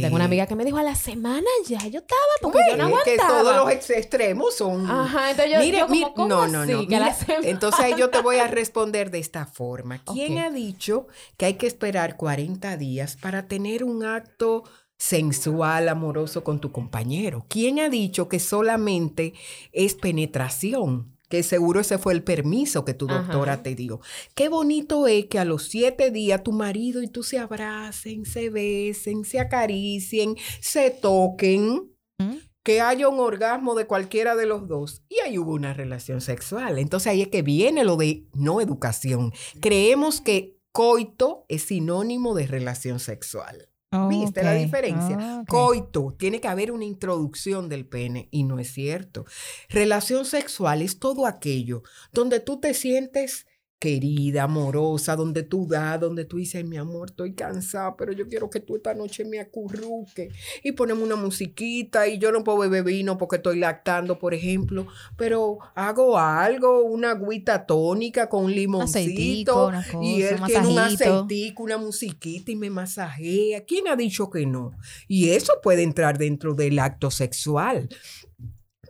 Tengo 0.00 0.16
una 0.16 0.24
Eh, 0.24 0.26
amiga 0.26 0.46
que 0.46 0.54
me 0.56 0.64
dijo 0.64 0.78
a 0.78 0.82
la 0.82 0.94
semana 0.96 1.46
ya, 1.66 1.78
yo 1.86 2.00
estaba 2.00 2.20
porque 2.42 2.58
yo 2.70 2.76
no 2.76 2.88
es 2.88 3.04
que 3.04 3.10
aguantaba. 3.12 3.40
todos 3.40 3.56
los 3.56 3.70
ex- 3.72 3.90
extremos 3.90 4.54
son. 4.56 4.90
Ajá, 4.90 5.30
entonces 5.30 5.54
yo, 5.54 5.60
Mire, 5.60 5.78
yo 5.78 5.86
como, 5.86 5.94
mire, 5.98 6.12
¿cómo 6.16 6.28
no, 6.28 6.46
no, 6.48 6.60
así? 6.62 6.72
no. 6.72 6.82
Mira, 6.82 7.16
entonces 7.42 7.96
yo 7.96 8.10
te 8.10 8.20
voy 8.20 8.36
a 8.38 8.46
responder 8.48 9.10
de 9.10 9.18
esta 9.20 9.46
forma. 9.46 10.02
¿Quién 10.12 10.38
ha 10.38 10.50
dicho 10.50 11.06
que 11.36 11.46
hay 11.46 11.54
que 11.54 11.66
esperar 11.66 12.16
40 12.16 12.76
días 12.76 13.16
para 13.16 13.46
tener 13.48 13.84
un 13.84 14.04
acto 14.04 14.64
sensual, 14.98 15.88
amoroso 15.88 16.42
con 16.42 16.60
tu 16.60 16.72
compañero? 16.72 17.44
¿Quién 17.48 17.78
ha 17.80 17.88
dicho 17.88 18.28
que 18.28 18.40
solamente 18.40 19.34
es 19.72 19.94
penetración? 19.94 21.15
Que 21.28 21.42
seguro 21.42 21.80
ese 21.80 21.98
fue 21.98 22.12
el 22.12 22.22
permiso 22.22 22.84
que 22.84 22.94
tu 22.94 23.06
Ajá. 23.08 23.22
doctora 23.22 23.62
te 23.62 23.74
dio. 23.74 24.00
Qué 24.34 24.48
bonito 24.48 25.06
es 25.06 25.26
que 25.26 25.38
a 25.38 25.44
los 25.44 25.64
siete 25.64 26.10
días 26.10 26.42
tu 26.42 26.52
marido 26.52 27.02
y 27.02 27.08
tú 27.08 27.22
se 27.22 27.38
abracen, 27.38 28.24
se 28.24 28.50
besen, 28.50 29.24
se 29.24 29.40
acaricien, 29.40 30.36
se 30.60 30.90
toquen 30.90 31.90
¿Mm? 32.18 32.36
que 32.62 32.80
haya 32.80 33.08
un 33.08 33.20
orgasmo 33.20 33.74
de 33.74 33.86
cualquiera 33.86 34.36
de 34.36 34.46
los 34.46 34.68
dos 34.68 35.02
y 35.08 35.20
ahí 35.20 35.38
hubo 35.38 35.52
una 35.52 35.74
relación 35.74 36.20
sexual. 36.20 36.78
Entonces 36.78 37.08
ahí 37.08 37.22
es 37.22 37.28
que 37.28 37.42
viene 37.42 37.84
lo 37.84 37.96
de 37.96 38.24
no 38.34 38.60
educación. 38.60 39.32
Creemos 39.60 40.20
que 40.20 40.56
coito 40.72 41.44
es 41.48 41.62
sinónimo 41.62 42.34
de 42.34 42.46
relación 42.46 43.00
sexual. 43.00 43.68
¿Viste 44.08 44.42
la 44.42 44.54
diferencia? 44.54 45.16
Ah. 45.20 45.44
Coito, 45.48 46.14
tiene 46.18 46.40
que 46.40 46.48
haber 46.48 46.72
una 46.72 46.84
introducción 46.84 47.68
del 47.68 47.86
pene 47.86 48.28
y 48.30 48.44
no 48.44 48.58
es 48.58 48.72
cierto. 48.72 49.24
Relación 49.68 50.24
sexual 50.24 50.82
es 50.82 50.98
todo 50.98 51.26
aquello 51.26 51.82
donde 52.12 52.40
tú 52.40 52.60
te 52.60 52.74
sientes 52.74 53.46
querida, 53.78 54.44
amorosa, 54.44 55.16
donde 55.16 55.42
tú 55.42 55.66
das, 55.68 56.00
donde 56.00 56.24
tú 56.24 56.38
dices, 56.38 56.64
mi 56.64 56.78
amor, 56.78 57.10
estoy 57.10 57.34
cansada, 57.34 57.94
pero 57.96 58.12
yo 58.12 58.26
quiero 58.26 58.48
que 58.48 58.60
tú 58.60 58.76
esta 58.76 58.94
noche 58.94 59.24
me 59.24 59.38
acurruque 59.38 60.30
y 60.62 60.72
ponemos 60.72 61.04
una 61.04 61.16
musiquita 61.16 62.08
y 62.08 62.18
yo 62.18 62.32
no 62.32 62.42
puedo 62.42 62.58
beber 62.58 62.84
vino 62.84 63.18
porque 63.18 63.36
estoy 63.36 63.58
lactando, 63.58 64.18
por 64.18 64.32
ejemplo, 64.32 64.86
pero 65.16 65.58
hago 65.74 66.18
algo, 66.18 66.84
una 66.84 67.10
agüita 67.10 67.66
tónica 67.66 68.28
con 68.28 68.44
un 68.44 68.54
limoncito 68.54 68.96
Aceitico, 68.98 69.66
una 69.66 69.86
y 70.02 70.22
él 70.22 70.38
un 70.40 70.46
tiene 70.46 70.68
un 70.68 70.78
aceitico, 70.78 71.62
una 71.62 71.78
musiquita 71.78 72.50
y 72.50 72.56
me 72.56 72.70
masajea. 72.70 73.64
¿Quién 73.64 73.88
ha 73.88 73.96
dicho 73.96 74.30
que 74.30 74.46
no? 74.46 74.72
Y 75.06 75.30
eso 75.30 75.54
puede 75.62 75.82
entrar 75.82 76.16
dentro 76.16 76.54
del 76.54 76.78
acto 76.78 77.10
sexual. 77.10 77.88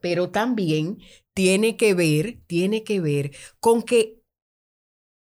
Pero 0.01 0.31
también 0.31 0.99
tiene 1.35 1.77
que 1.77 1.95
ver, 1.95 2.39
tiene 2.47 2.85
que 2.85 3.01
ver 3.01 3.33
con 3.61 3.83
que 3.83 4.23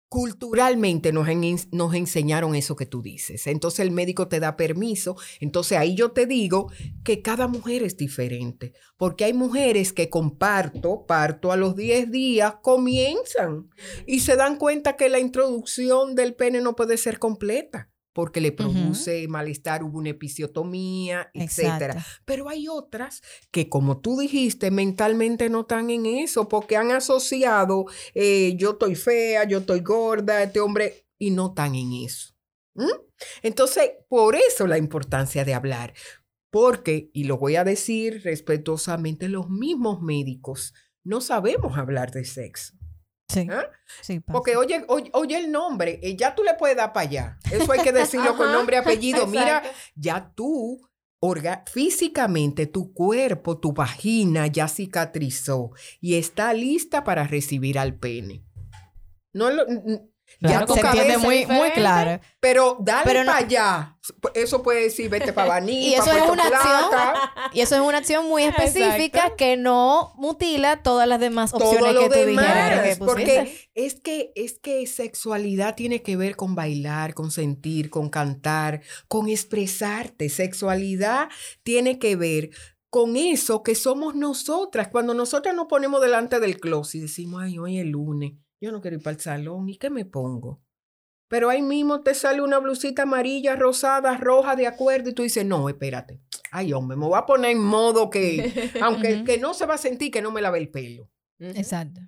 culturalmente 0.10 1.12
nos, 1.12 1.28
en- 1.28 1.58
nos 1.72 1.94
enseñaron 1.94 2.56
eso 2.56 2.76
que 2.76 2.86
tú 2.86 3.02
dices. 3.02 3.48
Entonces 3.48 3.82
el 3.82 3.92
médico 3.92 4.28
te 4.28 4.40
da 4.40 4.56
permiso. 4.56 5.16
Entonces 5.40 5.78
ahí 5.78 5.96
yo 5.96 6.12
te 6.12 6.26
digo 6.26 6.72
que 7.04 7.22
cada 7.22 7.48
mujer 7.48 7.84
es 7.84 7.98
diferente. 7.98 8.74
Porque 8.98 9.26
hay 9.26 9.34
mujeres 9.34 9.94
que 9.94 10.10
con 10.10 10.38
parto, 10.38 11.06
parto 11.06 11.52
a 11.52 11.58
los 11.58 11.76
10 11.76 12.10
días, 12.12 12.56
comienzan 12.62 13.70
y 14.06 14.20
se 14.22 14.36
dan 14.36 14.58
cuenta 14.58 14.96
que 14.96 15.10
la 15.10 15.20
introducción 15.20 16.16
del 16.16 16.36
pene 16.36 16.62
no 16.62 16.76
puede 16.76 16.98
ser 16.98 17.20
completa 17.20 17.90
porque 18.18 18.42
le 18.42 18.52
produce 18.52 19.28
malestar, 19.28 19.84
hubo 19.84 20.00
una 20.00 20.10
episiotomía. 20.10 21.30
Exacto. 21.36 22.00
Pero 22.26 22.50
hay 22.50 22.68
otras 22.68 23.22
que, 23.52 23.70
como 23.70 24.02
tú 24.02 24.18
dijiste, 24.18 24.72
mentalmente 24.72 25.52
no 25.52 25.60
están 25.60 25.92
en 25.92 26.08
eso, 26.08 26.50
porque 26.50 26.78
han 26.78 26.90
asociado, 26.90 27.86
eh, 28.16 28.56
yo 28.58 28.72
estoy 28.72 28.96
fea, 28.96 29.44
yo 29.44 29.60
estoy 29.60 29.82
gorda, 29.82 30.42
este 30.42 30.60
hombre, 30.60 31.06
y 31.20 31.30
no 31.30 31.50
están 31.50 31.76
en 31.76 31.94
eso. 31.94 32.34
¿Mm? 32.74 32.90
Entonces, 33.44 33.92
por 34.10 34.36
eso 34.36 34.66
la 34.66 34.80
importancia 34.80 35.46
de 35.46 35.54
hablar. 35.54 35.94
Porque, 36.50 37.12
y 37.14 37.26
lo 37.26 37.38
voy 37.38 37.56
a 37.56 37.64
decir 37.64 38.24
respetuosamente, 38.24 39.30
los 39.30 39.48
mismos 39.48 40.02
médicos 40.02 40.74
no 41.04 41.22
sabemos 41.22 41.78
hablar 41.78 42.10
de 42.10 42.26
sexo. 42.26 42.77
Sí, 43.30 43.48
¿ah? 43.52 43.66
sí. 44.02 44.20
Porque 44.22 44.56
oye, 44.56 44.86
oye, 44.88 45.10
oye 45.14 45.38
el 45.38 45.52
nombre, 45.52 46.00
eh, 46.02 46.16
ya 46.16 46.34
tú 46.34 46.44
le 46.44 46.54
puedes 46.54 46.78
dar 46.78 46.94
para 46.94 47.08
allá. 47.10 47.38
Eso 47.52 47.72
hay 47.72 47.80
que 47.82 47.92
decirlo 47.94 48.36
con 48.38 48.52
nombre 48.52 48.78
y 48.78 48.80
apellido. 48.80 49.28
Mira, 49.28 49.64
ya 49.96 50.32
tú, 50.34 50.82
orga- 51.20 51.64
físicamente, 51.70 52.68
tu 52.68 52.94
cuerpo, 52.94 53.60
tu 53.60 53.74
vagina 53.74 54.48
ya 54.48 54.68
cicatrizó 54.68 55.72
y 56.00 56.16
está 56.16 56.54
lista 56.54 57.04
para 57.04 57.26
recibir 57.28 57.78
al 57.80 57.96
pene. 58.00 58.46
No 59.34 59.50
lo, 59.50 59.66
ya 60.40 60.66
tu 60.66 60.74
se 60.74 60.82
entiende 60.82 61.18
muy, 61.18 61.46
muy 61.46 61.72
claro. 61.72 62.20
Pero 62.40 62.78
dale 62.80 63.04
Pero 63.06 63.24
no- 63.24 63.32
para 63.32 63.46
allá. 63.46 63.98
Eso 64.34 64.64
puede 64.64 64.84
decir, 64.84 65.10
vete 65.10 65.34
para 65.34 65.48
Baní, 65.60 65.90
Y 65.90 65.94
eso 65.96 66.06
para 66.06 66.26
es 66.26 66.30
una 66.32 66.44
acción 66.44 66.92
Y 67.54 67.62
eso 67.62 67.76
es 67.76 67.82
una 67.82 67.98
acción 67.98 68.28
muy 68.28 68.44
específica 68.44 69.20
Exacto. 69.20 69.36
que 69.38 69.58
no 69.58 70.14
mutila 70.16 70.82
todas 70.84 71.08
las 71.08 71.20
demás 71.20 71.54
opciones 71.54 71.80
todo 71.80 72.10
que 72.10 72.10
tú 72.10 72.26
dijeras 72.28 72.98
porque 73.00 73.70
es 73.74 74.00
que, 74.00 74.32
es 74.36 74.60
que 74.60 74.86
sexualidad 74.88 75.76
tiene 75.76 76.02
que 76.02 76.16
ver 76.16 76.36
con 76.36 76.56
bailar, 76.56 77.14
con 77.14 77.32
sentir, 77.32 77.90
con 77.90 78.10
cantar, 78.10 78.82
con 79.08 79.30
expresarte. 79.30 80.30
Sexualidad 80.30 81.30
tiene 81.64 82.00
que 82.00 82.16
ver 82.16 82.50
con 82.90 83.18
eso 83.18 83.64
que 83.64 83.76
somos 83.76 84.16
nosotras. 84.16 84.88
Cuando 84.90 85.14
nosotras 85.14 85.54
nos 85.56 85.68
ponemos 85.68 86.02
delante 86.02 86.40
del 86.40 86.60
closet 86.60 86.96
y 86.96 87.02
decimos, 87.02 87.44
ay, 87.44 87.60
hoy 87.60 87.80
es 87.80 87.86
lunes, 87.86 88.34
yo 88.60 88.72
no 88.72 88.82
quiero 88.82 88.98
ir 88.98 89.04
para 89.04 89.16
el 89.16 89.22
salón, 89.22 89.70
¿y 89.70 89.78
qué 89.78 89.90
me 89.90 90.06
pongo? 90.06 90.62
Pero 91.28 91.50
ahí 91.50 91.62
mismo 91.62 92.02
te 92.02 92.14
sale 92.14 92.42
una 92.42 92.60
blusita 92.60 93.04
amarilla, 93.04 93.56
rosada, 93.56 94.18
roja, 94.18 94.56
de 94.56 94.68
acuerdo, 94.68 95.10
y 95.10 95.14
tú 95.14 95.24
dices, 95.24 95.46
no, 95.46 95.68
espérate. 95.68 96.22
Ay, 96.52 96.72
hombre, 96.72 96.96
me 96.96 97.06
voy 97.06 97.18
a 97.18 97.26
poner 97.26 97.52
en 97.52 97.60
modo 97.60 98.10
que, 98.10 98.72
aunque 98.82 99.24
que 99.26 99.38
no 99.38 99.54
se 99.54 99.66
va 99.66 99.76
a 99.76 99.80
sentir 99.80 100.12
que 100.12 100.22
no 100.22 100.32
me 100.32 100.42
lave 100.42 100.60
el 100.60 100.70
pelo. 100.70 101.10
Exacto. 101.40 102.02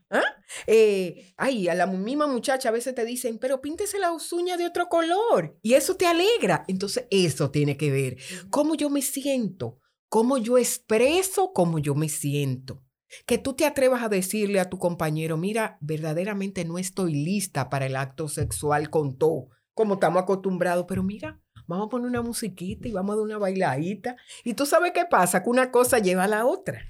Eh, 0.66 1.34
ay, 1.38 1.68
a 1.68 1.76
la 1.76 1.86
misma 1.86 2.26
muchacha 2.26 2.70
a 2.70 2.72
veces 2.72 2.96
te 2.96 3.06
dicen, 3.06 3.38
pero 3.38 3.62
píntese 3.62 4.00
las 4.00 4.34
uñas 4.34 4.58
de 4.58 4.66
otro 4.66 4.88
color 4.90 5.58
y 5.62 5.74
eso 5.74 5.96
te 5.96 6.08
alegra. 6.08 6.64
Entonces, 6.68 7.06
eso 7.12 7.52
tiene 7.52 7.78
que 7.78 7.92
ver. 7.92 8.18
Cómo 8.50 8.76
yo 8.76 8.90
me 8.90 9.02
siento, 9.02 9.80
cómo 10.08 10.38
yo 10.38 10.58
expreso 10.58 11.52
cómo 11.54 11.78
yo 11.80 11.94
me 11.94 12.10
siento. 12.10 12.84
Que 13.26 13.38
tú 13.38 13.54
te 13.54 13.66
atrevas 13.66 14.04
a 14.04 14.10
decirle 14.10 14.60
a 14.60 14.70
tu 14.70 14.78
compañero, 14.78 15.38
mira, 15.38 15.78
verdaderamente 15.82 16.66
no 16.66 16.78
estoy 16.78 17.14
lista 17.14 17.70
para 17.70 17.86
el 17.86 17.96
acto 17.96 18.28
sexual 18.28 18.90
con 18.90 19.18
todo, 19.18 19.50
como 19.74 19.96
estamos 19.96 20.24
acostumbrados, 20.24 20.86
pero 20.88 21.04
mira, 21.04 21.40
vamos 21.68 21.88
a 21.88 21.90
poner 21.90 22.08
una 22.08 22.22
musiquita 22.22 22.88
y 22.88 22.92
vamos 22.92 23.14
a 23.14 23.16
dar 23.18 23.26
una 23.26 23.38
bailadita. 23.38 24.16
Y 24.44 24.54
tú 24.54 24.66
sabes 24.66 24.92
qué 24.94 25.06
pasa, 25.06 25.44
que 25.44 25.50
una 25.50 25.72
cosa 25.72 26.00
lleva 26.00 26.26
a 26.26 26.28
la 26.28 26.46
otra. 26.46 26.82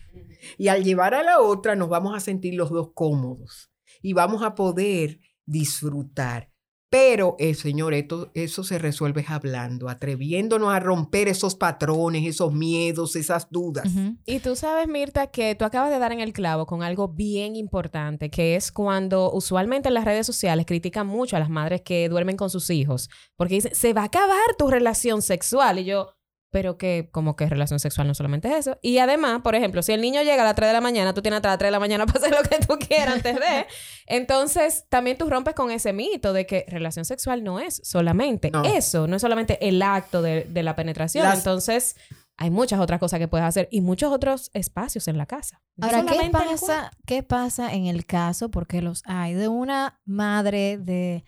Y 0.58 0.70
al 0.70 0.84
llevar 0.84 1.14
a 1.14 1.24
la 1.24 1.40
otra 1.40 1.76
nos 1.76 1.90
vamos 1.90 2.16
a 2.16 2.20
sentir 2.20 2.56
los 2.56 2.70
dos 2.70 2.92
cómodos 2.94 3.72
y 4.02 4.14
vamos 4.14 4.44
a 4.44 4.56
poder 4.56 5.20
disfrutar. 5.46 6.49
Pero, 6.92 7.36
eh, 7.38 7.54
señor, 7.54 7.94
esto, 7.94 8.32
eso 8.34 8.64
se 8.64 8.80
resuelve 8.80 9.24
hablando, 9.28 9.90
atreviéndonos 9.90 10.74
a 10.74 10.80
romper 10.80 11.28
esos 11.28 11.54
patrones, 11.54 12.26
esos 12.26 12.52
miedos, 12.52 13.16
esas 13.16 13.48
dudas. 13.52 13.88
Y 14.26 14.40
tú 14.40 14.56
sabes, 14.56 14.88
Mirta, 14.88 15.28
que 15.28 15.54
tú 15.54 15.66
acabas 15.66 15.92
de 15.92 16.00
dar 16.00 16.12
en 16.12 16.20
el 16.20 16.34
clavo 16.34 16.66
con 16.66 16.82
algo 16.82 17.08
bien 17.08 17.56
importante, 17.56 18.32
que 18.32 18.56
es 18.56 18.72
cuando 18.72 19.32
usualmente 19.32 19.90
en 19.90 19.94
las 19.94 20.06
redes 20.06 20.26
sociales 20.26 20.66
critican 20.66 21.06
mucho 21.06 21.36
a 21.36 21.40
las 21.40 21.52
madres 21.52 21.82
que 21.82 22.10
duermen 22.10 22.38
con 22.38 22.50
sus 22.50 22.72
hijos, 22.72 23.08
porque 23.36 23.56
dicen, 23.56 23.76
se 23.76 23.94
va 23.94 24.02
a 24.02 24.06
acabar 24.06 24.56
tu 24.58 24.68
relación 24.68 25.22
sexual. 25.22 25.78
Y 25.78 25.86
yo, 25.86 26.08
pero 26.52 26.78
que 26.78 27.10
como 27.12 27.36
que 27.36 27.46
relación 27.48 27.80
sexual 27.80 28.08
no 28.08 28.16
solamente 28.16 28.48
es 28.50 28.68
eso. 28.68 28.78
Y 28.82 28.98
además, 28.98 29.42
por 29.44 29.56
ejemplo, 29.56 29.84
si 29.84 29.92
el 29.92 30.02
niño 30.02 30.22
llega 30.24 30.42
a 30.42 30.46
las 30.46 30.56
3 30.56 30.70
de 30.70 30.74
la 30.74 30.82
mañana, 30.82 31.14
tú 31.14 31.22
tienes 31.22 31.38
hasta 31.38 31.50
las 31.50 31.58
3 31.60 31.68
de 31.68 31.72
la 31.72 31.80
mañana 31.80 32.06
para 32.08 32.20
hacer 32.20 32.32
lo 32.32 32.42
que 32.44 32.58
tú 32.66 32.78
quieras 32.80 33.16
antes 33.16 33.36
de. 33.36 33.68
Entonces, 34.08 34.86
también 34.90 35.18
tú 35.18 35.30
rompes 35.30 35.54
con 35.54 35.72
ese 35.72 35.94
mito 35.94 36.34
de 36.34 36.46
que 36.46 36.66
relación 36.68 37.06
sexual 37.06 37.44
no 37.44 37.60
es 37.60 37.80
solamente 37.84 38.50
No. 38.52 38.64
eso, 38.64 39.08
no 39.08 39.16
es 39.16 39.22
solamente 39.22 39.58
el 39.68 39.82
acto 39.82 40.22
de, 40.22 40.46
de 40.46 40.64
la 40.64 40.76
penetración. 40.76 41.24
Las- 41.24 41.38
Entonces, 41.40 41.96
hay 42.38 42.50
muchas 42.50 42.80
otras 42.80 43.00
cosas 43.00 43.20
que 43.20 43.28
puedes 43.28 43.46
hacer 43.46 43.68
y 43.70 43.82
muchos 43.82 44.12
otros 44.12 44.50
espacios 44.54 45.08
en 45.08 45.18
la 45.18 45.26
casa. 45.26 45.62
No 45.76 45.88
Ahora, 45.88 46.04
¿qué 46.06 46.30
pasa, 46.32 46.92
¿qué 47.06 47.22
pasa 47.22 47.74
en 47.74 47.86
el 47.86 48.06
caso, 48.06 48.50
porque 48.50 48.82
los 48.82 49.04
hay, 49.06 49.34
de 49.34 49.48
una 49.50 50.00
madre 50.06 50.78
de 50.78 51.24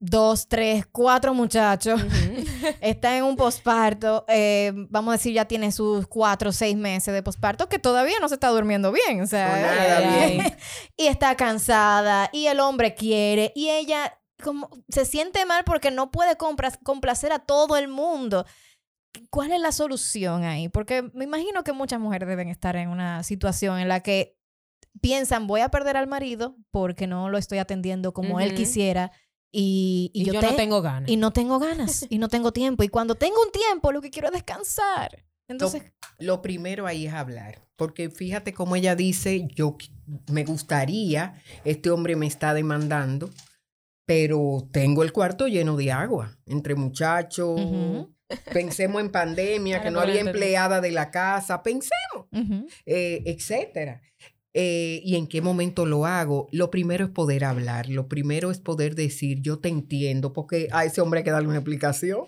dos, 0.00 0.46
tres, 0.48 0.86
cuatro 0.92 1.34
muchachos, 1.34 2.00
está 2.80 3.16
en 3.16 3.24
un 3.24 3.36
posparto, 3.36 4.24
eh, 4.28 4.72
vamos 4.90 5.12
a 5.12 5.16
decir, 5.16 5.32
ya 5.34 5.46
tiene 5.46 5.72
sus 5.72 6.06
cuatro 6.06 6.50
o 6.50 6.52
seis 6.52 6.76
meses 6.76 7.12
de 7.12 7.22
posparto, 7.22 7.68
que 7.68 7.78
todavía 7.78 8.20
no 8.20 8.28
se 8.28 8.34
está 8.34 8.48
durmiendo 8.48 8.92
bien, 8.92 9.20
o 9.22 9.26
sea, 9.26 9.48
No, 9.48 9.62
nada 9.62 9.96
Ay, 9.98 10.30
bien. 10.36 10.40
ay. 10.46 10.52
y 10.96 11.06
está 11.08 11.34
cansada, 11.36 12.30
y 12.32 12.46
el 12.46 12.60
hombre 12.60 12.94
quiere, 12.94 13.52
y 13.56 13.70
ella 13.70 14.14
como 14.42 14.70
se 14.88 15.04
siente 15.04 15.44
mal 15.46 15.64
porque 15.64 15.90
no 15.90 16.12
puede 16.12 16.36
compras- 16.36 16.78
complacer 16.84 17.32
a 17.32 17.40
todo 17.40 17.76
el 17.76 17.88
mundo. 17.88 18.46
¿Cuál 19.30 19.50
es 19.50 19.60
la 19.60 19.72
solución 19.72 20.44
ahí? 20.44 20.68
Porque 20.68 21.02
me 21.12 21.24
imagino 21.24 21.64
que 21.64 21.72
muchas 21.72 21.98
mujeres 21.98 22.28
deben 22.28 22.48
estar 22.48 22.76
en 22.76 22.88
una 22.88 23.24
situación 23.24 23.80
en 23.80 23.88
la 23.88 24.00
que 24.00 24.36
piensan, 25.00 25.48
voy 25.48 25.60
a 25.62 25.70
perder 25.70 25.96
al 25.96 26.06
marido 26.06 26.56
porque 26.70 27.08
no 27.08 27.28
lo 27.30 27.36
estoy 27.38 27.58
atendiendo 27.58 28.12
como 28.12 28.38
él 28.38 28.54
quisiera 28.54 29.10
y, 29.52 30.10
y 30.14 30.22
Y, 30.22 30.24
yo, 30.26 30.32
yo, 30.34 30.40
te- 30.40 30.46
no 30.50 30.56
tengo 30.56 30.82
ganas. 30.82 31.10
y 31.10 31.16
no 31.16 31.32
tengo 31.32 31.58
ganas 31.58 32.06
y 32.08 32.18
no 32.18 32.28
tengo 32.28 32.52
tiempo. 32.52 32.82
Y 32.84 32.88
cuando 32.88 33.14
tengo 33.14 33.40
un 33.42 33.50
tiempo, 33.50 33.92
lo 33.92 34.00
que 34.00 34.10
quiero 34.10 34.28
es 34.28 34.34
descansar. 34.34 35.24
Entonces, 35.48 35.82
Lo 36.18 36.42
primero 36.42 36.86
ahí 36.86 37.06
es 37.06 37.14
hablar, 37.14 37.66
porque 37.76 38.10
fíjate 38.10 38.52
cómo 38.52 38.76
ella 38.76 38.94
dice, 38.94 39.48
yo 39.54 39.76
me 40.30 40.44
gustaría, 40.44 41.40
este 41.64 41.90
hombre 41.90 42.16
me 42.16 42.26
está 42.26 42.52
demandando, 42.52 43.30
pero 44.06 44.68
tengo 44.72 45.02
el 45.02 45.12
cuarto 45.12 45.48
lleno 45.48 45.76
de 45.76 45.90
agua, 45.92 46.36
entre 46.46 46.74
muchachos, 46.74 47.58
pensemos 48.52 49.00
en 49.00 49.10
pandemia, 49.10 49.82
que 49.82 49.90
no 49.90 50.00
había 50.00 50.20
empleada 50.20 50.80
de 50.82 50.90
la 50.90 51.10
casa, 51.10 51.62
pensemos, 51.62 52.26
eh, 52.84 53.22
etcétera. 53.24 54.02
Eh, 54.60 55.02
¿Y 55.04 55.14
en 55.14 55.28
qué 55.28 55.40
momento 55.40 55.86
lo 55.86 56.04
hago? 56.04 56.48
Lo 56.50 56.68
primero 56.68 57.04
es 57.04 57.10
poder 57.12 57.44
hablar, 57.44 57.88
lo 57.88 58.08
primero 58.08 58.50
es 58.50 58.58
poder 58.58 58.96
decir, 58.96 59.40
yo 59.40 59.60
te 59.60 59.68
entiendo, 59.68 60.32
porque 60.32 60.66
a 60.72 60.84
ese 60.84 61.00
hombre 61.00 61.18
hay 61.18 61.24
que 61.24 61.30
darle 61.30 61.46
una 61.48 61.58
explicación. 61.58 62.22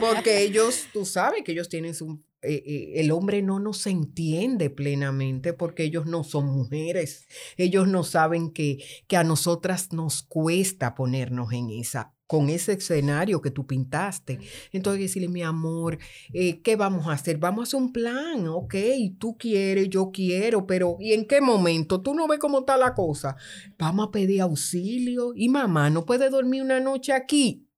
Porque 0.00 0.42
ellos, 0.42 0.86
tú 0.92 1.04
sabes 1.04 1.42
que 1.44 1.52
ellos 1.52 1.68
tienen 1.68 1.94
su... 1.94 2.20
eh, 2.42 2.64
eh, 2.66 2.92
el 2.96 3.12
hombre 3.12 3.42
no 3.42 3.60
nos 3.60 3.86
entiende 3.86 4.70
plenamente 4.70 5.52
porque 5.52 5.84
ellos 5.84 6.04
no 6.06 6.24
son 6.24 6.46
mujeres. 6.46 7.26
Ellos 7.56 7.86
no 7.86 8.02
saben 8.02 8.50
que, 8.50 8.82
que 9.06 9.16
a 9.16 9.22
nosotras 9.22 9.92
nos 9.92 10.22
cuesta 10.22 10.96
ponernos 10.96 11.52
en 11.52 11.70
esa 11.70 12.13
con 12.26 12.48
ese 12.48 12.72
escenario 12.72 13.40
que 13.40 13.50
tú 13.50 13.66
pintaste. 13.66 14.38
Entonces 14.72 15.02
decirle, 15.02 15.28
mi 15.28 15.42
amor, 15.42 15.98
eh, 16.32 16.60
¿qué 16.62 16.76
vamos 16.76 17.06
a 17.06 17.12
hacer? 17.12 17.38
Vamos 17.38 17.60
a 17.60 17.64
hacer 17.64 17.80
un 17.80 17.92
plan, 17.92 18.48
ok, 18.48 18.74
tú 19.18 19.36
quieres, 19.36 19.88
yo 19.90 20.10
quiero, 20.12 20.66
pero 20.66 20.96
¿y 21.00 21.12
en 21.12 21.26
qué 21.26 21.40
momento? 21.40 22.00
Tú 22.00 22.14
no 22.14 22.26
ves 22.26 22.38
cómo 22.38 22.60
está 22.60 22.76
la 22.76 22.94
cosa. 22.94 23.36
Vamos 23.78 24.08
a 24.08 24.10
pedir 24.10 24.40
auxilio 24.40 25.32
y 25.34 25.48
mamá 25.48 25.90
no 25.90 26.04
puede 26.04 26.30
dormir 26.30 26.62
una 26.62 26.80
noche 26.80 27.12
aquí. 27.12 27.68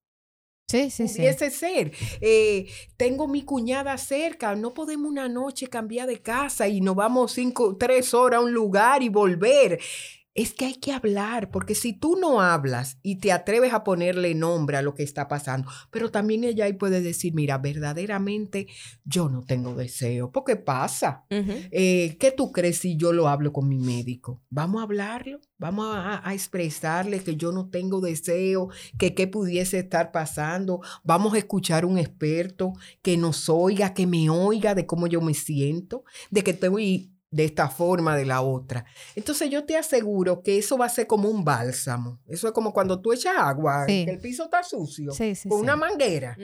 sí, 0.69 0.91
sí, 0.91 1.09
sí. 1.09 1.17
Pudiese 1.19 1.51
ser. 1.51 1.93
Eh, 2.21 2.67
tengo 2.97 3.29
mi 3.29 3.43
cuñada 3.43 3.99
cerca, 3.99 4.55
no 4.55 4.75
podemos 4.75 5.11
una 5.11 5.29
noche 5.29 5.67
cambiar 5.69 6.09
de 6.09 6.23
casa 6.23 6.69
y 6.69 6.81
nos 6.81 6.95
vamos 6.95 7.33
cinco, 7.33 7.77
tres 7.77 8.15
horas 8.15 8.39
a 8.39 8.45
un 8.45 8.53
lugar 8.53 9.03
y 9.03 9.09
volver. 9.09 9.81
Es 10.37 10.53
que 10.53 10.67
hay 10.67 10.75
que 10.75 10.93
hablar, 10.93 11.51
porque 11.51 11.75
si 11.75 11.95
tú 11.95 12.17
no 12.21 12.43
hablas 12.43 12.99
y 13.03 13.17
te 13.17 13.33
atreves 13.33 13.73
a 13.73 13.83
ponerle 13.83 14.35
nombre 14.35 14.77
a 14.77 14.83
lo 14.83 14.95
que 14.95 15.03
está 15.03 15.29
pasando, 15.29 15.71
pero 15.91 16.11
también 16.11 16.45
ella 16.45 16.67
ahí 16.67 16.75
puede 16.75 17.01
decir, 17.01 17.33
mira, 17.35 17.57
verdaderamente 17.57 18.67
yo 19.05 19.31
no 19.31 19.43
tengo 19.43 19.75
deseo, 19.75 20.31
porque 20.31 20.57
pasa. 20.57 21.25
Eh, 21.31 22.19
¿Qué 22.21 22.33
tú 22.33 22.53
crees 22.53 22.77
si 22.79 22.99
yo 22.99 23.15
lo 23.15 23.29
hablo 23.29 23.51
con 23.53 23.67
mi 23.67 23.79
médico? 23.79 24.43
Vamos 24.51 24.81
a 24.81 24.85
hablarlo, 24.85 25.41
vamos 25.57 25.87
a, 25.97 26.29
a 26.29 26.35
expresarle 26.35 27.21
que 27.21 27.37
yo 27.37 27.51
no 27.51 27.71
tengo 27.71 28.03
deseo, 28.03 28.69
que 28.99 29.15
qué 29.15 29.27
pudiese 29.27 29.79
estar 29.79 30.13
pasando. 30.13 30.83
Vamos 31.03 31.33
a 31.33 31.39
escuchar 31.39 31.87
un 31.87 31.97
experto 31.97 32.75
que 33.01 33.17
nos 33.17 33.49
oiga, 33.49 33.95
que 33.95 34.07
me 34.07 34.29
oiga 34.29 34.75
de 34.75 34.85
cómo 34.85 35.07
yo 35.07 35.23
me 35.23 35.33
siento, 35.33 36.05
de 36.31 36.43
que 36.43 36.51
estoy 36.51 37.16
de 37.31 37.45
esta 37.45 37.69
forma, 37.69 38.17
de 38.17 38.25
la 38.25 38.41
otra. 38.41 38.85
Entonces 39.15 39.51
yo 39.51 39.65
te 39.65 39.77
aseguro 39.77 40.43
que 40.43 40.59
eso 40.59 40.79
va 40.79 40.87
a 40.87 40.89
ser 40.91 41.07
como 41.07 41.29
un 41.29 41.45
bálsamo. 41.45 42.21
Eso 42.27 42.47
es 42.47 42.53
como 42.55 42.73
cuando 42.73 43.01
tú 43.03 43.13
echas 43.13 43.35
agua, 43.37 43.85
Sí. 43.87 44.05
que 44.05 44.13
el 44.13 44.21
piso 44.21 44.45
está 44.45 44.63
sucio, 44.63 45.13
Sí, 45.13 45.35
sí, 45.35 45.49
con 45.49 45.59
sí. 45.59 45.65
una 45.65 45.77
manguera 45.77 46.37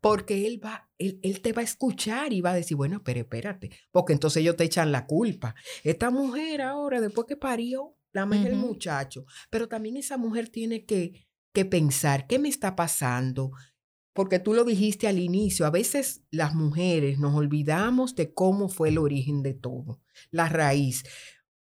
porque 0.00 0.46
él 0.46 0.60
va, 0.64 0.88
él, 0.98 1.18
él 1.22 1.40
te 1.40 1.52
va 1.52 1.60
a 1.62 1.64
escuchar 1.64 2.32
y 2.32 2.40
va 2.40 2.50
a 2.50 2.54
decir, 2.54 2.76
bueno, 2.76 3.02
pero 3.04 3.20
espérate, 3.20 3.70
porque 3.90 4.12
entonces 4.12 4.40
ellos 4.40 4.56
te 4.56 4.64
echan 4.64 4.92
la 4.92 5.06
culpa. 5.06 5.54
Esta 5.84 6.10
mujer 6.10 6.62
ahora, 6.62 7.00
después 7.00 7.26
que 7.26 7.36
parió, 7.36 7.94
la 8.12 8.26
más 8.26 8.44
el 8.44 8.54
Ujú. 8.54 8.66
muchacho, 8.68 9.24
pero 9.50 9.68
también 9.68 9.96
esa 9.96 10.16
mujer 10.16 10.48
tiene 10.48 10.84
que, 10.84 11.26
que 11.52 11.64
pensar, 11.64 12.26
¿qué 12.26 12.38
me 12.38 12.48
está 12.48 12.74
pasando? 12.74 13.50
Porque 14.12 14.38
tú 14.38 14.54
lo 14.54 14.64
dijiste 14.64 15.06
al 15.06 15.18
inicio, 15.18 15.66
a 15.66 15.70
veces 15.70 16.22
las 16.30 16.54
mujeres 16.54 17.18
nos 17.18 17.34
olvidamos 17.34 18.14
de 18.14 18.32
cómo 18.32 18.68
fue 18.68 18.88
el 18.88 18.98
origen 18.98 19.42
de 19.42 19.54
todo, 19.54 20.00
la 20.30 20.48
raíz. 20.48 21.04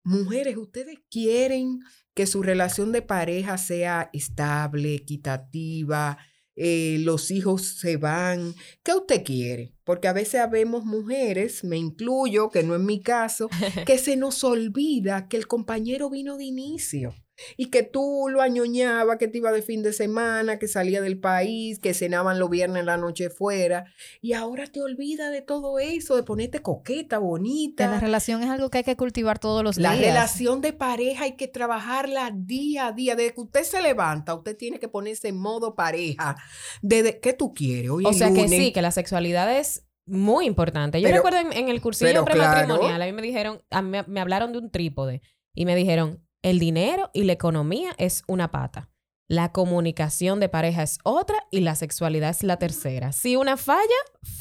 Mujeres, 0.05 0.57
ustedes 0.57 0.99
quieren 1.11 1.81
que 2.15 2.27
su 2.27 2.43
relación 2.43 2.93
de 2.93 3.03
pareja 3.03 3.59
sea 3.59 4.11
estable, 4.13 4.95
equitativa, 4.95 6.19
eh, 6.57 6.99
los 7.01 7.31
hijos 7.31 7.79
se 7.81 7.97
van. 7.97 8.55
¿Qué 8.85 8.93
usted 8.95 9.25
quiere? 9.25 9.75
Porque 9.83 10.07
a 10.07 10.13
veces 10.13 10.41
vemos 10.51 10.85
mujeres, 10.85 11.65
me 11.65 11.77
incluyo, 11.77 12.51
que 12.51 12.63
no 12.63 12.75
es 12.75 12.81
mi 12.81 13.01
caso, 13.01 13.49
que 13.87 13.99
se 13.99 14.17
nos 14.17 14.45
olvida 14.45 15.29
que 15.29 15.37
el 15.37 15.49
compañero 15.49 16.11
vino 16.11 16.37
de 16.37 16.45
inicio 16.45 17.15
y 17.57 17.67
que 17.67 17.83
tú 17.83 18.27
lo 18.31 18.41
añoñabas, 18.43 19.19
que 19.19 19.29
te 19.29 19.39
iba 19.39 19.51
de 19.53 19.63
fin 19.63 19.83
de 19.83 19.93
semana, 19.93 20.59
que 20.59 20.69
salía 20.69 21.01
del 21.01 21.19
país, 21.19 21.79
que 21.79 21.95
cenaban 21.95 22.39
los 22.39 22.49
viernes 22.51 22.81
en 22.81 22.87
la 22.87 22.97
noche 22.97 23.31
fuera 23.31 23.85
y 24.21 24.33
ahora 24.35 24.67
te 24.67 24.81
olvidas 24.81 25.33
de 25.33 25.43
todo 25.43 25.79
eso, 25.79 26.17
de 26.17 26.23
ponerte 26.23 26.61
coqueta, 26.63 27.17
Que 27.17 27.21
la 27.23 27.27
bonita. 27.29 28.01
relación 28.01 28.43
es 28.43 28.51
algo 28.51 28.71
que 28.71 28.79
hay 28.79 28.85
que 28.85 28.97
cultivar 28.97 29.39
todos 29.39 29.63
los 29.65 29.77
La 29.79 29.93
días. 29.93 30.05
relación 30.07 30.61
de 30.61 30.73
pareja 30.73 31.25
hay 31.25 31.37
que 31.37 31.49
trabajarla 31.49 32.31
día 32.35 32.87
a 32.89 32.93
día. 32.93 33.17
Desde 33.17 33.35
que 33.35 33.41
usted 33.41 33.63
se 33.65 33.83
levanta, 33.83 34.35
usted 34.35 34.57
tiene 34.57 34.79
que 34.79 34.89
ponerse 34.89 35.29
en 35.29 35.39
modo 35.39 35.75
pareja. 35.75 36.37
Desde, 36.83 37.21
¿Qué 37.21 37.33
tú 37.33 37.53
quieres? 37.55 37.91
Hoy 37.91 38.05
O 38.07 38.13
sea 38.13 38.33
que 38.33 38.49
sí, 38.49 38.73
que 38.73 38.83
la 38.83 38.91
sexualidad 38.91 39.57
es 39.59 39.87
muy 40.07 40.47
importante. 40.47 41.01
Yo 41.01 41.07
Pero- 41.07 41.17
recuerdo 41.17 41.39
en, 41.41 41.53
en 41.53 41.69
el 41.69 41.81
cursillo 41.81 42.25
prematrimonial, 42.25 42.89
claro. 42.97 43.03
a 43.03 43.07
mí 43.07 43.13
me 43.13 43.23
dijeron, 43.23 43.63
a 43.71 43.83
mí 43.83 43.99
me 44.07 44.21
hablaron 44.21 44.53
de 44.53 44.59
un 44.59 44.71
trípode 44.71 45.23
y 45.55 45.65
me 45.67 45.75
dijeron, 45.77 46.24
el 46.45 46.59
dinero 46.61 47.11
y 47.13 47.25
la 47.25 47.33
economía 47.33 47.95
es 47.99 48.23
una 48.29 48.51
pata. 48.53 48.89
La 49.27 49.53
comunicación 49.53 50.39
de 50.39 50.51
pareja 50.51 50.83
es 50.83 50.99
otra 51.03 51.37
y 51.51 51.61
la 51.61 51.75
sexualidad 51.77 52.29
es 52.29 52.43
la 52.43 52.59
tercera. 52.59 53.11
Si 53.13 53.37
una 53.37 53.57
falla, 53.57 53.81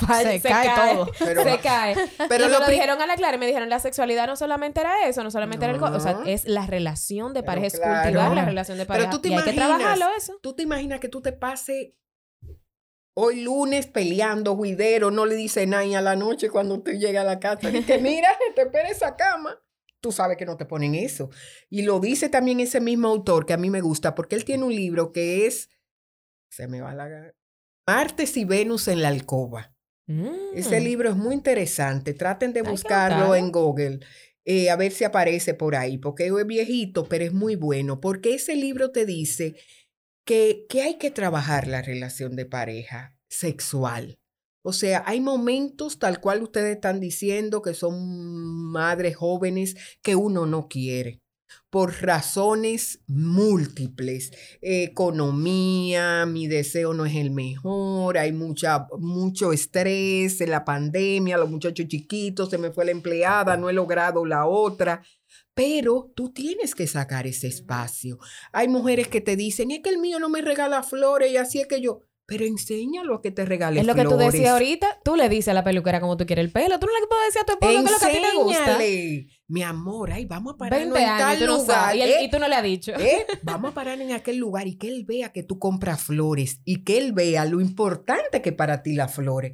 falla, 0.06 0.32
Se 0.34 0.42
cae 0.42 0.94
todo. 0.94 1.10
Pero- 1.20 1.44
se 1.44 1.58
cae. 1.60 1.96
pero 2.30 2.46
y 2.46 2.50
lo 2.50 2.68
dijeron 2.68 3.02
a 3.02 3.08
la 3.08 3.16
clara 3.16 3.38
y 3.38 3.40
me 3.40 3.48
dijeron, 3.48 3.70
la 3.70 3.80
sexualidad 3.80 4.28
no 4.28 4.36
solamente 4.36 4.82
era 4.82 5.08
eso, 5.08 5.24
no 5.24 5.32
solamente 5.32 5.64
era 5.66 5.74
el... 5.74 5.80
co-". 5.80 5.86
O 5.86 6.00
sea, 6.02 6.20
es 6.26 6.44
la 6.46 6.68
relación 6.68 7.34
de 7.34 7.42
Pero 7.44 7.46
pareja, 7.46 7.68
es 7.68 7.76
claro. 7.80 8.02
cultivar 8.04 8.36
la 8.36 8.44
relación 8.44 8.78
de 8.78 8.86
Pero 8.86 8.94
pareja. 9.06 9.10
tú 9.12 9.22
te 9.22 9.30
y 9.30 9.34
hay 9.34 9.44
que 9.44 9.52
imaginas- 9.52 9.68
trabajarlo 9.78 10.06
eso. 10.18 10.38
¿Tú 10.44 10.54
te 10.54 10.64
imaginas 10.64 11.00
que 11.00 11.08
tú 11.08 11.22
te 11.22 11.32
pases 11.32 11.94
hoy 13.16 13.42
lunes 13.42 13.88
peleando, 13.88 14.56
juidero, 14.58 15.12
no 15.12 15.26
le 15.26 15.36
dice 15.36 15.66
nada 15.66 15.84
a 15.98 16.02
la 16.02 16.16
noche 16.18 16.50
cuando 16.50 16.82
tú 16.82 16.92
llegas 16.92 17.22
a 17.22 17.26
la 17.26 17.40
casa? 17.40 17.70
Y 17.70 17.84
que 17.84 18.00
mira, 18.00 18.28
te 18.56 18.64
espera 18.64 18.90
esa 18.90 19.16
cama. 19.16 19.58
Tú 20.04 20.12
sabes 20.12 20.36
que 20.36 20.46
no 20.46 20.58
te 20.58 20.66
ponen 20.66 20.96
eso. 20.96 21.30
Y 21.70 21.84
lo 21.84 22.02
dice 22.02 22.28
también 22.28 22.60
ese 22.60 22.82
mismo 22.82 23.08
autor 23.08 23.46
que 23.46 23.54
a 23.54 23.58
mí 23.58 23.70
me 23.70 23.80
gusta, 23.80 24.14
porque 24.16 24.36
él 24.36 24.44
tiene 24.44 24.66
un 24.66 24.76
libro 24.76 25.14
que 25.14 25.48
es, 25.48 25.70
se 26.52 26.68
me 26.68 26.82
va 26.82 26.94
la... 26.94 27.34
Martes 27.88 28.36
y 28.36 28.44
Venus 28.44 28.90
en 28.90 29.02
la 29.02 29.08
alcoba. 29.08 29.74
Ese 30.54 30.82
Mm. 30.82 30.84
libro 30.84 31.10
es 31.10 31.16
muy 31.16 31.34
interesante. 31.34 32.14
Traten 32.14 32.52
de 32.52 32.64
buscarlo. 32.64 33.34
en 33.34 33.50
Google. 33.54 34.00
eh, 34.46 34.70
a 34.70 34.76
ver 34.76 34.92
si 34.92 35.06
aparece 35.06 35.54
por 35.54 35.74
ahí, 35.74 35.98
porque 35.98 36.28
es 36.28 36.46
viejito, 36.48 37.08
pero 37.08 37.24
es 37.24 37.32
muy 37.32 37.56
bueno, 37.56 38.02
porque 38.02 38.34
ese 38.34 38.58
libro 38.58 38.92
te 38.92 39.06
dice 39.06 39.56
que, 40.26 40.66
que 40.68 40.82
hay 40.82 40.98
que 40.98 41.12
trabajar 41.12 41.66
la 41.70 41.82
relación 41.82 42.36
de 42.36 42.46
pareja 42.46 43.18
sexual. 43.30 44.20
O 44.64 44.74
sea, 44.74 45.04
hay 45.06 45.22
momentos 45.22 46.00
tal 46.00 46.20
cual 46.20 46.42
ustedes 46.42 46.76
están 46.76 47.00
diciendo 47.00 47.62
que 47.62 47.74
son 47.74 48.72
madres 48.72 49.16
jóvenes 49.16 49.76
que 50.02 50.16
uno 50.16 50.46
no 50.46 50.68
quiere 50.68 51.22
por 51.70 52.02
razones 52.02 53.00
múltiples. 53.08 54.32
Economía, 54.62 56.26
mi 56.26 56.48
deseo 56.48 56.94
no 56.94 57.06
es 57.06 57.16
el 57.16 57.32
mejor, 57.32 58.18
hay 58.18 58.32
mucha, 58.32 58.88
mucho 59.00 59.52
estrés 59.52 60.40
en 60.42 60.52
la 60.52 60.66
pandemia, 60.66 61.38
los 61.38 61.50
muchachos 61.50 61.88
chiquitos, 61.88 62.50
se 62.50 62.58
me 62.58 62.72
fue 62.72 62.86
la 62.86 62.92
empleada, 62.92 63.58
no 63.58 63.70
he 63.70 63.74
logrado 63.74 64.26
la 64.26 64.46
otra. 64.46 65.04
Pero 65.56 66.12
tú 66.16 66.32
tienes 66.32 66.76
que 66.76 66.88
sacar 66.88 67.28
ese 67.28 67.48
espacio. 67.48 68.18
Hay 68.52 68.68
mujeres 68.68 69.08
que 69.08 69.22
te 69.22 69.36
dicen, 69.36 69.72
es 69.72 69.82
que 69.82 69.90
el 69.90 70.00
mío 70.00 70.20
no 70.20 70.30
me 70.30 70.42
regala 70.42 70.84
flores 70.84 71.32
y 71.32 71.38
así 71.38 71.60
es 71.60 71.68
que 71.68 71.82
yo... 71.82 72.04
Pero 72.26 72.46
enséñalo 72.46 73.16
a 73.16 73.22
que 73.22 73.32
te 73.32 73.46
regale 73.46 73.82
Es 73.82 73.86
lo 73.86 73.96
que 73.96 74.04
tú 74.04 74.16
decías 74.16 74.52
ahorita. 74.52 75.00
Tú 75.04 75.16
le 75.16 75.28
dices 75.28 75.50
a 75.50 75.54
la 75.54 75.64
peluquera 75.64 76.00
como 76.00 76.16
tú 76.16 76.26
quieres 76.26 76.46
el 76.46 76.52
pelo. 76.52 76.80
Tú 76.80 76.88
no 76.88 76.94
le 76.94 77.08
puedes 77.08 77.28
decir 77.28 77.42
a 77.42 77.46
tu 77.46 77.54
esposo 77.54 77.72
que 77.72 77.78
es 77.78 77.92
lo 77.92 78.00
que 78.00 78.06
a 78.06 78.12
ti 78.12 78.28
te 78.32 78.44
gusta. 78.44 78.78
Mi 79.54 79.62
amor, 79.62 80.12
ay, 80.12 80.26
vamos 80.26 80.56
a 80.56 80.58
pararnos 80.58 80.94
20 80.96 81.00
en 81.04 81.10
años 81.12 81.40
tal 81.40 81.48
no 81.48 81.58
lugar. 81.58 81.96
Y, 81.96 82.02
él- 82.02 82.10
¿eh? 82.10 82.24
y 82.24 82.30
tú 82.32 82.40
no 82.40 82.48
le 82.48 82.56
has 82.56 82.64
dicho. 82.64 82.92
¿eh? 82.94 83.28
Vamos 83.44 83.70
a 83.70 83.74
parar 83.76 84.02
en 84.02 84.12
aquel 84.12 84.38
lugar 84.38 84.66
y 84.68 84.78
que 84.78 84.88
él 84.88 85.06
vea 85.06 85.32
que 85.32 85.44
tú 85.44 85.60
compras 85.60 86.02
flores 86.02 86.60
y 86.66 86.84
que 86.84 86.98
él 86.98 87.14
vea 87.14 87.46
lo 87.46 87.62
importante 87.62 88.42
que 88.42 88.52
para 88.52 88.82
ti 88.82 88.94
las 88.96 89.14
flores. 89.14 89.52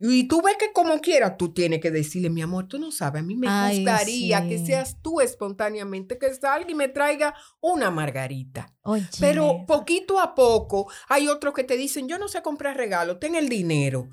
Y 0.00 0.26
tú 0.26 0.40
ves 0.40 0.56
que 0.58 0.72
como 0.72 0.98
quiera 1.00 1.36
tú 1.36 1.52
tienes 1.52 1.80
que 1.80 1.90
decirle, 1.90 2.30
mi 2.30 2.40
amor, 2.40 2.66
tú 2.66 2.78
no 2.78 2.90
sabes, 2.90 3.20
a 3.20 3.26
mí 3.26 3.36
me 3.36 3.46
Ay, 3.50 3.76
gustaría 3.84 4.48
que 4.48 4.64
seas 4.64 4.96
tú 5.02 5.20
espontáneamente 5.20 6.16
que 6.16 6.32
salga 6.34 6.70
y 6.70 6.74
me 6.74 6.88
traiga 6.88 7.34
una 7.60 7.90
margarita. 7.90 8.72
Oye. 8.84 9.04
Pero 9.20 9.66
poquito 9.66 10.18
a 10.18 10.34
poco 10.34 10.90
hay 11.10 11.28
otros 11.28 11.52
que 11.52 11.64
te 11.64 11.76
dicen, 11.76 12.08
yo 12.08 12.18
no 12.18 12.28
sé 12.28 12.40
comprar 12.40 12.74
regalos, 12.76 13.20
ten 13.20 13.34
el 13.34 13.50
dinero. 13.50 14.08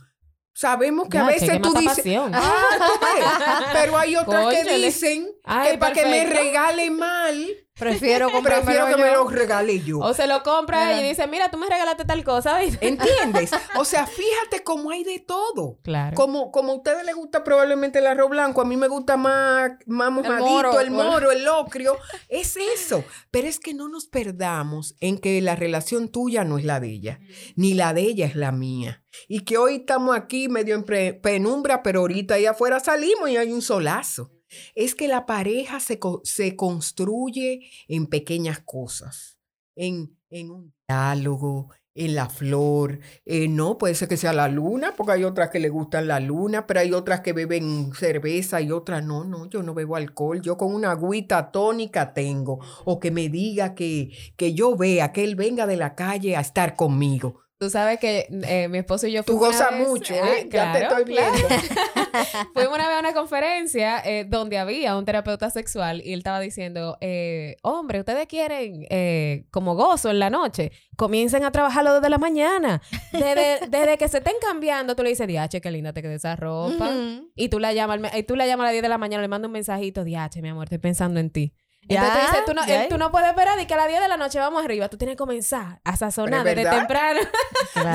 Sabemos 0.53 1.07
que 1.09 1.17
a 1.17 1.25
veces 1.25 1.61
tú 1.61 1.73
dices, 1.73 2.05
ah, 2.33 2.69
tú 2.77 3.05
ves. 3.05 3.25
pero 3.73 3.97
hay 3.97 4.15
otras 4.15 4.53
que 4.53 4.77
dicen 4.77 5.27
Ay, 5.43 5.71
que 5.71 5.77
para 5.77 5.93
que 5.93 6.05
me 6.05 6.25
regale 6.25 6.91
mal, 6.91 7.47
Prefiero 7.79 8.27
prefiero 8.43 8.87
que 8.87 8.97
me 8.97 9.11
lo 9.11 9.27
regale 9.27 9.81
yo. 9.81 9.99
O 9.99 10.13
se 10.13 10.27
lo 10.27 10.43
compra 10.43 10.91
ella 10.91 11.05
y 11.05 11.09
dice, 11.09 11.25
mira, 11.27 11.49
tú 11.49 11.57
me 11.57 11.67
regalaste 11.67 12.05
tal 12.05 12.23
cosa. 12.23 12.61
¿Entiendes? 12.63 13.51
O 13.77 13.85
sea, 13.85 14.05
fíjate 14.05 14.63
cómo 14.63 14.91
hay 14.91 15.03
de 15.03 15.19
todo. 15.19 15.79
Claro. 15.83 16.15
Como, 16.15 16.51
como 16.51 16.73
a 16.73 16.75
ustedes 16.75 17.05
les 17.05 17.15
gusta 17.15 17.43
probablemente 17.43 17.99
el 17.99 18.07
arroz 18.07 18.29
blanco, 18.29 18.61
a 18.61 18.65
mí 18.65 18.75
me 18.75 18.87
gusta 18.87 19.15
más, 19.15 19.71
más 19.85 20.11
mojadito, 20.11 20.45
moro. 20.45 20.79
el 20.79 20.91
moro, 20.91 21.31
el 21.31 21.45
locrio. 21.45 21.97
Es 22.27 22.57
eso. 22.57 23.05
Pero 23.31 23.47
es 23.47 23.59
que 23.59 23.73
no 23.73 23.87
nos 23.87 24.07
perdamos 24.07 24.95
en 24.99 25.17
que 25.17 25.39
la 25.41 25.55
relación 25.55 26.09
tuya 26.09 26.43
no 26.43 26.57
es 26.57 26.65
la 26.65 26.79
de 26.79 26.89
ella, 26.89 27.19
ni 27.55 27.73
la 27.73 27.93
de 27.93 28.01
ella 28.01 28.25
es 28.25 28.35
la 28.35 28.51
mía. 28.51 28.98
Y 29.27 29.41
que 29.41 29.57
hoy 29.57 29.75
estamos 29.75 30.15
aquí 30.15 30.49
medio 30.49 30.75
en 30.75 31.21
penumbra, 31.21 31.83
pero 31.83 32.01
ahorita 32.01 32.35
ahí 32.35 32.45
afuera 32.45 32.79
salimos 32.79 33.29
y 33.29 33.37
hay 33.37 33.51
un 33.51 33.61
solazo. 33.61 34.31
Es 34.75 34.95
que 34.95 35.07
la 35.07 35.25
pareja 35.25 35.79
se, 35.79 35.99
se 36.23 36.55
construye 36.55 37.69
en 37.87 38.07
pequeñas 38.07 38.59
cosas, 38.59 39.37
en, 39.75 40.17
en 40.29 40.49
un 40.49 40.73
diálogo, 40.87 41.69
en 41.99 42.15
la 42.15 42.29
flor. 42.29 42.99
Eh, 43.25 43.47
no, 43.47 43.77
puede 43.77 43.93
ser 43.93 44.07
que 44.07 44.17
sea 44.17 44.33
la 44.33 44.47
luna, 44.47 44.93
porque 44.95 45.13
hay 45.13 45.23
otras 45.23 45.49
que 45.49 45.59
le 45.59 45.69
gustan 45.69 46.07
la 46.07 46.19
luna, 46.19 46.65
pero 46.65 46.79
hay 46.79 46.93
otras 46.93 47.21
que 47.21 47.33
beben 47.33 47.91
cerveza 47.93 48.61
y 48.61 48.71
otras 48.71 49.03
no, 49.03 49.25
no, 49.25 49.49
yo 49.49 49.63
no 49.63 49.73
bebo 49.73 49.97
alcohol, 49.97 50.41
yo 50.41 50.57
con 50.57 50.73
una 50.73 50.91
agüita 50.91 51.51
tónica 51.51 52.13
tengo. 52.13 52.59
O 52.85 52.99
que 52.99 53.11
me 53.11 53.29
diga 53.29 53.75
que, 53.75 54.11
que 54.37 54.53
yo 54.53 54.75
vea, 54.75 55.11
que 55.11 55.23
él 55.23 55.35
venga 55.35 55.67
de 55.67 55.77
la 55.77 55.95
calle 55.95 56.35
a 56.35 56.41
estar 56.41 56.75
conmigo. 56.75 57.41
Tú 57.59 57.69
sabes 57.69 57.99
que 57.99 58.25
eh, 58.47 58.69
mi 58.69 58.77
esposo 58.77 59.05
y 59.05 59.11
yo 59.11 59.21
Tú 59.23 59.37
fuimos 59.37 59.49
una 59.57 59.65
gozas 59.65 59.79
vez- 59.79 59.87
mucho, 59.89 60.13
Ah, 60.15 60.27
¿eh? 60.37 60.47
ya 60.49 60.71
te 60.71 60.81
estoy 60.83 61.03
claro. 61.03 61.33
viendo. 61.35 61.49
Fuimos 62.53 62.73
una 62.73 62.87
vez 62.87 62.95
a 62.95 62.99
una 63.01 63.13
conferencia 63.13 63.99
eh, 64.05 64.23
donde 64.25 64.57
había 64.57 64.95
un 64.95 65.03
terapeuta 65.03 65.49
sexual 65.49 66.01
y 66.05 66.13
él 66.13 66.19
estaba 66.19 66.39
diciendo, 66.39 66.97
eh, 67.01 67.57
hombre, 67.61 67.99
ustedes 67.99 68.27
quieren 68.27 68.87
eh, 68.89 69.43
como 69.51 69.75
gozo 69.75 70.09
en 70.09 70.19
la 70.19 70.29
noche, 70.29 70.71
comiencen 70.95 71.43
a 71.43 71.51
trabajarlo 71.51 71.95
desde 71.95 72.09
la 72.09 72.17
mañana. 72.17 72.81
Desde, 73.11 73.59
desde 73.69 73.97
que 73.97 74.07
se 74.07 74.19
estén 74.19 74.35
cambiando, 74.41 74.95
tú 74.95 75.03
le 75.03 75.09
dices, 75.09 75.27
diache, 75.27 75.59
qué 75.59 75.69
linda 75.69 75.91
te 75.91 76.01
quedó 76.01 76.13
esa 76.13 76.37
ropa. 76.37 76.91
Y 77.35 77.49
tú 77.49 77.59
la 77.59 77.73
llamas, 77.73 77.99
y 78.15 78.23
tú 78.23 78.37
la 78.37 78.47
llamas 78.47 78.63
a 78.63 78.67
las 78.67 78.71
10 78.73 78.83
de 78.83 78.89
la 78.89 78.97
mañana, 78.97 79.21
le 79.21 79.27
mandas 79.27 79.47
un 79.49 79.53
mensajito, 79.53 80.05
diache, 80.05 80.41
mi 80.41 80.47
amor, 80.47 80.63
estoy 80.63 80.77
pensando 80.79 81.19
en 81.19 81.29
ti. 81.29 81.53
Ya, 81.89 82.01
Entonces 82.05 82.21
tú 82.25 82.31
dices, 82.31 82.45
tú 82.45 82.53
no, 82.53 82.65
ya. 82.67 82.83
él- 82.83 82.89
tú 82.89 82.97
no 82.97 83.11
puedes 83.11 83.27
esperar 83.29 83.59
y 83.59 83.65
que 83.65 83.73
a 83.73 83.77
las 83.77 83.87
10 83.87 83.99
de 84.01 84.07
la 84.07 84.17
noche 84.17 84.39
vamos 84.39 84.63
arriba. 84.63 84.87
Tú 84.89 84.97
tienes 84.97 85.13
que 85.15 85.17
comenzar 85.17 85.79
a 85.83 85.97
sazonar 85.97 86.43
desde 86.43 86.69
temprano. 86.69 87.19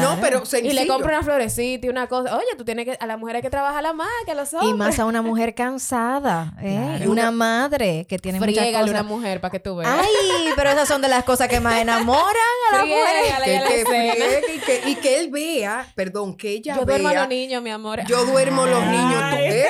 No, 0.00 0.18
pero 0.20 0.42
Y 0.42 0.46
sencillo. 0.46 0.74
le 0.74 0.86
compra 0.86 1.10
una 1.18 1.22
florecita 1.22 1.86
y 1.86 1.90
una 1.90 2.06
cosa. 2.06 2.36
Oye, 2.36 2.46
tú 2.56 2.64
tienes 2.64 2.84
que... 2.86 2.96
A 2.98 3.06
la 3.06 3.16
mujer 3.16 3.36
hay 3.36 3.42
que 3.42 3.50
trabajarla 3.50 3.92
más 3.92 4.08
que 4.24 4.30
a 4.32 4.34
los 4.34 4.52
hombres. 4.54 4.70
Y 4.70 4.74
más 4.74 4.98
a 4.98 5.04
una 5.04 5.20
mujer 5.20 5.54
cansada, 5.54 6.54
¿eh? 6.62 6.94
Claro. 6.96 7.10
Una 7.10 7.30
madre 7.30 8.06
que 8.08 8.18
tiene 8.18 8.38
muchas 8.38 8.54
Friégale 8.54 8.76
a 8.76 8.80
cosas. 8.80 8.90
una 8.90 9.02
mujer 9.02 9.40
para 9.40 9.50
que 9.52 9.60
tú 9.60 9.76
veas. 9.76 9.90
Ay, 10.00 10.50
pero 10.56 10.70
esas 10.70 10.88
son 10.88 11.02
de 11.02 11.08
las 11.08 11.24
cosas 11.24 11.48
que 11.48 11.60
más 11.60 11.78
enamoran 11.80 12.24
a 12.72 12.76
las 12.76 12.86
mujeres. 12.86 13.22
Que, 13.44 13.56
a 13.56 13.60
la 13.60 13.68
que 13.68 13.84
friegue 13.84 14.42
y, 14.54 14.58
que, 14.60 14.90
y 14.90 14.94
que 14.96 15.20
él 15.20 15.30
vea, 15.30 15.86
perdón, 15.94 16.36
que 16.36 16.50
ella 16.50 16.76
Yo 16.76 16.84
duermo 16.84 17.08
a 17.08 17.12
vea. 17.12 17.20
los 17.20 17.28
niños, 17.28 17.62
mi 17.62 17.70
amor. 17.70 18.00
Yo 18.06 18.24
duermo 18.24 18.64
los 18.66 18.84
niños, 18.86 19.30
¿tú 19.30 19.36
ves? 19.36 19.66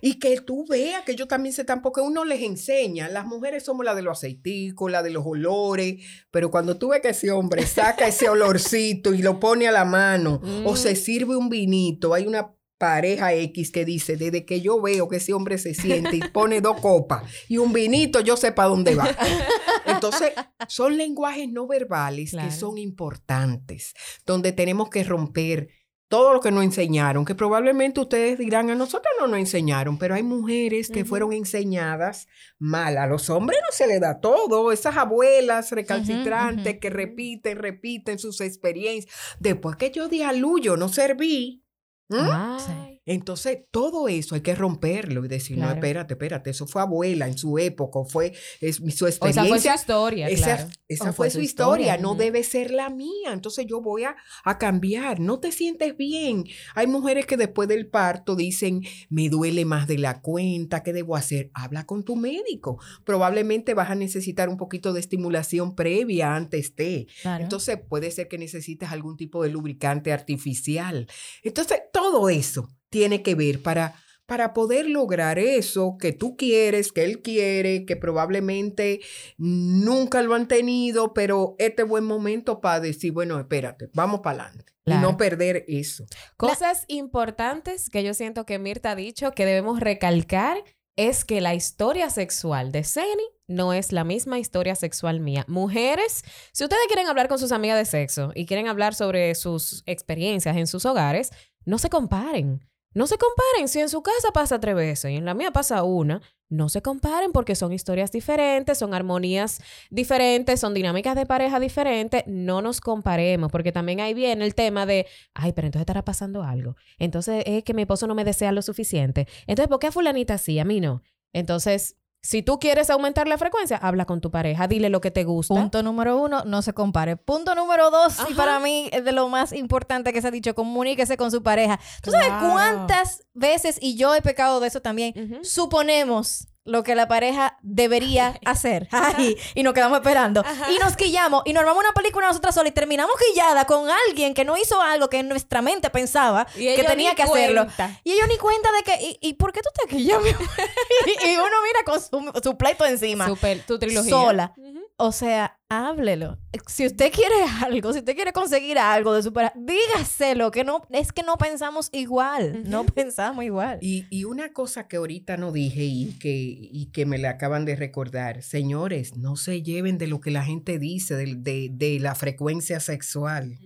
Y 0.00 0.18
que 0.18 0.40
tú 0.40 0.64
veas 0.68 1.02
que 1.02 1.12
ellos 1.12 1.28
también 1.28 1.52
se 1.52 1.62
están, 1.62 1.82
porque 1.82 2.00
uno 2.00 2.24
les 2.24 2.42
enseña, 2.42 3.08
las 3.08 3.24
mujeres 3.24 3.64
somos 3.66 3.84
la 3.84 3.94
de 3.94 4.02
los 4.02 4.18
aceiticos, 4.18 4.90
la 4.90 5.02
de 5.02 5.10
los 5.10 5.24
olores, 5.26 5.96
pero 6.30 6.50
cuando 6.50 6.78
tú 6.78 6.88
ves 6.88 7.00
que 7.02 7.10
ese 7.10 7.30
hombre 7.30 7.66
saca 7.66 8.06
ese 8.08 8.28
olorcito 8.30 9.12
y 9.12 9.18
lo 9.22 9.38
pone 9.38 9.68
a 9.68 9.72
la 9.72 9.84
mano, 9.84 10.40
o 10.64 10.72
Mm. 10.72 10.76
se 10.76 10.96
sirve 10.96 11.36
un 11.36 11.48
vinito, 11.50 12.14
hay 12.14 12.26
una 12.26 12.52
pareja 12.78 13.32
X 13.32 13.70
que 13.70 13.86
dice, 13.86 14.16
desde 14.18 14.44
que 14.44 14.60
yo 14.60 14.80
veo 14.82 15.08
que 15.08 15.16
ese 15.16 15.32
hombre 15.32 15.56
se 15.56 15.72
siente 15.74 16.16
y 16.16 16.20
pone 16.20 16.60
dos 16.60 16.78
copas 16.80 17.22
y 17.48 17.56
un 17.56 17.72
vinito, 17.72 18.20
yo 18.20 18.36
sé 18.36 18.52
para 18.52 18.68
dónde 18.68 18.94
va. 18.94 19.08
Entonces, 19.86 20.32
son 20.68 20.96
lenguajes 20.98 21.48
no 21.48 21.66
verbales 21.66 22.32
Claro. 22.32 22.48
que 22.48 22.54
son 22.54 22.76
importantes, 22.76 23.94
donde 24.26 24.52
tenemos 24.52 24.90
que 24.90 25.04
romper 25.04 25.68
todo 26.08 26.32
lo 26.32 26.40
que 26.40 26.50
nos 26.50 26.62
enseñaron, 26.62 27.24
que 27.24 27.34
probablemente 27.34 28.00
ustedes 28.00 28.38
dirán, 28.38 28.70
a 28.70 28.74
nosotros 28.74 29.12
no 29.20 29.26
nos 29.26 29.38
enseñaron, 29.38 29.98
pero 29.98 30.14
hay 30.14 30.22
mujeres 30.22 30.88
que 30.88 31.04
fueron 31.04 31.32
enseñadas 31.32 32.28
mal. 32.58 32.96
A 32.96 33.06
los 33.06 33.28
hombres 33.28 33.58
no 33.62 33.72
se 33.72 33.86
les 33.86 34.00
da 34.00 34.20
todo. 34.20 34.70
Esas 34.70 34.96
abuelas 34.96 35.72
recalcitrantes 35.72 36.78
que 36.78 36.90
repiten, 36.90 37.58
repiten 37.58 38.18
sus 38.18 38.40
experiencias. 38.40 39.12
Después 39.40 39.76
que 39.76 39.90
yo 39.90 40.08
di 40.08 40.22
a 40.22 40.32
luz, 40.32 40.60
yo 40.62 40.76
no 40.76 40.88
serví. 40.88 41.64
¿Mm? 42.08 42.95
Entonces, 43.06 43.60
todo 43.70 44.08
eso 44.08 44.34
hay 44.34 44.40
que 44.40 44.54
romperlo 44.56 45.24
y 45.24 45.28
decir, 45.28 45.56
no, 45.56 45.62
Claro. 45.66 45.74
espérate, 45.76 46.14
espérate, 46.14 46.50
eso 46.50 46.66
fue 46.66 46.82
abuela 46.82 47.28
en 47.28 47.38
su 47.38 47.56
época, 47.58 48.00
fue 48.08 48.32
es, 48.60 48.76
su 48.76 49.04
O 49.04 49.08
esa 49.08 49.18
fue 49.20 49.22
su 49.22 49.26
experiencia. 49.26 49.74
historia, 49.76 50.28
Esa, 50.28 50.44
claro. 50.56 50.68
esa 50.88 51.12
fue, 51.12 51.30
su 51.30 51.40
historia, 51.40 51.96
no 51.98 52.16
debe 52.16 52.42
ser 52.42 52.72
la 52.72 52.90
mía. 52.90 53.32
Entonces 53.32 53.64
yo 53.68 53.80
voy 53.80 54.02
a, 54.04 54.16
a 54.44 54.58
cambiar. 54.58 55.20
No 55.20 55.38
te 55.38 55.52
sientes 55.52 55.96
bien. 55.96 56.44
Hay 56.74 56.88
mujeres 56.88 57.26
que 57.26 57.36
después 57.36 57.68
del 57.68 57.88
parto 57.88 58.34
dicen, 58.34 58.82
me 59.08 59.28
duele 59.28 59.64
más 59.64 59.86
de 59.86 59.98
la 59.98 60.20
cuenta, 60.20 60.82
¿qué 60.82 60.92
debo 60.92 61.14
hacer? 61.14 61.50
Habla 61.54 61.86
con 61.86 62.02
tu 62.02 62.16
médico. 62.16 62.80
Probablemente 63.04 63.74
vas 63.74 63.90
a 63.90 63.94
necesitar 63.94 64.48
un 64.48 64.56
poquito 64.56 64.92
de 64.92 64.98
estimulación 65.00 65.76
previa 65.76 66.34
antes 66.34 66.74
de. 66.74 67.06
Claro. 67.22 67.44
Entonces 67.44 67.78
puede 67.88 68.10
ser 68.10 68.26
que 68.26 68.36
necesites 68.38 68.90
algún 68.90 69.16
tipo 69.16 69.44
de 69.44 69.50
lubricante 69.50 70.12
artificial. 70.12 71.06
Entonces 71.44 71.78
todo 71.92 72.28
eso 72.28 72.68
tiene 72.96 73.22
que 73.22 73.34
ver 73.34 73.60
para, 73.62 73.94
para 74.24 74.54
poder 74.54 74.88
lograr 74.88 75.38
eso 75.38 75.98
que 76.00 76.12
tú 76.12 76.34
quieres, 76.34 76.92
que 76.92 77.04
él 77.04 77.20
quiere, 77.20 77.84
que 77.84 77.94
probablemente 77.94 79.00
nunca 79.36 80.22
lo 80.22 80.34
han 80.34 80.48
tenido, 80.48 81.12
pero 81.12 81.56
este 81.58 81.82
buen 81.82 82.04
momento 82.04 82.62
para 82.62 82.80
decir, 82.80 83.12
bueno, 83.12 83.38
espérate, 83.38 83.90
vamos 83.92 84.20
para 84.20 84.44
adelante. 84.44 84.72
Y 84.86 84.92
Claro. 84.92 85.10
no 85.10 85.16
perder 85.18 85.66
eso. 85.68 86.06
Cosas 86.38 86.86
importantes 86.88 87.90
que 87.90 88.02
yo 88.02 88.14
siento 88.14 88.46
que 88.46 88.58
Mirta 88.58 88.92
ha 88.92 88.96
dicho 88.96 89.32
que 89.32 89.44
debemos 89.44 89.80
recalcar 89.80 90.56
es 90.96 91.26
que 91.26 91.42
la 91.42 91.54
historia 91.54 92.08
sexual 92.08 92.72
de 92.72 92.82
Zeni 92.82 93.28
no 93.46 93.74
es 93.74 93.92
la 93.92 94.04
misma 94.04 94.38
historia 94.38 94.74
sexual 94.74 95.20
mía. 95.20 95.44
Mujeres, 95.48 96.22
si 96.52 96.64
ustedes 96.64 96.86
quieren 96.86 97.08
hablar 97.08 97.28
con 97.28 97.38
sus 97.38 97.52
amigas 97.52 97.76
de 97.76 97.84
sexo 97.84 98.30
y 98.34 98.46
quieren 98.46 98.68
hablar 98.68 98.94
sobre 98.94 99.34
sus 99.34 99.82
experiencias 99.84 100.56
en 100.56 100.66
sus 100.66 100.86
hogares, 100.86 101.30
no 101.66 101.78
se 101.78 101.90
comparen. 101.90 102.60
No 102.96 103.06
se 103.06 103.18
comparen. 103.18 103.68
Si 103.68 103.78
en 103.78 103.90
su 103.90 104.02
casa 104.02 104.32
pasa 104.32 104.58
tres 104.58 104.74
veces 104.74 105.10
y 105.10 105.16
en 105.16 105.26
la 105.26 105.34
mía 105.34 105.50
pasa 105.50 105.82
una, 105.82 106.22
no 106.48 106.70
se 106.70 106.80
comparen 106.80 107.30
porque 107.30 107.54
son 107.54 107.74
historias 107.74 108.10
diferentes, 108.10 108.78
son 108.78 108.94
armonías 108.94 109.60
diferentes, 109.90 110.60
son 110.60 110.72
dinámicas 110.72 111.14
de 111.14 111.26
pareja 111.26 111.60
diferentes. 111.60 112.22
No 112.26 112.62
nos 112.62 112.80
comparemos 112.80 113.52
porque 113.52 113.70
también 113.70 114.00
ahí 114.00 114.14
viene 114.14 114.46
el 114.46 114.54
tema 114.54 114.86
de, 114.86 115.06
ay, 115.34 115.52
pero 115.52 115.66
entonces 115.66 115.82
estará 115.82 116.06
pasando 116.06 116.42
algo. 116.42 116.76
Entonces 116.98 117.44
es 117.44 117.64
que 117.64 117.74
mi 117.74 117.82
esposo 117.82 118.06
no 118.06 118.14
me 118.14 118.24
desea 118.24 118.50
lo 118.50 118.62
suficiente. 118.62 119.28
Entonces, 119.46 119.68
¿por 119.68 119.78
qué 119.78 119.88
a 119.88 119.92
fulanita 119.92 120.38
sí, 120.38 120.58
a 120.58 120.64
mí 120.64 120.80
no? 120.80 121.02
Entonces, 121.34 121.96
Si 122.26 122.42
tú 122.42 122.58
quieres 122.58 122.90
aumentar 122.90 123.28
la 123.28 123.38
frecuencia, 123.38 123.76
habla 123.76 124.04
con 124.04 124.20
tu 124.20 124.32
pareja, 124.32 124.66
dile 124.66 124.88
lo 124.88 125.00
que 125.00 125.12
te 125.12 125.22
gusta. 125.22 125.54
Punto 125.54 125.84
número 125.84 126.20
uno, 126.20 126.42
no 126.44 126.60
se 126.60 126.72
compare. 126.72 127.16
Punto 127.16 127.54
número 127.54 127.92
dos, 127.92 128.16
y 128.28 128.34
para 128.34 128.58
mí 128.58 128.90
es 128.92 129.04
de 129.04 129.12
lo 129.12 129.28
más 129.28 129.52
importante 129.52 130.12
que 130.12 130.20
se 130.20 130.26
ha 130.26 130.30
dicho, 130.32 130.52
comuníquese 130.52 131.16
con 131.16 131.30
su 131.30 131.44
pareja. 131.44 131.78
¿Tú 132.02 132.10
sabes 132.10 132.32
cuántas 132.40 133.22
veces, 133.32 133.78
y 133.80 133.94
yo 133.94 134.12
he 134.12 134.22
pecado 134.22 134.58
de 134.58 134.66
eso 134.66 134.82
también, 134.82 135.38
suponemos 135.44 136.48
lo 136.66 136.82
que 136.82 136.94
la 136.94 137.08
pareja 137.08 137.56
debería 137.62 138.38
hacer? 138.44 138.88
Ay, 138.90 139.36
y 139.54 139.62
nos 139.62 139.72
quedamos 139.72 139.98
esperando. 139.98 140.44
Y 140.74 140.78
nos 140.78 140.96
quillamos 140.96 141.42
y 141.46 141.52
nos 141.52 141.62
armamos 141.62 141.82
una 141.82 141.92
película 141.92 142.26
nosotras 142.26 142.54
solas 142.54 142.70
y 142.70 142.74
terminamos 142.74 143.14
quillada 143.28 143.64
con 143.66 143.88
alguien 144.08 144.34
que 144.34 144.44
no 144.44 144.56
hizo 144.56 144.80
algo 144.82 145.08
que 145.08 145.18
en 145.20 145.28
nuestra 145.28 145.62
mente 145.62 145.88
pensaba 145.90 146.46
Y 146.56 146.74
que 146.74 146.82
tenía 146.84 147.14
que 147.14 147.22
hacerlo. 147.22 147.66
Y 148.04 148.12
ellos 148.12 148.28
ni 148.28 148.36
cuenta 148.38 148.68
de 148.72 148.82
que, 148.82 149.02
¿y, 149.02 149.18
y 149.20 149.32
por 149.34 149.52
qué 149.52 149.60
tú 149.62 149.68
te 149.82 149.88
quillas? 149.96 150.18
y, 151.06 151.28
y 151.30 151.34
uno 151.36 151.56
mira 151.64 151.84
con 151.84 152.00
su, 152.00 152.40
su 152.42 152.56
pleito 152.56 152.84
encima. 152.84 153.26
Super- 153.26 153.62
tu 153.66 153.78
trilogía. 153.78 154.10
Sola. 154.10 154.52
O 154.98 155.12
sea, 155.12 155.58
háblelo. 155.68 156.38
Si 156.68 156.86
usted 156.86 157.12
quiere 157.12 157.34
algo, 157.64 157.92
si 157.92 157.98
usted 157.98 158.14
quiere 158.14 158.32
conseguir 158.32 158.78
algo 158.78 159.12
de 159.12 159.22
su 159.22 159.32
pareja, 159.32 159.52
dígaselo, 159.56 160.50
que 160.50 160.64
no, 160.64 160.82
es 160.90 161.12
que 161.12 161.22
no 161.22 161.36
pensamos 161.36 161.90
igual. 161.92 162.62
No 162.68 162.84
pensamos 162.86 163.44
igual. 163.44 163.78
Y, 163.82 164.06
y 164.10 164.24
una 164.24 164.52
cosa 164.52 164.88
que 164.88 164.96
ahorita 164.96 165.36
no 165.36 165.52
dije 165.52 165.84
y 165.84 166.18
que, 166.18 166.32
y 166.34 166.86
que 166.92 167.04
me 167.04 167.18
la 167.18 167.30
acaban 167.30 167.64
de 167.66 167.76
recordar, 167.76 168.42
señores, 168.42 169.16
no 169.16 169.36
se 169.36 169.62
lleven 169.62 169.98
de 169.98 170.06
lo 170.06 170.20
que 170.20 170.30
la 170.30 170.44
gente 170.44 170.78
dice, 170.78 171.14
de, 171.14 171.34
de- 171.36 171.68
de 171.72 172.00
la 172.00 172.14
frecuencia 172.14 172.80
sexual. 172.80 173.58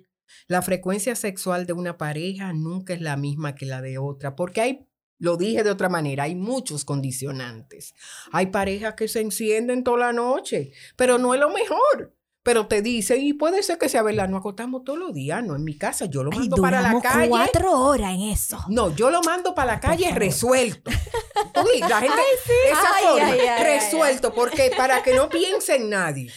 La 0.48 0.62
frecuencia 0.62 1.14
sexual 1.14 1.64
de 1.66 1.72
una 1.74 1.96
pareja 1.96 2.52
nunca 2.52 2.92
es 2.94 3.00
la 3.00 3.16
misma 3.16 3.54
que 3.54 3.66
la 3.66 3.80
de 3.82 3.98
otra, 3.98 4.34
porque 4.34 4.60
hay, 4.60 4.86
lo 5.20 5.36
dije 5.36 5.62
de 5.62 5.70
otra 5.70 5.88
manera, 5.88 6.24
hay 6.24 6.34
muchos 6.34 6.84
condicionantes. 6.84 7.94
Hay 8.32 8.46
parejas 8.46 8.94
que 8.94 9.06
se 9.06 9.20
encienden 9.20 9.84
toda 9.84 9.98
la 9.98 10.12
noche, 10.12 10.72
pero 10.96 11.18
no 11.18 11.34
es 11.34 11.40
lo 11.40 11.50
mejor. 11.50 12.14
Pero 12.42 12.66
te 12.66 12.80
dicen, 12.80 13.20
y 13.20 13.34
puede 13.34 13.62
ser 13.62 13.76
que 13.76 13.90
sea 13.90 14.02
verdad, 14.02 14.26
nos 14.26 14.40
acostamos 14.40 14.82
todos 14.82 14.98
los 14.98 15.12
días, 15.12 15.44
no 15.44 15.54
en 15.54 15.62
mi 15.62 15.76
casa, 15.76 16.06
yo 16.06 16.24
lo 16.24 16.30
mando 16.30 16.56
para 16.56 16.80
la 16.80 16.98
calle. 16.98 17.28
cuatro 17.28 17.70
horas 17.70 18.14
en 18.14 18.22
eso. 18.22 18.58
No, 18.68 18.96
yo 18.96 19.10
lo 19.10 19.20
mando 19.20 19.54
para 19.54 19.74
la 19.74 19.80
calle 19.80 20.10
resuelto. 20.14 20.90
Uy, 21.64 21.80
la 21.80 22.00
gente, 22.00 22.22
esa 22.66 22.94
Ay, 22.96 23.04
forma, 23.04 23.62
resuelto, 23.62 24.32
porque 24.32 24.72
para 24.74 25.02
que 25.02 25.14
no 25.14 25.28
piense 25.28 25.76
en 25.76 25.90
nadie. 25.90 26.32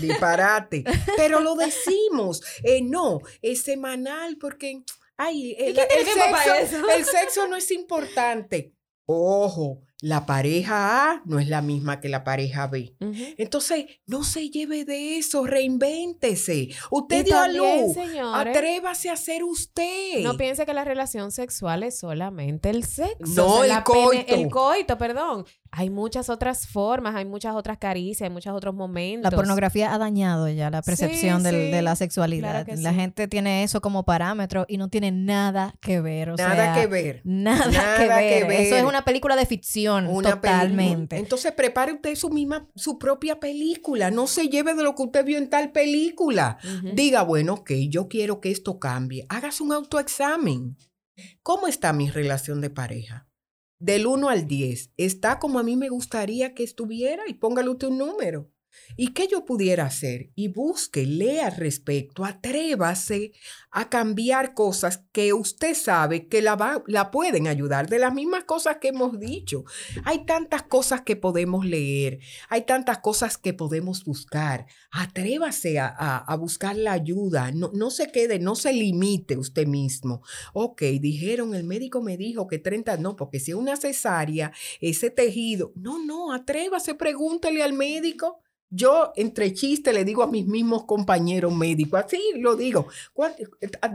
Disparate. 0.00 0.82
Pero 1.16 1.40
lo 1.40 1.56
decimos. 1.56 2.42
Eh, 2.62 2.80
no, 2.82 3.20
es 3.42 3.62
semanal 3.62 4.38
porque, 4.40 4.82
ay, 5.16 5.56
el, 5.58 5.76
sexo, 5.76 6.90
el 6.90 7.04
sexo 7.04 7.48
no 7.48 7.56
es 7.56 7.70
importante. 7.70 8.72
Ojo, 9.06 9.82
la 10.04 10.26
pareja 10.26 11.12
A 11.12 11.22
no 11.24 11.38
es 11.38 11.48
la 11.48 11.62
misma 11.62 11.98
que 12.00 12.10
la 12.10 12.24
pareja 12.24 12.66
B. 12.66 12.94
Entonces, 13.38 13.86
no 14.06 14.22
se 14.22 14.50
lleve 14.50 14.84
de 14.84 15.16
eso, 15.16 15.46
reinvéntese. 15.46 16.68
Usted 16.90 17.20
Y 17.20 17.22
dio 17.24 17.38
a 17.38 17.44
también, 17.44 17.86
luz. 17.86 17.94
señores, 17.94 18.56
Atrévase 18.56 19.08
a 19.08 19.16
ser 19.16 19.44
usted. 19.44 20.20
No 20.22 20.36
piense 20.36 20.66
que 20.66 20.74
la 20.74 20.84
relación 20.84 21.32
sexual 21.32 21.82
es 21.84 21.98
solamente 21.98 22.68
el 22.68 22.84
sexo. 22.84 23.14
No, 23.34 23.64
el 23.64 23.82
coito. 23.82 24.34
el 24.34 24.48
coito, 24.50 24.98
perdón. 24.98 25.46
Hay 25.76 25.90
muchas 25.90 26.28
otras 26.30 26.68
formas, 26.68 27.16
hay 27.16 27.24
muchas 27.24 27.56
otras 27.56 27.78
caricias, 27.78 28.22
hay 28.28 28.30
muchos 28.32 28.54
otros 28.54 28.74
momentos. 28.74 29.32
La 29.32 29.36
pornografía 29.36 29.92
ha 29.92 29.98
dañado 29.98 30.48
ya 30.48 30.70
la 30.70 30.82
percepción 30.82 31.38
Sí, 31.40 31.44
del- 31.46 31.66
sí. 31.66 31.70
de 31.72 31.82
la 31.82 31.96
sexualidad. 31.96 32.64
Claro 32.64 32.80
la 32.82 32.90
sí. 32.90 32.96
gente 32.96 33.26
tiene 33.26 33.64
eso 33.64 33.80
como 33.80 34.04
parámetro 34.04 34.66
y 34.68 34.76
no 34.76 34.88
tiene 34.88 35.10
nada 35.10 35.74
que 35.80 36.00
ver. 36.00 36.30
O 36.30 36.36
Nada 36.36 36.54
sea, 36.54 36.74
que 36.74 36.86
ver. 36.86 37.22
Nada, 37.24 37.66
Nada 37.72 37.96
que, 38.20 38.28
que 38.38 38.44
ver. 38.44 38.60
Eso 38.60 38.76
es 38.76 38.82
ver. 38.82 38.84
una 38.84 39.04
película 39.04 39.34
de 39.34 39.46
ficción 39.46 39.93
Una 39.98 40.30
totalmente. 40.30 41.16
Entonces 41.16 41.52
prepare 41.52 41.92
usted 41.92 42.14
su 42.14 42.30
misma, 42.30 42.68
su 42.74 42.98
propia 42.98 43.40
película. 43.40 44.10
No 44.10 44.26
se 44.26 44.48
lleve 44.48 44.74
de 44.74 44.82
lo 44.82 44.94
que 44.94 45.02
usted 45.02 45.24
vio 45.24 45.38
en 45.38 45.50
tal 45.50 45.72
película. 45.72 46.58
Diga, 46.94 47.22
bueno, 47.22 47.54
ok, 47.54 47.70
yo 47.88 48.08
quiero 48.08 48.40
que 48.40 48.50
esto 48.50 48.78
cambie. 48.78 49.26
Hágase 49.28 49.62
un 49.62 49.72
autoexamen. 49.72 50.76
¿Cómo 51.42 51.68
está 51.68 51.92
mi 51.92 52.10
relación 52.10 52.60
de 52.60 52.70
pareja? 52.70 53.28
Del 53.78 54.06
1 54.06 54.28
al 54.28 54.46
10, 54.46 54.92
¿está 54.96 55.38
como 55.38 55.58
a 55.58 55.62
mí 55.62 55.76
me 55.76 55.88
gustaría 55.88 56.54
que 56.54 56.62
estuviera? 56.62 57.24
Y 57.28 57.34
póngale 57.34 57.68
usted 57.68 57.88
un 57.88 57.98
número. 57.98 58.50
¿Y 58.96 59.08
qué 59.14 59.28
yo 59.30 59.44
pudiera 59.44 59.84
hacer? 59.86 60.30
Y 60.34 60.48
busque, 60.48 61.04
lea 61.06 61.46
al 61.48 61.56
respecto, 61.56 62.24
atrévase 62.24 63.32
a 63.70 63.88
cambiar 63.88 64.54
cosas 64.54 65.02
que 65.12 65.32
usted 65.32 65.74
sabe 65.74 66.28
que 66.28 66.42
la, 66.42 66.54
va- 66.54 66.82
la 66.86 67.10
pueden 67.10 67.48
ayudar, 67.48 67.88
de 67.88 67.98
las 67.98 68.14
mismas 68.14 68.44
cosas 68.44 68.76
que 68.80 68.88
hemos 68.88 69.18
dicho. 69.18 69.64
Hay 70.04 70.24
tantas 70.26 70.62
cosas 70.62 71.02
que 71.02 71.16
podemos 71.16 71.64
leer, 71.66 72.20
hay 72.48 72.62
tantas 72.62 72.98
cosas 72.98 73.36
que 73.38 73.52
podemos 73.52 74.04
buscar. 74.04 74.66
Atrévase 74.92 75.78
a, 75.78 75.88
a- 75.88 76.36
buscar 76.36 76.76
la 76.76 76.92
ayuda, 76.92 77.50
no, 77.52 77.70
no 77.74 77.90
se 77.90 78.10
quede, 78.12 78.38
no 78.38 78.54
se 78.54 78.72
limite 78.72 79.36
usted 79.36 79.66
mismo. 79.66 80.22
Ok, 80.52 80.82
dijeron, 81.00 81.54
el 81.54 81.64
médico 81.64 82.00
me 82.02 82.16
dijo 82.16 82.46
que 82.46 82.58
30, 82.58 82.96
no, 82.98 83.16
porque 83.16 83.40
si 83.40 83.50
es 83.50 83.56
una 83.56 83.76
cesárea, 83.76 84.52
ese 84.80 85.10
tejido, 85.10 85.72
no, 85.74 86.04
no, 86.04 86.32
atrévase, 86.32 86.94
pregúntele 86.94 87.62
al 87.62 87.72
médico. 87.72 88.40
Yo, 88.76 89.12
entre 89.14 89.52
chiste, 89.52 89.92
le 89.92 90.04
digo 90.04 90.24
a 90.24 90.26
mis 90.26 90.46
mismos 90.46 90.84
compañeros 90.84 91.54
médicos, 91.54 92.02
así 92.04 92.20
lo 92.38 92.56
digo, 92.56 92.88
¿cuán- 93.12 93.34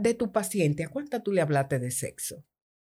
de 0.02 0.14
tu 0.14 0.32
paciente, 0.32 0.86
¿a 0.86 0.90
cuánta 0.90 1.22
tú 1.22 1.34
le 1.34 1.42
hablaste 1.42 1.80
de 1.80 1.92
sexo? 1.92 2.46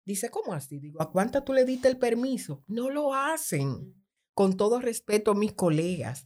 Dice, 0.04 0.30
¿cómo 0.30 0.54
así? 0.54 0.80
Digo, 0.80 1.00
¿a 1.02 1.12
cuánta 1.12 1.44
tú 1.46 1.54
le 1.54 1.64
diste 1.64 1.88
el 1.88 1.98
permiso? 1.98 2.64
No 2.68 2.90
lo 2.90 3.14
hacen. 3.14 3.94
Con 4.34 4.58
todo 4.58 4.80
respeto 4.80 5.32
a 5.32 5.36
mis 5.36 5.54
colegas, 5.54 6.24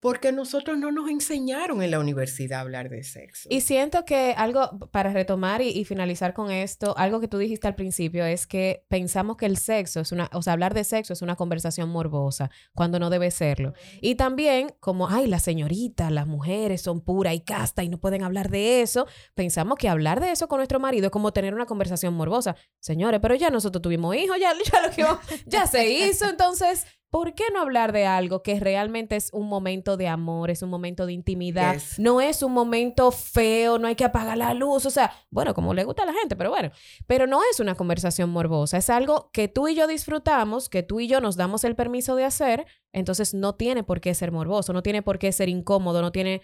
porque 0.00 0.32
nosotros 0.32 0.78
no 0.78 0.92
nos 0.92 1.08
enseñaron 1.10 1.82
en 1.82 1.90
la 1.90 1.98
universidad 1.98 2.58
a 2.58 2.62
hablar 2.62 2.90
de 2.90 3.02
sexo. 3.02 3.48
Y 3.50 3.60
siento 3.62 4.04
que 4.04 4.34
algo, 4.36 4.78
para 4.90 5.12
retomar 5.12 5.62
y, 5.62 5.68
y 5.70 5.84
finalizar 5.84 6.34
con 6.34 6.50
esto, 6.50 6.96
algo 6.98 7.20
que 7.20 7.28
tú 7.28 7.38
dijiste 7.38 7.66
al 7.66 7.74
principio 7.74 8.24
es 8.24 8.46
que 8.46 8.84
pensamos 8.88 9.36
que 9.36 9.46
el 9.46 9.56
sexo 9.56 10.00
es 10.00 10.12
una, 10.12 10.30
o 10.32 10.42
sea, 10.42 10.52
hablar 10.52 10.74
de 10.74 10.84
sexo 10.84 11.12
es 11.12 11.22
una 11.22 11.36
conversación 11.36 11.88
morbosa, 11.88 12.50
cuando 12.74 12.98
no 12.98 13.10
debe 13.10 13.30
serlo. 13.30 13.72
Y 14.00 14.16
también, 14.16 14.74
como, 14.80 15.08
ay, 15.08 15.26
las 15.26 15.42
señoritas, 15.42 16.12
las 16.12 16.26
mujeres 16.26 16.82
son 16.82 17.00
puras 17.00 17.34
y 17.34 17.40
casta 17.40 17.82
y 17.82 17.88
no 17.88 17.98
pueden 17.98 18.22
hablar 18.22 18.50
de 18.50 18.82
eso, 18.82 19.06
pensamos 19.34 19.78
que 19.78 19.88
hablar 19.88 20.20
de 20.20 20.30
eso 20.30 20.48
con 20.48 20.58
nuestro 20.58 20.80
marido 20.80 21.06
es 21.06 21.12
como 21.12 21.32
tener 21.32 21.54
una 21.54 21.66
conversación 21.66 22.14
morbosa. 22.14 22.56
Señores, 22.80 23.20
pero 23.20 23.34
ya 23.34 23.50
nosotros 23.50 23.82
tuvimos 23.82 24.14
hijos, 24.16 24.36
ya, 24.38 24.52
ya 24.72 24.86
lo 24.86 24.94
que 24.94 25.04
ya 25.46 25.66
se 25.66 25.88
hizo, 25.88 26.28
entonces... 26.28 26.86
¿Por 27.10 27.34
qué 27.34 27.44
no 27.52 27.60
hablar 27.60 27.92
de 27.92 28.04
algo 28.04 28.42
que 28.42 28.58
realmente 28.58 29.16
es 29.16 29.30
un 29.32 29.48
momento 29.48 29.96
de 29.96 30.08
amor, 30.08 30.50
es 30.50 30.62
un 30.62 30.70
momento 30.70 31.06
de 31.06 31.12
intimidad? 31.12 31.74
Yes. 31.74 31.98
No 31.98 32.20
es 32.20 32.42
un 32.42 32.52
momento 32.52 33.10
feo, 33.12 33.78
no 33.78 33.86
hay 33.86 33.94
que 33.94 34.04
apagar 34.04 34.36
la 34.36 34.54
luz, 34.54 34.86
o 34.86 34.90
sea, 34.90 35.12
bueno, 35.30 35.54
como 35.54 35.72
le 35.72 35.84
gusta 35.84 36.02
a 36.02 36.06
la 36.06 36.12
gente, 36.12 36.36
pero 36.36 36.50
bueno, 36.50 36.70
pero 37.06 37.26
no 37.26 37.40
es 37.50 37.60
una 37.60 37.74
conversación 37.74 38.30
morbosa, 38.30 38.78
es 38.78 38.90
algo 38.90 39.30
que 39.32 39.48
tú 39.48 39.68
y 39.68 39.74
yo 39.74 39.86
disfrutamos, 39.86 40.68
que 40.68 40.82
tú 40.82 41.00
y 41.00 41.06
yo 41.06 41.20
nos 41.20 41.36
damos 41.36 41.64
el 41.64 41.76
permiso 41.76 42.16
de 42.16 42.24
hacer, 42.24 42.66
entonces 42.92 43.34
no 43.34 43.54
tiene 43.54 43.84
por 43.84 44.00
qué 44.00 44.14
ser 44.14 44.32
morboso, 44.32 44.72
no 44.72 44.82
tiene 44.82 45.02
por 45.02 45.18
qué 45.18 45.32
ser 45.32 45.48
incómodo, 45.48 46.02
no 46.02 46.12
tiene... 46.12 46.42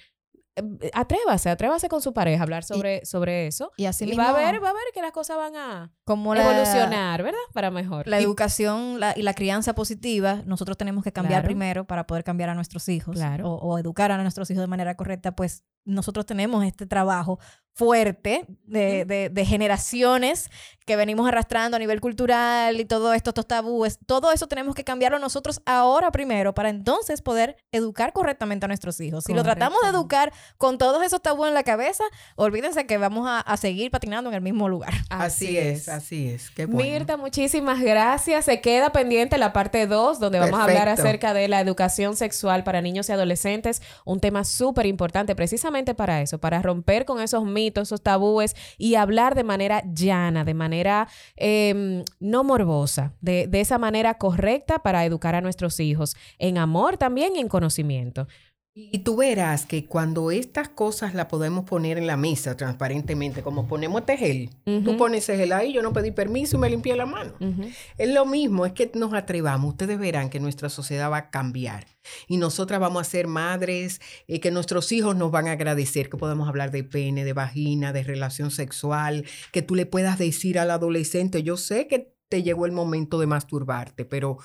eh, 0.57 0.91
Atrévase, 0.93 1.49
atrévase 1.51 1.89
con 1.89 2.03
su 2.03 2.13
pareja 2.13 2.41
a 2.41 2.45
hablar 2.45 2.65
sobre, 2.65 3.05
sobre 3.07 3.47
eso. 3.47 3.73
Y 3.77 3.87
así 3.87 4.05
Y 4.05 4.09
mismo, 4.09 4.23
va 4.23 4.31
a 4.31 4.33
ver, 4.33 4.63
va 4.63 4.71
a 4.71 4.73
ver 4.73 4.83
que 4.93 5.01
las 5.03 5.13
cosas 5.13 5.37
van 5.37 5.57
a 5.57 5.93
como 6.05 6.35
la, 6.35 6.43
evolucionar, 6.43 7.23
¿verdad? 7.23 7.39
Para 7.53 7.71
mejor. 7.71 8.07
La 8.07 8.21
Y- 8.21 8.25
educación 8.25 9.01
la- 9.01 9.15
y 9.17 9.23
la 9.23 9.35
crianza 9.35 9.75
positiva, 9.75 10.43
nosotros 10.47 10.77
tenemos 10.77 11.05
que 11.05 11.13
cambiar 11.13 11.41
Claro. 11.43 11.47
primero 11.47 11.87
para 11.87 12.07
poder 12.07 12.25
cambiar 12.25 12.51
a 12.51 12.55
nuestros 12.55 12.89
hijos 12.89 13.17
Claro. 13.17 13.49
o, 13.51 13.57
o 13.57 13.79
educar 13.79 14.11
a 14.13 14.23
nuestros 14.23 14.51
hijos 14.51 14.61
de 14.63 14.67
manera 14.69 14.97
correcta, 14.97 15.35
pues 15.35 15.65
nosotros 15.85 16.27
tenemos 16.27 16.65
este 16.65 16.87
trabajo 16.87 17.39
fuerte 17.75 18.45
de, 18.65 19.07
de- 19.07 19.31
de 19.31 19.47
generaciones 19.47 20.51
que 20.85 20.97
venimos 20.97 21.27
arrastrando 21.29 21.77
a 21.77 21.81
nivel 21.81 22.01
cultural 22.01 22.79
y 22.81 22.85
todo 22.85 23.15
esto, 23.15 23.31
estos 23.31 23.47
tabúes, 23.47 23.99
todo 24.05 24.33
eso 24.33 24.47
tenemos 24.49 24.75
que 24.75 24.83
cambiarlo 24.85 25.19
nosotros 25.21 25.63
ahora 25.65 26.11
primero 26.11 26.55
para 26.55 26.69
entonces 26.71 27.23
poder 27.23 27.57
educar 27.71 28.13
correctamente 28.13 28.65
a 28.65 28.69
nuestros 28.69 29.01
hijos. 29.01 29.25
Si 29.25 29.33
lo 29.33 29.43
tratamos 29.45 29.79
de 29.83 29.89
educar 29.89 30.33
con 30.59 30.77
todos 30.77 31.03
esos 31.05 31.23
tabúes 31.23 31.49
en 31.49 31.55
la 31.55 31.63
cabeza, 31.63 32.03
olvídense 32.37 32.85
que 32.85 32.99
vamos 32.99 33.27
a, 33.29 33.39
a 33.41 33.57
seguir 33.57 33.91
patinando 33.93 34.29
en 34.29 34.35
el 34.35 34.43
mismo 34.43 34.69
lugar. 34.69 34.93
así 35.11 35.57
es, 35.57 35.89
así 35.89 36.29
es. 36.29 36.51
Qué 36.51 36.67
bueno. 36.67 36.83
Mirta, 36.91 37.17
muchísimas 37.17 37.81
gracias. 37.81 38.45
Se 38.45 38.61
queda 38.61 38.91
pendiente 38.93 39.39
la 39.39 39.53
parte 39.53 39.87
2, 39.87 40.19
donde 40.19 40.41
vamos 40.41 40.59
a 40.61 40.65
hablar 40.65 40.89
acerca 40.89 41.33
de 41.33 41.47
la 41.49 41.61
educación 41.61 42.17
sexual 42.17 42.65
para 42.65 42.83
niños 42.83 43.09
y 43.09 43.13
adolescentes. 43.13 43.81
Un 44.05 44.19
tema 44.21 44.45
súper 44.45 44.85
importante 44.87 45.35
precisamente 45.37 45.72
para 45.95 46.21
eso, 46.23 46.39
para 46.39 46.63
romper 46.63 47.05
con 47.05 47.21
esos 47.21 47.45
mitos, 47.45 47.89
esos 47.89 48.03
tabúes 48.03 48.55
y 48.79 48.95
hablar 48.95 49.35
de 49.35 49.45
manera 49.45 49.83
llana, 49.93 50.45
de 50.45 50.55
manera 50.55 51.09
eh, 51.37 52.05
no 52.21 52.45
morbosa, 52.45 53.15
de, 53.21 53.47
de 53.47 53.61
esa 53.61 53.79
manera 53.79 54.19
correcta 54.19 54.81
para 54.81 55.05
educar 55.05 55.35
a 55.35 55.41
nuestros 55.41 55.81
hijos 55.81 56.15
en 56.39 56.59
amor 56.59 56.97
también 56.97 57.37
y 57.37 57.41
en 57.41 57.49
conocimiento. 57.49 58.27
Y 58.75 59.01
tú 59.01 59.17
verás 59.17 59.67
que 59.67 59.85
cuando 59.85 60.31
estas 60.31 60.71
cosas 60.71 61.15
las 61.15 61.27
podemos 61.27 61.65
poner 61.65 61.99
en 61.99 62.07
la 62.07 62.17
mesa 62.17 62.57
transparentemente, 62.57 63.43
como 63.43 63.69
ponemos 63.69 64.01
este 64.01 64.17
gel, 64.17 64.51
tú 64.65 64.97
pones 64.97 65.25
ese 65.25 65.37
gel 65.37 65.53
ahí, 65.53 65.75
yo 65.75 65.83
no 65.83 65.93
pedí 65.93 66.11
permiso 66.11 66.57
y 66.57 66.61
me 66.61 66.71
limpié 66.71 66.97
la 66.97 67.05
mano. 67.05 67.35
Ujú. 67.39 67.69
Es 67.99 68.09
lo 68.09 68.25
mismo, 68.25 68.65
es 68.65 68.73
que 68.73 68.91
nos 68.95 69.13
atrevamos. 69.13 69.73
Ustedes 69.73 69.99
verán 69.99 70.31
que 70.31 70.41
nuestra 70.41 70.71
sociedad 70.71 71.11
va 71.11 71.19
a 71.19 71.31
cambiar 71.31 71.87
y 72.29 72.39
nosotras 72.39 72.81
vamos 72.81 73.03
a 73.03 73.11
ser 73.11 73.27
madres, 73.27 74.01
eh, 74.27 74.41
que 74.41 74.51
nuestros 74.51 74.91
hijos 74.93 75.17
nos 75.17 75.31
van 75.31 75.49
a 75.49 75.53
agradecer, 75.53 76.09
que 76.09 76.17
podamos 76.17 76.49
hablar 76.49 76.71
de 76.71 76.83
pene, 76.83 77.25
de 77.25 77.35
vagina, 77.35 77.93
de 77.93 78.05
relación 78.05 78.51
sexual, 78.51 79.27
que 79.53 79.61
tú 79.61 79.75
le 79.75 79.85
puedas 79.85 80.19
decir 80.19 80.59
al 80.59 80.71
adolescente, 80.71 81.43
yo 81.43 81.59
sé 81.59 81.89
que 81.89 82.15
te 82.31 82.43
llegó 82.43 82.65
el 82.65 82.73
momento 82.73 83.21
de 83.21 83.27
masturbarte, 83.27 84.07
pero 84.07 84.39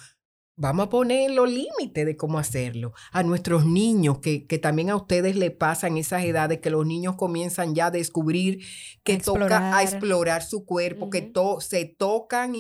vamos 0.60 0.88
a 0.88 0.90
poner 0.90 1.32
los 1.32 1.50
límites 1.50 2.06
de 2.06 2.18
cómo 2.18 2.40
hacerlo. 2.40 2.92
A 3.12 3.24
nuestros 3.24 3.66
niños, 3.66 4.18
que, 4.20 4.46
que 4.48 4.58
también 4.58 4.90
a 4.90 4.96
ustedes 4.96 5.36
le 5.36 5.52
pasan 5.52 5.98
esas 5.98 6.24
edades 6.26 6.60
que 6.60 6.72
los 6.72 6.86
niños 6.86 7.16
comienzan 7.16 7.76
ya 7.76 7.86
a 7.86 7.92
descubrir 7.92 8.60
que 9.04 9.14
A 9.14 9.18
toca 9.20 9.78
a 9.78 9.84
explorar. 9.84 9.84
explorar 9.84 10.44
su 10.44 10.66
cuerpo, 10.66 11.10
que 11.12 11.22
to- 11.22 11.62
se 11.62 11.86
tocan 11.86 12.54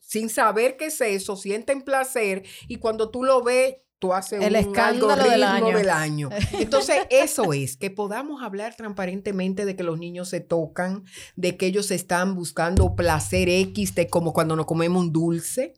sin 0.00 0.28
saber 0.28 0.76
qué 0.76 0.86
es 0.86 1.00
eso, 1.00 1.34
sienten 1.34 1.82
placer 1.82 2.44
y 2.68 2.76
cuando 2.76 3.10
tú 3.10 3.24
lo 3.24 3.42
ves, 3.42 3.76
tú 3.98 4.12
haces 4.14 4.42
El 4.42 4.52
un 4.54 4.56
escándalo 4.60 5.16
del 5.30 5.42
año. 5.42 5.76
del 5.76 5.90
año. 5.90 6.28
Entonces, 6.52 6.96
eso 7.10 7.52
es, 7.52 7.76
que 7.76 7.90
podamos 7.90 8.42
hablar 8.42 8.74
transparentemente 8.76 9.64
de 9.64 9.76
que 9.76 9.82
los 9.82 9.98
niños 9.98 10.28
se 10.28 10.40
tocan, 10.40 11.04
de 11.36 11.56
que 11.56 11.66
ellos 11.66 11.90
están 11.90 12.34
buscando 12.34 12.94
placer 12.96 13.48
X, 13.48 13.94
de 13.94 14.08
como 14.08 14.32
cuando 14.32 14.56
nos 14.56 14.66
comemos 14.66 15.02
un 15.02 15.12
dulce. 15.12 15.74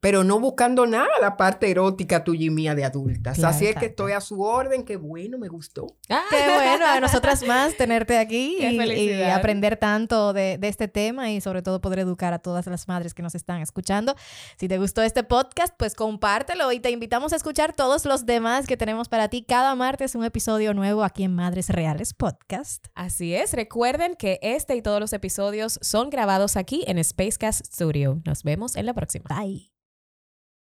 Pero 0.00 0.24
no 0.24 0.40
buscando 0.40 0.86
nada 0.86 1.08
la 1.20 1.36
parte 1.36 1.70
erótica 1.70 2.24
tuya 2.24 2.46
y 2.46 2.50
mía 2.50 2.74
de 2.74 2.84
adultas. 2.84 3.38
Claro, 3.38 3.54
Así 3.54 3.66
es 3.66 3.76
que 3.76 3.86
estoy 3.86 4.12
a 4.12 4.20
su 4.20 4.40
orden. 4.42 4.84
Qué 4.84 4.96
bueno, 4.96 5.38
me 5.38 5.48
gustó. 5.48 5.96
Ah, 6.08 6.22
Qué 6.30 6.36
bueno, 6.54 6.86
a 6.86 7.00
nosotras 7.00 7.46
más 7.46 7.76
tenerte 7.76 8.18
aquí 8.18 8.56
y- 8.60 9.22
aprender 9.22 9.76
tanto 9.76 10.32
de, 10.32 10.58
de 10.58 10.68
este 10.68 10.88
tema 10.88 11.30
y 11.30 11.40
sobre 11.40 11.62
todo 11.62 11.80
poder 11.80 12.00
educar 12.00 12.32
a 12.32 12.38
todas 12.40 12.66
las 12.66 12.88
madres 12.88 13.14
que 13.14 13.22
nos 13.22 13.34
están 13.34 13.60
escuchando. 13.60 14.14
Si 14.58 14.68
te 14.68 14.78
gustó 14.78 15.02
este 15.02 15.22
podcast, 15.24 15.74
pues 15.76 15.94
compártelo 15.94 16.72
y 16.72 16.80
te 16.80 16.90
invitamos 16.90 17.32
a 17.32 17.36
escuchar 17.36 17.72
todos 17.74 18.04
los 18.04 18.26
demás 18.26 18.66
que 18.66 18.76
tenemos 18.76 19.08
para 19.08 19.28
ti 19.28 19.44
cada 19.46 19.74
martes 19.74 20.14
un 20.14 20.24
episodio 20.24 20.74
nuevo 20.74 21.04
aquí 21.04 21.24
en 21.24 21.34
Madres 21.34 21.68
Reales 21.68 22.12
Podcast. 22.14 22.86
Así 22.94 23.34
es, 23.34 23.52
recuerden 23.52 24.16
que 24.16 24.38
este 24.42 24.74
y 24.76 24.82
todos 24.82 25.00
los 25.00 25.12
episodios 25.12 25.78
son 25.82 26.10
grabados 26.10 26.56
aquí 26.56 26.84
en 26.86 27.02
Spacecast 27.02 27.64
Studio. 27.66 28.20
Nos 28.24 28.42
vemos 28.42 28.76
en 28.76 28.86
la 28.86 28.94
próxima. 28.94 29.24
Bye. 29.28 29.69